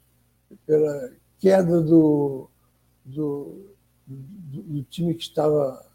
pela 0.66 1.12
queda 1.40 1.82
do, 1.82 2.50
do, 3.04 3.66
do, 4.06 4.62
do 4.64 4.84
time 4.84 5.14
que 5.14 5.24
estava 5.24 5.86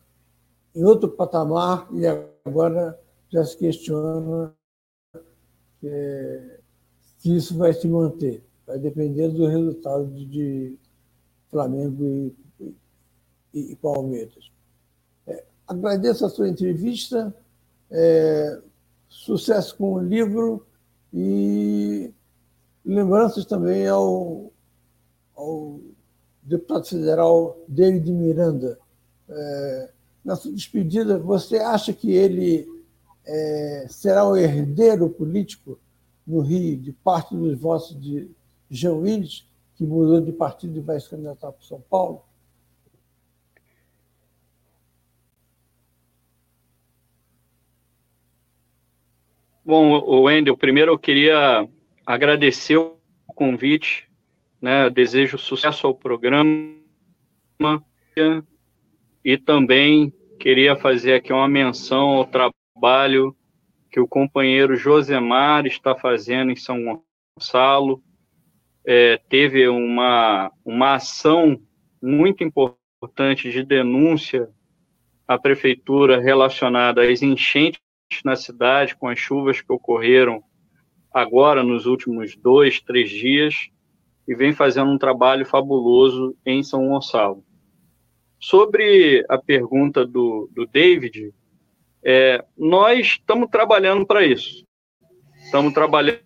em 0.74 0.84
outro 0.84 1.08
patamar 1.11 1.88
e 1.92 2.06
agora 2.06 2.98
já 3.28 3.44
se 3.44 3.56
questiona 3.56 4.54
é, 5.82 6.61
se 7.18 7.36
isso 7.36 7.56
vai 7.58 7.72
se 7.72 7.88
manter. 7.88 8.42
Vai 8.66 8.78
depender 8.78 9.28
do 9.28 9.46
resultado 9.46 10.06
de, 10.06 10.78
Flamengo 11.50 12.04
e, 12.04 12.74
e, 13.52 13.72
e 13.72 13.76
Palmeiras. 13.76 14.50
É, 15.26 15.44
agradeço 15.66 16.24
a 16.24 16.30
sua 16.30 16.48
entrevista, 16.48 17.34
é, 17.91 18.61
sucesso 19.09 19.76
com 19.76 19.95
o 19.95 20.01
livro 20.01 20.66
e 21.12 22.12
lembranças 22.84 23.45
também 23.45 23.86
ao, 23.86 24.53
ao 25.34 25.80
deputado 26.43 26.86
federal 26.86 27.59
David 27.68 28.11
Miranda. 28.12 28.78
É, 29.28 29.91
na 30.24 30.36
sua 30.36 30.53
despedida, 30.53 31.18
você 31.18 31.59
acha 31.59 31.93
que 31.93 32.12
ele 32.12 32.68
é, 33.24 33.86
será 33.88 34.26
o 34.28 34.36
herdeiro 34.36 35.09
político 35.09 35.78
no 36.26 36.41
Rio 36.41 36.76
de 36.76 36.93
parte 36.93 37.34
dos 37.36 37.59
votos 37.59 37.99
de 38.01 38.30
Jean 38.70 38.95
Willis, 38.95 39.47
que 39.74 39.84
mudou 39.84 40.20
de 40.20 40.32
partido 40.32 40.78
e 40.78 40.82
vai 40.82 41.01
se 41.01 41.09
candidatar 41.09 41.53
para 41.53 41.66
São 41.66 41.80
Paulo? 41.88 42.22
Bom, 49.70 50.24
Wendel, 50.24 50.56
primeiro 50.56 50.90
eu 50.90 50.98
queria 50.98 51.64
agradecer 52.04 52.76
o 52.76 52.96
convite, 53.28 54.10
né? 54.60 54.90
Desejo 54.90 55.38
sucesso 55.38 55.86
ao 55.86 55.94
programa 55.94 56.74
e 59.24 59.38
também 59.38 60.12
queria 60.40 60.74
fazer 60.74 61.14
aqui 61.14 61.32
uma 61.32 61.46
menção 61.46 62.08
ao 62.08 62.24
trabalho 62.24 63.32
que 63.92 64.00
o 64.00 64.08
companheiro 64.08 64.74
Josemar 64.74 65.64
está 65.66 65.94
fazendo 65.94 66.50
em 66.50 66.56
São 66.56 67.00
Gonçalo, 67.38 68.02
é, 68.84 69.20
teve 69.28 69.68
uma, 69.68 70.50
uma 70.64 70.94
ação 70.94 71.62
muito 72.02 72.42
importante 72.42 73.52
de 73.52 73.62
denúncia 73.62 74.50
à 75.28 75.38
prefeitura 75.38 76.20
relacionada 76.20 77.08
às 77.08 77.22
enchentes 77.22 77.80
na 78.24 78.36
cidade, 78.36 78.96
com 78.96 79.08
as 79.08 79.18
chuvas 79.18 79.61
que 79.61 79.72
ocorreram 79.72 80.42
agora 81.12 81.62
nos 81.62 81.86
últimos 81.86 82.36
dois, 82.36 82.80
três 82.80 83.11
dias, 83.11 83.70
e 84.26 84.34
vem 84.34 84.52
fazendo 84.52 84.90
um 84.90 84.98
trabalho 84.98 85.44
fabuloso 85.46 86.36
em 86.44 86.62
São 86.62 86.88
Gonçalo. 86.88 87.44
Sobre 88.38 89.24
a 89.28 89.38
pergunta 89.38 90.06
do, 90.06 90.48
do 90.52 90.66
David, 90.66 91.34
é, 92.02 92.44
nós 92.56 93.06
estamos 93.06 93.50
trabalhando 93.50 94.06
para 94.06 94.24
isso. 94.24 94.64
Estamos 95.36 95.74
trabalhando 95.74 96.20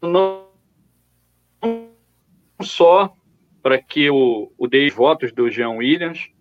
não 0.00 0.46
só 2.60 3.14
para 3.62 3.80
que 3.80 4.10
o, 4.10 4.52
o 4.58 4.66
David 4.66 4.94
votos 4.94 5.32
do 5.32 5.50
Jean 5.50 5.70
Williams, 5.70 6.31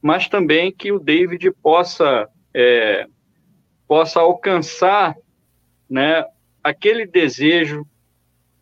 mas 0.00 0.28
também 0.28 0.72
que 0.72 0.92
o 0.92 0.98
David 0.98 1.50
possa 1.62 2.28
é, 2.54 3.06
possa 3.86 4.20
alcançar 4.20 5.16
né, 5.88 6.24
aquele 6.62 7.06
desejo 7.06 7.86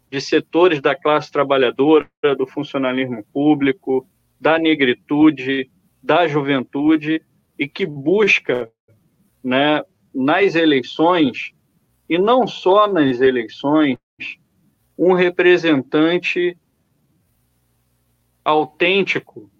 de 0.09 0.21
setores 0.21 0.81
da 0.81 0.95
classe 0.95 1.31
trabalhadora, 1.33 2.09
do 2.39 2.47
funcionalismo 2.47 3.25
público, 3.33 4.09
da 4.41 4.59
negritude, 4.59 5.69
da 6.01 6.29
juventude 6.29 7.21
e 7.59 7.67
que 7.67 7.85
busca, 7.85 8.71
né, 9.43 9.83
nas 10.15 10.55
eleições 10.55 11.53
e 12.09 12.17
não 12.19 12.47
só 12.47 12.87
nas 12.87 13.21
eleições, 13.21 13.99
um 14.97 15.13
representante 15.13 16.57
autêntico, 18.45 19.51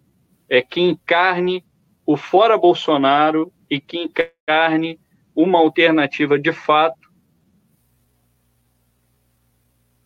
é 0.49 0.63
que 0.63 0.81
encarne 0.81 1.65
o 2.07 2.17
fora 2.17 2.57
Bolsonaro 2.57 3.53
e 3.69 3.81
que 3.81 3.99
encarne 3.99 5.01
uma 5.35 5.59
alternativa 5.59 6.39
de 6.39 6.53
fato 6.53 7.11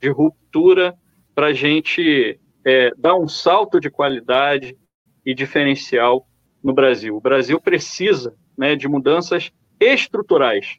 de 0.01 0.09
ruptura 0.09 0.99
para 1.35 1.49
a 1.49 1.53
gente 1.53 2.41
é, 2.65 2.91
dar 2.97 3.15
um 3.17 3.29
salto 3.29 3.79
de 3.79 3.91
qualidade 3.91 4.77
e 5.25 5.35
diferencial 5.35 6.27
no 6.63 6.73
Brasil. 6.73 7.15
O 7.15 7.21
Brasil 7.21 7.61
precisa 7.61 8.35
né, 8.57 8.75
de 8.75 8.89
mudanças 8.89 9.53
estruturais 9.79 10.79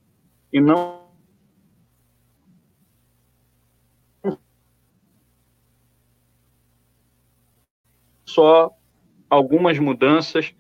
e 0.52 0.60
não 0.60 1.02
só 8.26 8.72
algumas 9.30 9.78
mudanças 9.78 10.54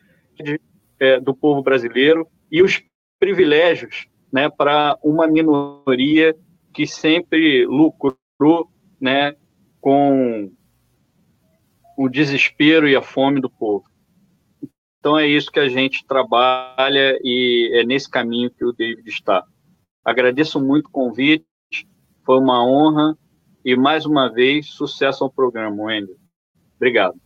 é, 1.00 1.20
do 1.20 1.34
povo 1.34 1.62
brasileiro 1.62 2.28
e 2.52 2.62
os 2.62 2.82
privilégios 3.20 4.08
né, 4.32 4.50
para 4.50 4.98
uma 5.04 5.28
minoria 5.28 6.36
que 6.74 6.88
sempre 6.88 7.66
lucrou 7.66 8.70
né, 9.00 9.36
com 9.80 10.52
o 11.98 12.10
desespero 12.10 12.88
e 12.88 12.96
a 12.96 13.02
fome 13.02 13.42
do 13.42 13.50
povo. 13.50 13.86
Então 15.00 15.18
é 15.18 15.28
isso 15.28 15.52
que 15.52 15.60
a 15.60 15.68
gente 15.68 16.06
trabalha 16.06 17.20
e 17.24 17.72
é 17.74 17.84
nesse 17.84 18.10
caminho 18.10 18.52
que 18.52 18.64
o 18.64 18.72
David 18.72 19.08
está. 19.10 19.44
Agradeço 20.06 20.60
muito 20.60 20.88
o 20.88 20.92
convite, 20.92 21.46
foi 22.24 22.40
uma 22.40 22.64
honra 22.64 23.18
e 23.66 23.76
mais 23.76 24.06
uma 24.06 24.32
vez 24.32 24.68
sucesso 24.68 25.24
ao 25.24 25.32
programa, 25.32 25.84
Wendel. 25.84 26.16
Obrigado. 26.76 27.20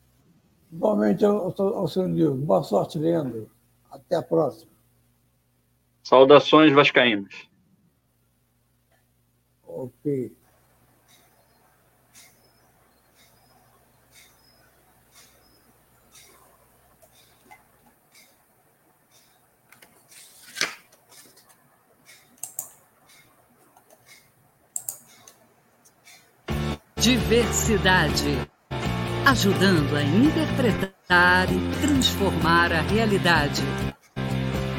Igualmente 0.72 1.24
ao, 1.24 1.54
ao 1.62 1.88
seu 1.88 2.08
livro. 2.08 2.36
Boa 2.36 2.64
sorte, 2.64 2.98
Leandro. 2.98 3.50
Até 3.90 4.16
a 4.16 4.22
próxima. 4.22 4.72
Saudações 6.04 6.74
vascaínas. 6.74 7.48
Ok. 9.66 10.36
Diversidade. 26.98 28.55
Ajudando 29.28 29.96
a 29.96 30.04
interpretar 30.04 31.48
e 31.52 31.82
transformar 31.82 32.72
a 32.72 32.82
realidade. 32.82 33.64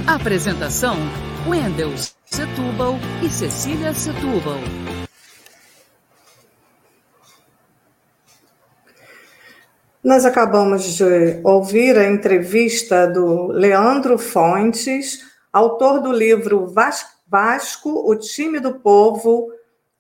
Apresentação: 0.07 0.95
Wendel 1.49 1.91
Setúbal 2.25 2.95
e 3.25 3.29
Cecília 3.29 3.93
Setúbal. 3.93 4.61
Nós 10.03 10.25
acabamos 10.25 10.95
de 10.95 11.41
ouvir 11.43 11.99
a 11.99 12.09
entrevista 12.09 13.09
do 13.09 13.49
Leandro 13.49 14.17
Fontes, 14.17 15.25
autor 15.53 16.01
do 16.01 16.13
livro 16.13 16.69
Vasco, 16.69 18.09
o 18.09 18.15
time 18.15 18.61
do 18.61 18.75
povo, 18.75 19.51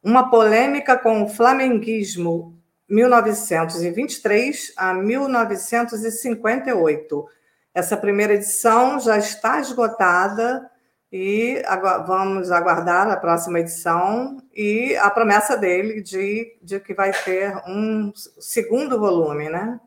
uma 0.05 0.30
polêmica 0.30 0.97
com 0.97 1.24
o 1.24 1.28
flamenguismo 1.28 2.55
1923 2.89 4.72
a 4.76 4.95
1958. 4.95 7.28
Essa 7.74 7.97
primeira 7.97 8.34
edição 8.34 9.01
já 9.01 9.18
está 9.18 9.61
esgotada 9.61 10.70
e 11.12 11.62
vamos 12.07 12.51
aguardar 12.51 13.09
a 13.09 13.16
próxima 13.16 13.61
edição 13.61 14.39
e 14.55 14.97
a 14.97 15.11
promessa 15.11 15.57
dele 15.57 16.03
de, 16.03 16.59
de 16.62 16.80
que 16.80 16.95
vai 16.95 17.12
ter 17.12 17.55
um 17.68 18.12
segundo 18.39 18.99
volume, 18.99 19.49
né? 19.49 19.80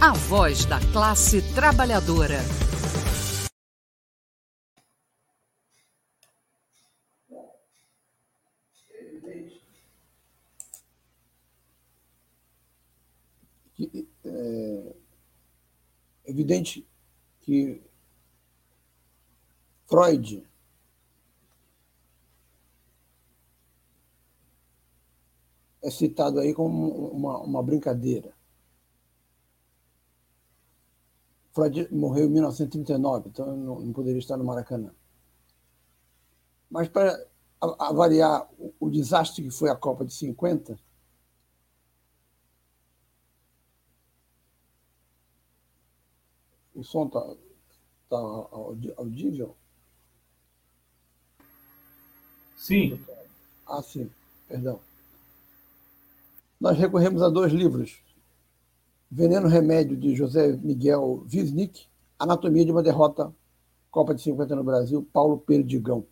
A 0.00 0.12
voz 0.12 0.64
da 0.66 0.78
classe 0.92 1.40
trabalhadora. 1.54 2.38
É 16.24 16.30
evidente 16.30 16.86
que 17.40 17.80
Freud 19.86 20.42
é 25.82 25.90
citado 25.90 26.40
aí 26.40 26.54
como 26.54 26.88
uma, 27.08 27.38
uma 27.38 27.62
brincadeira. 27.62 28.33
Freud 31.54 31.88
morreu 31.92 32.26
em 32.26 32.30
1939, 32.30 33.28
então 33.28 33.56
não, 33.56 33.80
não 33.80 33.92
poderia 33.92 34.18
estar 34.18 34.36
no 34.36 34.44
Maracanã. 34.44 34.92
Mas 36.68 36.88
para 36.88 37.26
avaliar 37.78 38.48
o, 38.58 38.74
o 38.80 38.90
desastre 38.90 39.44
que 39.44 39.50
foi 39.50 39.70
a 39.70 39.76
Copa 39.76 40.04
de 40.04 40.12
50, 40.12 40.76
o 46.74 46.82
som 46.82 47.06
está 47.06 47.20
tá 48.10 48.16
audível? 48.96 49.56
Sim. 52.56 53.00
Ah, 53.66 53.82
sim, 53.82 54.10
perdão 54.48 54.80
nós 56.64 56.78
recorremos 56.78 57.22
a 57.22 57.28
dois 57.28 57.52
livros: 57.52 57.98
Veneno 59.14 59.46
Remédio, 59.46 59.96
de 59.96 60.12
José 60.12 60.56
Miguel 60.56 61.24
Wisnik, 61.32 61.86
Anatomia 62.18 62.64
de 62.64 62.72
uma 62.72 62.82
Derrota, 62.82 63.32
Copa 63.88 64.12
de 64.12 64.20
50 64.20 64.56
no 64.56 64.64
Brasil, 64.64 65.08
Paulo 65.12 65.38
Perdigão. 65.38 66.04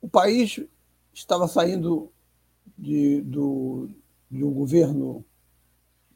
O 0.00 0.08
país 0.08 0.58
estava 1.12 1.46
saindo 1.46 2.10
de, 2.78 3.20
do, 3.20 3.90
de 4.30 4.42
um 4.42 4.50
governo 4.50 5.22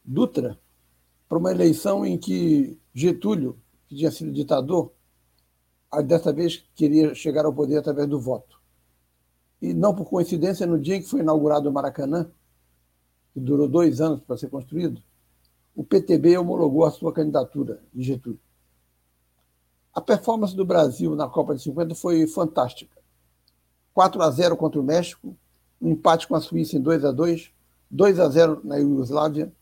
Dutra 0.03 0.59
para 1.29 1.37
uma 1.37 1.51
eleição 1.51 2.07
em 2.07 2.17
que 2.17 2.81
Getúlio, 2.95 3.59
que 3.87 3.95
tinha 3.95 4.11
sido 4.11 4.33
ditador, 4.33 4.95
dessa 6.07 6.33
vez 6.33 6.65
queria 6.75 7.15
chegar 7.15 7.45
ao 7.45 7.53
poder 7.53 7.77
através 7.77 8.09
do 8.09 8.19
voto. 8.19 8.59
E 9.61 9.75
não 9.75 9.95
por 9.95 10.07
coincidência, 10.07 10.67
no 10.67 10.81
dia 10.81 10.97
em 10.97 11.03
que 11.03 11.09
foi 11.09 11.21
inaugurado 11.21 11.69
o 11.69 11.73
Maracanã, 11.73 12.31
que 13.35 13.41
durou 13.41 13.69
dois 13.69 14.01
anos 14.01 14.23
para 14.23 14.39
ser 14.39 14.49
construído, 14.49 15.03
o 15.75 15.83
PTB 15.83 16.39
homologou 16.39 16.85
a 16.85 16.91
sua 16.93 17.13
candidatura 17.13 17.83
de 17.93 18.05
Getúlio. 18.05 18.41
A 19.93 20.01
performance 20.01 20.55
do 20.55 20.65
Brasil 20.65 21.17
na 21.17 21.29
Copa 21.29 21.55
de 21.55 21.63
50 21.63 21.95
foi 21.97 22.27
fantástica. 22.29 22.97
4 23.93 24.23
a 24.23 24.31
0 24.31 24.57
contra 24.57 24.81
o 24.81 24.85
México, 24.85 25.37
um 25.81 25.91
empate 25.91 26.27
com 26.29 26.37
a 26.37 26.41
Suíça 26.41 26.77
em 26.77 26.81
2 26.81 27.05
a 27.05 27.11
2, 27.11 27.53
2 27.91 28.21
a 28.21 28.29
0 28.29 28.61
na 28.65 28.77
Iugoslávia, 28.77 29.53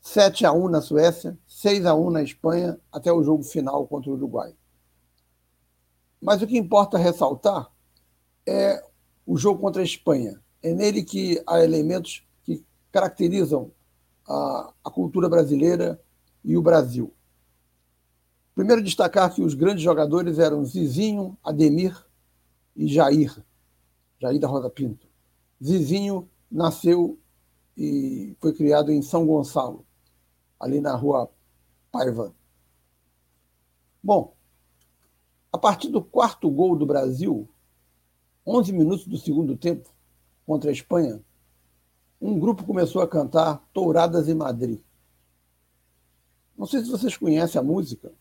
7 0.00 0.44
a 0.44 0.52
1 0.52 0.68
na 0.68 0.80
Suécia, 0.80 1.38
6 1.46 1.86
a 1.86 1.94
1 1.94 2.10
na 2.10 2.22
Espanha, 2.22 2.78
até 2.92 3.12
o 3.12 3.22
jogo 3.22 3.42
final 3.42 3.86
contra 3.86 4.10
o 4.10 4.14
Uruguai. 4.14 4.54
Mas 6.20 6.42
o 6.42 6.46
que 6.46 6.58
importa 6.58 6.98
ressaltar 6.98 7.70
é 8.46 8.84
o 9.26 9.36
jogo 9.36 9.60
contra 9.60 9.82
a 9.82 9.84
Espanha. 9.84 10.40
É 10.62 10.72
nele 10.72 11.02
que 11.02 11.42
há 11.46 11.62
elementos 11.62 12.24
caracterizam 12.96 13.70
a, 14.26 14.72
a 14.82 14.90
cultura 14.90 15.28
brasileira 15.28 16.00
e 16.42 16.56
o 16.56 16.62
Brasil. 16.62 17.12
Primeiro, 18.54 18.82
destacar 18.82 19.34
que 19.34 19.42
os 19.42 19.52
grandes 19.52 19.82
jogadores 19.82 20.38
eram 20.38 20.64
Zizinho, 20.64 21.36
Ademir 21.44 21.94
e 22.74 22.88
Jair, 22.88 23.44
Jair 24.18 24.40
da 24.40 24.48
Rosa 24.48 24.70
Pinto. 24.70 25.06
Zizinho 25.62 26.26
nasceu 26.50 27.18
e 27.76 28.34
foi 28.40 28.54
criado 28.54 28.90
em 28.90 29.02
São 29.02 29.26
Gonçalo, 29.26 29.84
ali 30.58 30.80
na 30.80 30.96
rua 30.96 31.30
Paiva. 31.92 32.34
Bom, 34.02 34.34
A 35.52 35.58
partir 35.58 35.88
do 35.88 36.02
quarto 36.02 36.50
gol 36.50 36.76
do 36.76 36.86
Brasil, 36.86 37.46
11 38.46 38.72
minutos 38.72 39.06
do 39.06 39.18
segundo 39.18 39.54
tempo, 39.54 39.90
contra 40.46 40.70
a 40.70 40.72
Espanha, 40.72 41.22
um 42.20 42.38
grupo 42.38 42.64
começou 42.64 43.02
a 43.02 43.08
cantar 43.08 43.62
Touradas 43.72 44.28
em 44.28 44.34
Madrid. 44.34 44.80
Não 46.56 46.66
sei 46.66 46.82
se 46.82 46.90
vocês 46.90 47.16
conhecem 47.16 47.60
a 47.60 47.64
música, 47.64 48.12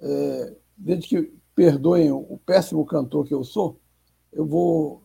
é, 0.00 0.56
desde 0.76 1.08
que 1.08 1.32
perdoem 1.54 2.12
o 2.12 2.38
péssimo 2.46 2.86
cantor 2.86 3.26
que 3.26 3.34
eu 3.34 3.42
sou, 3.42 3.80
eu 4.32 4.46
vou 4.46 5.02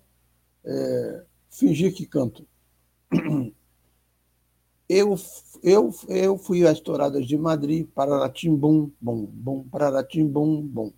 é, 0.64 1.24
fingir 1.50 1.94
que 1.94 2.06
canto. 2.06 2.46
Eu, 4.90 5.16
eu, 5.64 5.92
eu 6.10 6.38
fui 6.38 6.68
às 6.68 6.80
touradas 6.80 7.26
de 7.26 7.38
Madrid, 7.38 7.88
Pararatim-bum, 7.96 8.92
bum, 9.02 9.26
bum, 9.26 9.64
Pararatim-bum, 9.64 10.62
bum. 10.62 10.92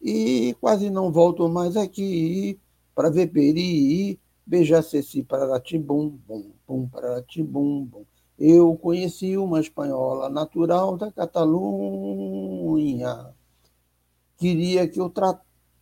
E 0.00 0.56
quase 0.60 0.88
não 0.88 1.12
volto 1.12 1.46
mais 1.48 1.76
aqui 1.76 2.58
para 2.94 3.10
ver 3.10 3.26
Peri, 3.26 4.18
beijar 4.52 4.82
Ceci, 4.82 5.22
Pararatim-bum, 5.22 6.20
bum, 6.28 6.52
bum, 6.68 6.86
Pararatim-bum, 6.86 7.86
bum. 7.86 8.04
Eu 8.38 8.76
conheci 8.76 9.34
uma 9.38 9.58
espanhola 9.60 10.28
natural 10.28 10.98
da 10.98 11.10
Catalunha. 11.10 12.04
Queria 14.36 14.86
que 14.86 15.00
eu 15.00 15.10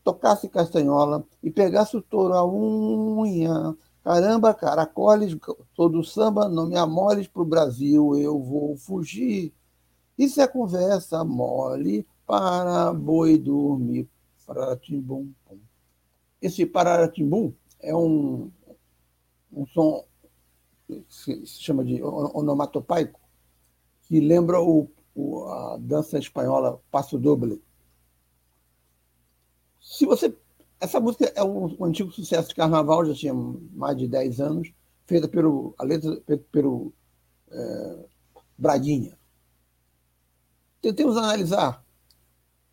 tocasse 0.05 0.49
castanhola 0.49 1.27
e 1.43 1.51
pegasse 1.51 1.97
o 1.97 2.03
touro 2.03 2.35
à 2.35 2.47
unha. 2.47 3.77
Caramba, 4.05 4.55
caracoles, 4.55 5.37
todo 5.75 6.05
samba, 6.05 6.49
não 6.49 6.68
me 6.68 6.77
amoles 6.77 7.27
para 7.27 7.43
o 7.43 7.47
Brasil, 7.47 8.16
eu 8.16 8.39
vou 8.41 8.77
fugir. 8.77 9.53
Isso 10.16 10.41
é 10.41 10.47
conversa 10.47 11.25
mole 11.25 12.07
para 12.25 12.93
boi 12.93 13.37
dormir. 13.37 14.09
Pararatimbum. 14.47 15.33
Esse 16.41 16.64
pararatimbum 16.66 17.53
é 17.83 17.95
um, 17.95 18.51
um 19.53 19.66
som 19.66 20.05
se 21.09 21.46
chama 21.46 21.84
de 21.84 22.03
onomatopaico, 22.03 23.20
que 24.03 24.20
lembra 24.20 24.61
o, 24.61 24.90
o, 25.14 25.44
a 25.44 25.76
dança 25.78 26.18
espanhola 26.18 26.80
Passo 26.90 27.18
Doble. 27.18 27.62
Se 29.80 30.05
você 30.05 30.34
essa 30.80 30.98
música 30.98 31.30
é 31.36 31.44
um, 31.44 31.76
um, 31.78 31.84
antigo 31.84 32.11
sucesso 32.11 32.48
de 32.48 32.55
carnaval, 32.55 33.05
já 33.05 33.14
tinha 33.14 33.34
mais 33.34 33.96
de 33.98 34.09
10 34.09 34.40
anos, 34.40 34.72
feita 35.07 35.28
pelo, 35.28 35.74
a 35.76 35.84
letra 35.84 36.22
pelo 36.51 36.94
é, 37.51 38.07
Braguinha. 38.57 39.18
Tentemos 40.80 41.18
analisar, 41.18 41.84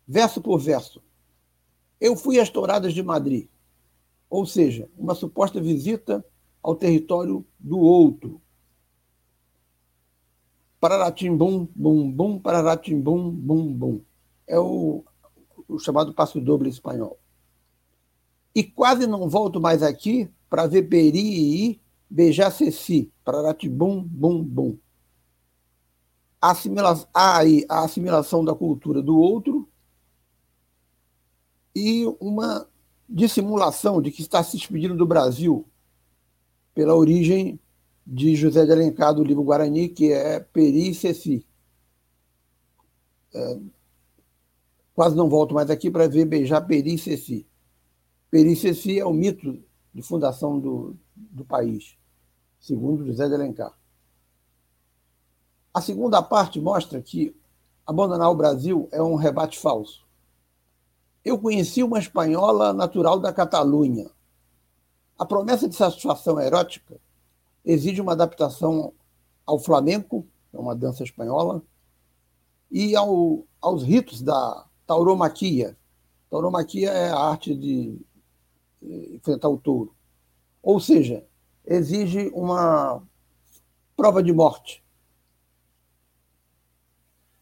verso 0.06 0.40
por 0.40 0.58
verso. 0.58 1.02
Eu 2.00 2.16
fui 2.16 2.40
às 2.40 2.48
touradas 2.48 2.94
de 2.94 3.02
Madrid, 3.02 3.48
ou 4.30 4.46
seja, 4.46 4.88
uma 4.96 5.14
suposta 5.14 5.60
visita 5.60 6.24
ao 6.68 6.76
território 6.76 7.46
do 7.58 7.78
outro. 7.78 8.42
Pararatimbum, 10.78 11.66
bum, 11.74 12.12
bum, 12.12 12.38
pararatimbum, 12.38 13.30
bum, 13.30 13.72
bum. 13.72 14.00
É 14.46 14.58
o, 14.58 15.02
o 15.66 15.78
chamado 15.78 16.12
passo 16.12 16.38
doble 16.40 16.68
espanhol 16.68 17.18
e 18.54 18.62
quase 18.62 19.06
não 19.06 19.28
volto 19.28 19.60
mais 19.60 19.82
aqui 19.82 20.28
para 20.50 20.66
ver 20.66 20.82
Peri 20.88 21.70
e 21.70 21.80
beijar 22.10 22.50
Ceci, 22.50 23.12
para 23.24 23.40
Ratibum, 23.40 24.02
bum, 24.02 24.42
bum. 24.42 24.76
A 26.40 26.50
assimilação, 26.50 27.08
há 27.14 27.38
aí 27.38 27.64
a 27.68 27.84
assimilação 27.84 28.44
da 28.44 28.54
cultura 28.54 29.00
do 29.00 29.18
outro 29.18 29.68
e 31.74 32.04
uma 32.20 32.68
dissimulação 33.08 34.02
de 34.02 34.10
que 34.10 34.22
está 34.22 34.42
se 34.42 34.56
despedindo 34.56 34.96
do 34.96 35.06
Brasil 35.06 35.66
pela 36.78 36.94
origem 36.94 37.58
de 38.06 38.36
José 38.36 38.64
de 38.64 38.70
Alencar 38.70 39.12
do 39.12 39.24
livro 39.24 39.42
Guarani, 39.42 39.88
que 39.88 40.12
é 40.12 40.38
Peri 40.38 40.90
e 40.90 40.94
Ceci. 40.94 41.44
É, 43.34 43.58
quase 44.94 45.16
não 45.16 45.28
volto 45.28 45.52
mais 45.52 45.70
aqui 45.70 45.90
para 45.90 46.06
ver 46.06 46.24
beijar 46.24 46.60
Peri 46.60 46.94
e 46.94 46.98
Ceci. 46.98 47.48
Periceci 48.30 48.96
é 48.96 49.04
o 49.04 49.12
mito 49.12 49.60
de 49.92 50.02
fundação 50.02 50.60
do, 50.60 50.96
do 51.16 51.44
país, 51.44 51.98
segundo 52.60 53.04
José 53.04 53.26
de 53.26 53.34
Alencar. 53.34 53.76
A 55.74 55.80
segunda 55.80 56.22
parte 56.22 56.60
mostra 56.60 57.02
que 57.02 57.34
abandonar 57.84 58.30
o 58.30 58.36
Brasil 58.36 58.88
é 58.92 59.02
um 59.02 59.16
rebate 59.16 59.58
falso. 59.58 60.06
Eu 61.24 61.40
conheci 61.40 61.82
uma 61.82 61.98
espanhola 61.98 62.72
natural 62.72 63.18
da 63.18 63.32
Catalunha. 63.32 64.08
A 65.18 65.26
promessa 65.26 65.68
de 65.68 65.74
satisfação 65.74 66.40
erótica 66.40 67.00
exige 67.64 68.00
uma 68.00 68.12
adaptação 68.12 68.94
ao 69.44 69.58
flamenco, 69.58 70.24
é 70.52 70.58
uma 70.58 70.76
dança 70.76 71.02
espanhola, 71.02 71.62
e 72.70 72.94
ao, 72.94 73.44
aos 73.60 73.82
ritos 73.82 74.22
da 74.22 74.64
tauromaquia. 74.86 75.76
Tauromaquia 76.30 76.90
é 76.90 77.10
a 77.10 77.18
arte 77.18 77.54
de 77.54 77.98
enfrentar 78.80 79.48
o 79.48 79.58
touro. 79.58 79.92
Ou 80.62 80.78
seja, 80.78 81.26
exige 81.66 82.30
uma 82.32 83.02
prova 83.96 84.22
de 84.22 84.32
morte. 84.32 84.84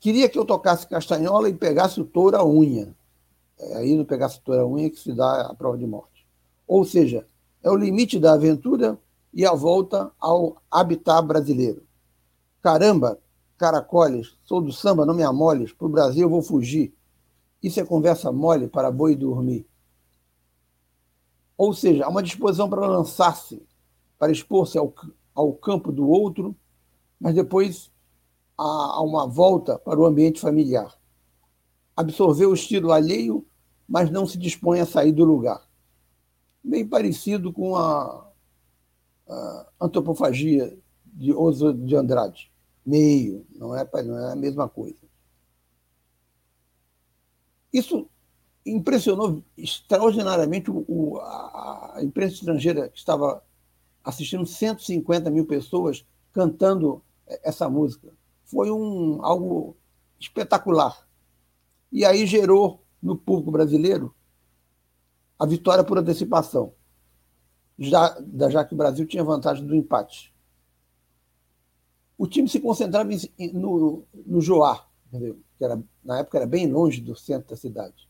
Queria 0.01 0.29
que 0.29 0.39
eu 0.39 0.45
tocasse 0.45 0.87
castanhola 0.87 1.49
e 1.49 1.55
pegasse 1.55 2.01
o 2.01 2.05
touro 2.05 2.37
à 2.37 2.47
unha. 2.47 2.95
É 3.59 3.77
aí 3.79 3.97
no 3.97 4.05
pegasse 4.05 4.39
o 4.39 4.43
touro 4.43 4.61
à 4.61 4.67
unha 4.67 4.89
que 4.89 4.99
se 4.99 5.13
dá 5.13 5.43
a 5.43 5.55
prova 5.55 5.77
de 5.77 5.87
morte. 5.87 6.27
Ou 6.67 6.85
seja, 6.85 7.27
é 7.67 7.71
o 7.71 7.75
limite 7.75 8.21
da 8.21 8.35
aventura 8.35 8.97
e 9.35 9.45
a 9.45 9.53
volta 9.53 10.13
ao 10.21 10.63
habitat 10.71 11.27
brasileiro. 11.27 11.83
Caramba, 12.63 13.19
caracoles, 13.59 14.39
sou 14.45 14.61
do 14.61 14.71
samba, 14.71 15.05
não 15.05 15.13
me 15.13 15.25
amoles, 15.25 15.73
para 15.73 15.89
o 15.89 15.91
Brasil 15.91 16.23
eu 16.23 16.31
vou 16.31 16.43
fugir. 16.43 16.95
Isso 17.61 17.81
é 17.81 17.85
conversa 17.85 18.31
mole 18.31 18.69
para 18.69 18.89
boi 18.89 19.17
dormir. 19.17 19.67
Ou 21.59 21.75
seja, 21.75 22.05
há 22.05 22.09
uma 22.09 22.23
disposição 22.23 22.71
para 22.71 22.87
lançar-se, 22.87 23.61
para 24.17 24.31
expor-se 24.31 24.79
ao, 24.79 24.95
ao 25.35 25.53
campo 25.53 25.91
do 25.91 26.09
outro, 26.09 26.55
mas 27.19 27.35
depois 27.35 27.91
há 28.57 29.03
uma 29.03 29.27
volta 29.27 29.77
para 29.77 29.99
o 29.99 30.07
ambiente 30.07 30.39
familiar. 30.39 30.97
Absorver 31.97 32.47
o 32.47 32.55
estilo 32.55 32.93
alheio, 32.93 33.45
mas 33.89 34.09
não 34.09 34.25
se 34.25 34.39
dispõe 34.39 34.79
a 34.79 34.87
sair 34.87 35.11
do 35.11 35.25
lugar. 35.25 35.66
Bem 36.67 36.85
parecido 36.85 37.53
com 37.53 37.77
a, 37.77 38.29
a 39.29 39.67
antropofagia 39.81 40.77
de 41.05 41.33
Oso 41.33 41.73
de 41.73 41.95
Andrade. 41.95 42.51
Meio, 42.85 43.47
não 43.55 43.77
é, 43.77 43.89
não 44.03 44.19
é 44.19 44.33
a 44.33 44.37
mesma 44.37 44.69
coisa. 44.69 44.99
Isso 47.73 48.09
impressionou 48.67 49.45
extraordinariamente 49.57 50.69
o, 50.69 51.19
a, 51.19 51.99
a, 51.99 52.03
imprensa 52.03 52.35
estrangeira 52.35 52.89
que 52.89 52.99
estava 52.99 53.45
assistindo 54.03 54.45
150 54.45 55.31
mil 55.31 55.47
pessoas 55.47 56.05
cantando 56.33 57.01
essa 57.45 57.71
música. 57.71 58.13
Foi 58.45 58.73
um, 58.73 59.25
algo 59.25 59.77
espetacular. 60.19 61.07
E 61.93 62.05
aí 62.05 62.27
gerou 62.27 62.83
no 63.01 63.17
público 63.17 63.53
brasileiro 63.53 64.13
a 65.39 65.47
vitória 65.47 65.85
por 65.85 65.99
antecipação, 65.99 66.73
já, 67.79 68.17
já 68.51 68.65
que 68.65 68.75
o 68.75 68.77
Brasil 68.77 69.07
tinha 69.07 69.25
vantagem 69.25 69.67
do 69.67 69.75
empate. 69.75 70.35
O 72.17 72.27
time 72.27 72.49
se 72.49 72.61
concentrava 72.61 73.11
em, 73.13 73.53
no, 73.53 74.05
no 74.25 74.41
Joá, 74.41 74.87
que 75.11 75.65
era, 75.65 75.83
na 76.03 76.21
época 76.21 76.39
era 76.39 76.47
bem 76.47 76.71
longe 76.71 77.01
do 77.01 77.15
centro 77.15 77.51
da 77.51 77.57
cidade 77.57 78.07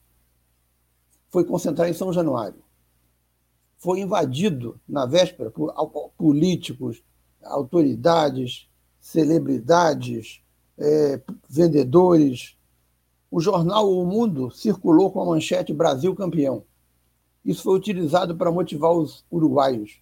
foi 1.37 1.45
concentrar 1.45 1.89
em 1.89 1.93
São 1.93 2.12
Januário. 2.12 2.62
Foi 3.77 4.01
invadido 4.01 4.81
na 4.89 5.05
véspera 5.05 5.51
por 5.51 5.70
políticos, 6.16 7.03
autoridades, 7.43 8.68
celebridades, 8.99 10.43
é, 10.79 11.20
vendedores. 11.49 12.57
O 13.31 13.39
jornal 13.39 13.91
O 13.93 14.07
Mundo 14.07 14.51
circulou 14.51 15.11
com 15.12 15.20
a 15.20 15.27
manchete 15.27 15.74
Brasil 15.74 16.14
campeão. 16.14 16.64
Isso 17.47 17.63
foi 17.63 17.77
utilizado 17.77 18.37
para 18.37 18.51
motivar 18.51 18.91
os 18.91 19.25
uruguaios. 19.31 20.01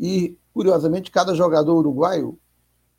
E, 0.00 0.38
curiosamente, 0.54 1.10
cada 1.10 1.34
jogador 1.34 1.76
uruguaio 1.76 2.38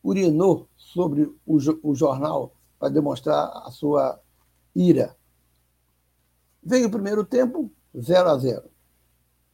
urinou 0.03 0.69
sobre 0.77 1.23
o, 1.43 1.57
o 1.81 1.95
jornal 1.95 2.53
para 2.77 2.89
demonstrar 2.89 3.47
a 3.65 3.71
sua 3.71 4.21
ira. 4.75 5.17
Veio 6.61 6.87
o 6.87 6.91
primeiro 6.91 7.25
tempo, 7.25 7.71
0 7.99 8.29
a 8.29 8.37
0 8.37 8.69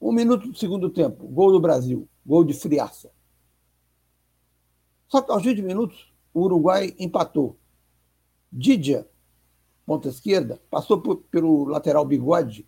Um 0.02 0.12
minuto 0.12 0.50
do 0.50 0.58
segundo 0.58 0.90
tempo, 0.90 1.26
gol 1.26 1.54
do 1.54 1.62
Brasil, 1.62 2.06
gol 2.26 2.44
de 2.44 2.54
friaça. 2.54 3.10
Só 5.08 5.22
que 5.22 5.32
aos 5.32 5.44
20 5.44 5.62
minutos, 5.62 6.14
o 6.34 6.42
Uruguai 6.42 6.94
empatou. 7.00 7.58
Didia, 8.52 9.08
ponta 9.86 10.10
esquerda, 10.10 10.62
passou 10.70 11.00
por, 11.00 11.18
pelo 11.32 11.64
lateral 11.66 12.04
bigode 12.04 12.68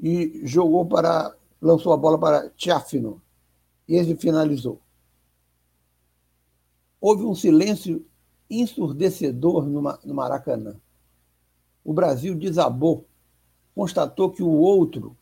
e 0.00 0.40
jogou 0.44 0.86
para. 0.86 1.34
lançou 1.60 1.92
a 1.92 1.96
bola 1.96 2.18
para 2.18 2.50
Tiafino. 2.50 3.20
E 3.86 3.94
ele 3.94 4.16
finalizou. 4.16 4.80
Houve 7.00 7.24
um 7.24 7.34
silêncio 7.34 8.04
ensurdecedor 8.50 9.66
no 9.66 10.14
Maracanã. 10.14 10.76
O 11.84 11.92
Brasil 11.92 12.34
desabou, 12.34 13.06
constatou 13.74 14.30
que 14.30 14.42
o 14.42 14.50
outro 14.50 15.16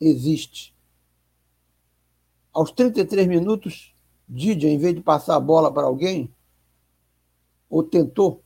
existe. 0.00 0.74
Aos 2.52 2.72
33 2.72 3.26
minutos, 3.26 3.94
Didia, 4.28 4.70
em 4.70 4.78
vez 4.78 4.94
de 4.94 5.00
passar 5.00 5.36
a 5.36 5.40
bola 5.40 5.72
para 5.72 5.86
alguém, 5.86 6.32
ou 7.68 7.82
tentou, 7.82 8.42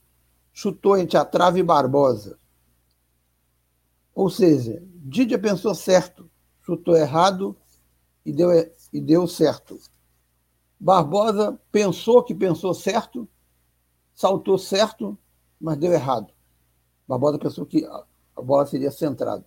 chutou 0.52 0.96
entre 0.96 1.16
a 1.18 1.24
trave 1.24 1.60
e 1.60 1.62
Barbosa. 1.62 2.38
Ou 4.14 4.30
seja, 4.30 4.82
Didia 4.94 5.38
pensou 5.38 5.74
certo, 5.74 6.30
chutou 6.62 6.96
errado 6.96 7.56
e 8.24 8.32
deu, 8.32 8.50
e 8.92 9.00
deu 9.00 9.26
certo. 9.26 9.78
Barbosa 10.78 11.58
pensou 11.72 12.22
que 12.22 12.34
pensou 12.34 12.72
certo, 12.72 13.28
saltou 14.14 14.56
certo, 14.56 15.18
mas 15.60 15.76
deu 15.76 15.92
errado. 15.92 16.32
Barbosa 17.08 17.38
pensou 17.38 17.66
que 17.66 17.84
a 17.84 18.42
bola 18.42 18.66
seria 18.66 18.90
centrada. 18.90 19.44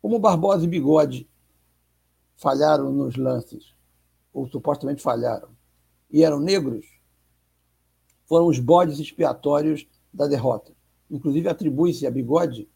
Como 0.00 0.18
Barbosa 0.18 0.64
e 0.64 0.68
Bigode 0.68 1.28
falharam 2.36 2.90
nos 2.92 3.16
lances, 3.16 3.74
ou 4.32 4.46
supostamente 4.48 5.02
falharam, 5.02 5.50
e 6.10 6.22
eram 6.24 6.40
negros, 6.40 6.86
foram 8.24 8.46
os 8.46 8.58
bodes 8.58 8.98
expiatórios 8.98 9.86
da 10.12 10.26
derrota. 10.26 10.72
Inclusive, 11.10 11.48
atribui-se 11.48 12.06
a 12.06 12.10
Bigode 12.10 12.68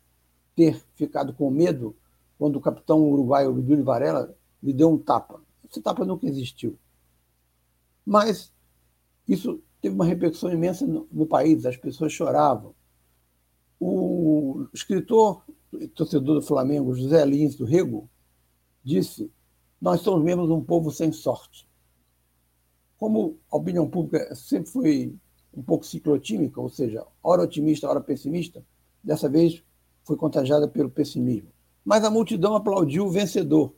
ter 0.55 0.82
ficado 0.94 1.32
com 1.34 1.50
medo 1.50 1.96
quando 2.38 2.57
o 2.57 2.61
capitão 2.61 3.02
uruguaio 3.02 3.50
Obdúlio 3.50 3.84
Varela 3.84 4.36
lhe 4.62 4.72
deu 4.72 4.90
um 4.90 4.98
tapa. 4.98 5.40
Esse 5.68 5.80
tapa 5.80 6.05
nunca 6.05 6.26
existiu. 6.26 6.78
Mas 8.05 8.52
isso 9.26 9.62
teve 9.80 9.94
uma 9.94 10.05
repercussão 10.05 10.52
imensa 10.52 10.86
no, 10.86 11.09
no 11.11 11.26
país, 11.26 11.64
as 11.66 11.76
pessoas 11.76 12.12
choravam. 12.12 12.74
O 13.80 14.66
escritor 14.72 15.44
torcedor 15.94 16.36
do 16.36 16.42
Flamengo, 16.42 16.94
José 16.94 17.24
Lins 17.24 17.55
do 17.57 17.64
Rego, 17.64 18.09
disse: 18.82 19.30
Nós 19.80 20.00
somos 20.00 20.24
mesmo 20.24 20.52
um 20.55 20.62
povo 20.62 20.90
sem 20.90 21.12
sorte. 21.12 21.68
Como 22.96 23.38
a 23.50 23.57
opinião 23.57 23.88
pública 23.88 24.34
sempre 24.34 24.70
foi 24.70 25.16
um 25.52 25.62
pouco 25.62 25.84
ciclotímica, 25.84 26.61
ou 26.61 26.68
seja, 26.68 27.07
hora 27.22 27.42
otimista, 27.42 27.88
hora 27.88 28.00
pessimista, 28.00 28.64
dessa 29.02 29.28
vez 29.28 29.62
foi 30.05 30.16
contagiada 30.16 30.68
pelo 30.68 30.90
pessimismo. 30.90 31.50
Mas 31.84 32.05
a 32.05 32.11
multidão 32.11 32.55
aplaudiu 32.55 33.07
o 33.07 33.11
vencedor, 33.11 33.74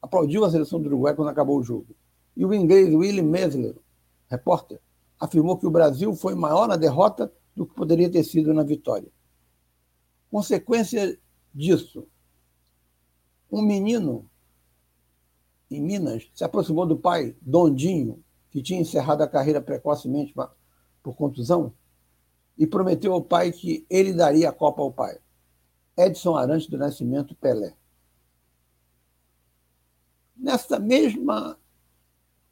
aplaudiu 0.00 0.44
a 0.44 0.50
seleção 0.50 0.80
do 0.80 0.86
Uruguai 0.86 1.14
quando 1.14 1.28
acabou 1.28 1.58
o 1.58 1.62
jogo. 1.62 1.94
E 2.36 2.44
o 2.44 2.54
inglês 2.54 2.92
Willie 2.94 3.22
Mesler, 3.22 3.76
repórter, 4.28 4.80
afirmou 5.18 5.58
que 5.58 5.66
o 5.66 5.70
Brasil 5.70 6.14
foi 6.14 6.34
maior 6.34 6.66
na 6.66 6.76
derrota 6.76 7.32
do 7.54 7.66
que 7.66 7.74
poderia 7.74 8.10
ter 8.10 8.24
sido 8.24 8.54
na 8.54 8.62
vitória. 8.62 9.10
Consequência 10.30 11.18
disso, 11.52 12.06
um 13.50 13.60
menino 13.60 14.30
em 15.70 15.80
Minas 15.80 16.30
se 16.34 16.44
aproximou 16.44 16.86
do 16.86 16.96
pai, 16.96 17.36
Dondinho, 17.40 18.22
que 18.50 18.62
tinha 18.62 18.80
encerrado 18.80 19.22
a 19.22 19.28
carreira 19.28 19.60
precocemente 19.60 20.34
por 21.02 21.14
contusão, 21.14 21.72
e 22.58 22.66
prometeu 22.66 23.12
ao 23.12 23.22
pai 23.22 23.52
que 23.52 23.86
ele 23.88 24.12
daria 24.12 24.50
a 24.50 24.52
Copa 24.52 24.82
ao 24.82 24.92
pai. 24.92 25.18
Edson 26.06 26.36
Arantes 26.36 26.66
do 26.66 26.78
Nascimento 26.78 27.34
Pelé. 27.34 27.74
Nessa 30.36 30.78
mesma 30.78 31.58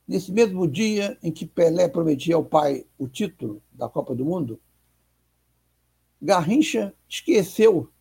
Nesse 0.08 0.32
mesmo 0.32 0.66
dia 0.66 1.18
em 1.22 1.30
que 1.30 1.44
Pelé 1.44 1.86
prometia 1.86 2.34
ao 2.34 2.42
pai 2.42 2.86
o 2.96 3.06
título 3.06 3.62
da 3.70 3.90
Copa 3.90 4.14
do 4.14 4.24
Mundo, 4.24 4.58
Garrincha 6.20 6.94
esqueceu 7.06 7.92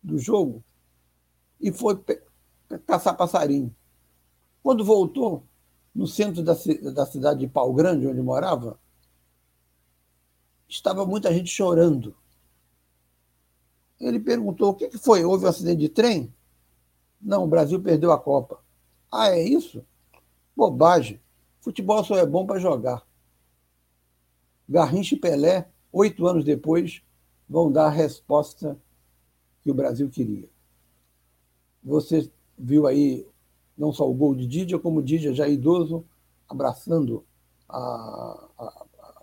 do 0.00 0.16
jogo 0.18 0.62
e 1.60 1.72
foi 1.72 2.00
caçar 2.86 3.16
passarinho. 3.16 3.74
Quando 4.62 4.84
voltou, 4.84 5.42
no 5.92 6.06
centro 6.06 6.44
da, 6.44 6.54
da 6.94 7.04
cidade 7.04 7.40
de 7.40 7.48
Pau 7.48 7.74
Grande, 7.74 8.06
onde 8.06 8.22
morava, 8.22 8.78
estava 10.68 11.04
muita 11.04 11.34
gente 11.34 11.50
chorando. 11.50 12.16
Ele 14.00 14.20
perguntou: 14.20 14.70
o 14.70 14.74
que 14.74 14.96
foi? 14.98 15.24
Houve 15.24 15.44
um 15.44 15.48
acidente 15.48 15.80
de 15.80 15.88
trem? 15.88 16.32
Não, 17.20 17.44
o 17.44 17.48
Brasil 17.48 17.80
perdeu 17.80 18.12
a 18.12 18.18
Copa. 18.18 18.60
Ah, 19.10 19.30
é 19.30 19.42
isso? 19.42 19.84
Bobagem. 20.56 21.20
Futebol 21.60 22.04
só 22.04 22.16
é 22.16 22.24
bom 22.24 22.46
para 22.46 22.60
jogar. 22.60 23.06
Garrincha 24.68 25.14
e 25.14 25.18
Pelé, 25.18 25.68
oito 25.90 26.26
anos 26.26 26.44
depois, 26.44 27.02
vão 27.48 27.72
dar 27.72 27.86
a 27.86 27.90
resposta 27.90 28.78
que 29.62 29.70
o 29.70 29.74
Brasil 29.74 30.08
queria. 30.08 30.48
Você 31.82 32.30
viu 32.56 32.86
aí 32.86 33.26
não 33.76 33.92
só 33.92 34.08
o 34.08 34.14
gol 34.14 34.34
de 34.34 34.46
Didia, 34.46 34.78
como 34.78 35.02
Didia 35.02 35.32
já 35.32 35.48
idoso, 35.48 36.04
abraçando, 36.48 37.24
a, 37.68 37.78
a, 38.58 38.64
a, 38.64 39.22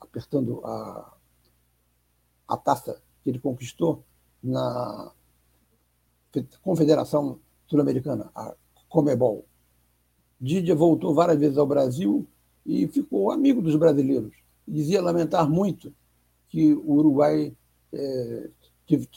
apertando 0.00 0.60
a 0.64 2.56
taça 2.56 3.02
que 3.26 3.30
ele 3.30 3.40
conquistou 3.40 4.04
na 4.40 5.10
Confederação 6.62 7.40
Sul-Americana, 7.66 8.30
a 8.32 8.54
Comebol. 8.88 9.44
Didia 10.40 10.76
voltou 10.76 11.12
várias 11.12 11.40
vezes 11.40 11.58
ao 11.58 11.66
Brasil 11.66 12.24
e 12.64 12.86
ficou 12.86 13.32
amigo 13.32 13.60
dos 13.60 13.74
brasileiros. 13.74 14.32
Dizia 14.68 15.02
lamentar 15.02 15.50
muito 15.50 15.92
que 16.48 16.72
o 16.72 16.92
Uruguai 16.92 17.52
é, 17.92 18.50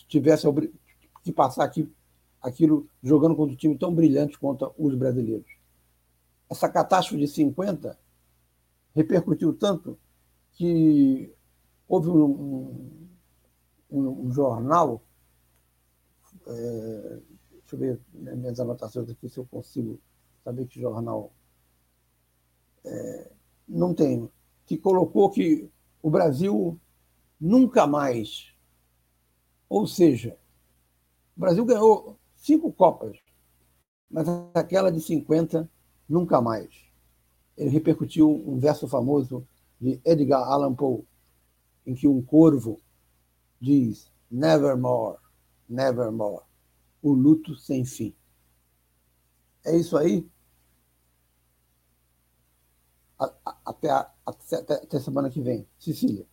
tivesse 0.07 0.47
que 1.24 1.32
passar 1.32 1.66
aqui, 1.66 1.88
aquilo 2.42 2.89
jogando 3.04 3.36
contra 3.36 3.54
um 3.54 3.58
time 3.58 3.78
tão 3.78 3.93
brilhante 3.93 4.39
quanto 4.39 4.74
os 4.75 4.96
brasileiros. 4.96 5.46
Essa 6.50 6.67
catástrofe 6.67 7.24
de 7.24 7.28
50 7.28 7.96
repercutiu 8.96 9.54
tanto 9.54 10.00
que 10.54 11.32
houve 11.88 12.09
um, 12.09 12.99
um, 13.89 14.28
um 14.28 14.32
jornal, 14.32 15.01
é, 16.47 17.20
deixa 17.51 17.75
eu 17.75 17.79
ver 17.79 17.99
minhas 18.13 18.59
anotações 18.59 19.09
aqui 19.09 19.29
se 19.29 19.37
eu 19.37 19.45
consigo 19.45 19.99
saber 20.43 20.67
que 20.67 20.79
jornal 20.79 21.32
é, 22.83 23.32
não 23.67 23.93
tem, 23.93 24.29
que 24.66 24.78
colocou 24.78 25.29
que 25.29 25.70
o 26.01 26.09
Brasil 26.09 26.79
nunca 27.39 27.86
mais, 27.86 28.53
ou 29.67 29.86
seja, 29.86 30.37
o 31.36 31.39
Brasil 31.39 31.66
ganhou 31.66 32.17
cinco 32.36 32.71
Copas, 32.71 33.17
mas 34.09 34.28
aquela 34.53 34.91
de 34.91 34.99
50 34.99 35.70
nunca 36.07 36.41
mais. 36.41 36.70
Ele 37.55 37.70
repercutiu 37.70 38.29
um 38.29 38.57
verso 38.57 38.87
famoso 38.87 39.47
de 39.79 40.01
Edgar 40.03 40.41
Allan 40.41 40.74
Poe, 40.74 41.05
em 41.86 41.93
que 41.93 42.07
um 42.07 42.21
corvo 42.21 42.82
diz 43.60 44.12
Nevermore, 44.30 45.18
nevermore, 45.68 46.44
o 47.02 47.14
luto 47.14 47.56
sem 47.56 47.84
fim. 47.84 48.16
É 49.66 49.76
isso 49.76 49.98
aí. 49.98 50.28
Até, 53.66 53.90
a, 53.90 54.10
até, 54.26 54.74
até 54.74 55.00
semana 55.00 55.30
que 55.30 55.42
vem. 55.42 55.68
Cecília. 55.78 56.26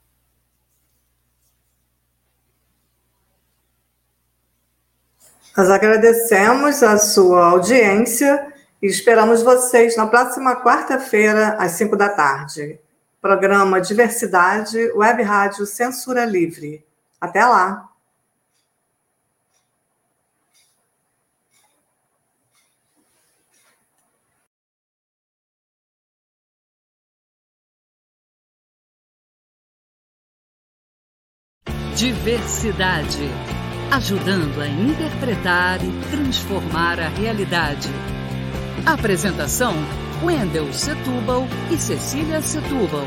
Nós 5.57 5.70
agradecemos 5.70 6.82
a 6.82 6.98
sua 6.98 7.47
audiência 7.47 8.53
e 8.81 8.86
esperamos 8.86 9.43
vocês 9.43 9.97
na 9.97 10.07
próxima 10.07 10.62
quarta-feira, 10.62 11.55
às 11.55 11.73
cinco 11.73 11.97
da 11.97 12.11
tarde. 12.11 12.78
Programa 13.23 13.81
Diversidade, 13.81 14.78
Web 14.93 15.23
Rádio 15.23 15.65
Censura 15.65 16.27
Livre. 16.27 16.86
Até 17.27 17.44
lá! 17.44 17.90
Diversidade. 31.97 33.19
Ajudando 33.90 34.61
a 34.61 34.69
interpretar 34.69 35.81
e 35.82 35.90
transformar 36.11 37.01
a 37.01 37.09
realidade. 37.09 37.89
Apresentação: 38.86 39.74
Wendel 40.23 40.73
Setúbal 40.73 41.43
e 41.73 41.77
Cecília 41.77 42.40
Setúbal. 42.40 43.07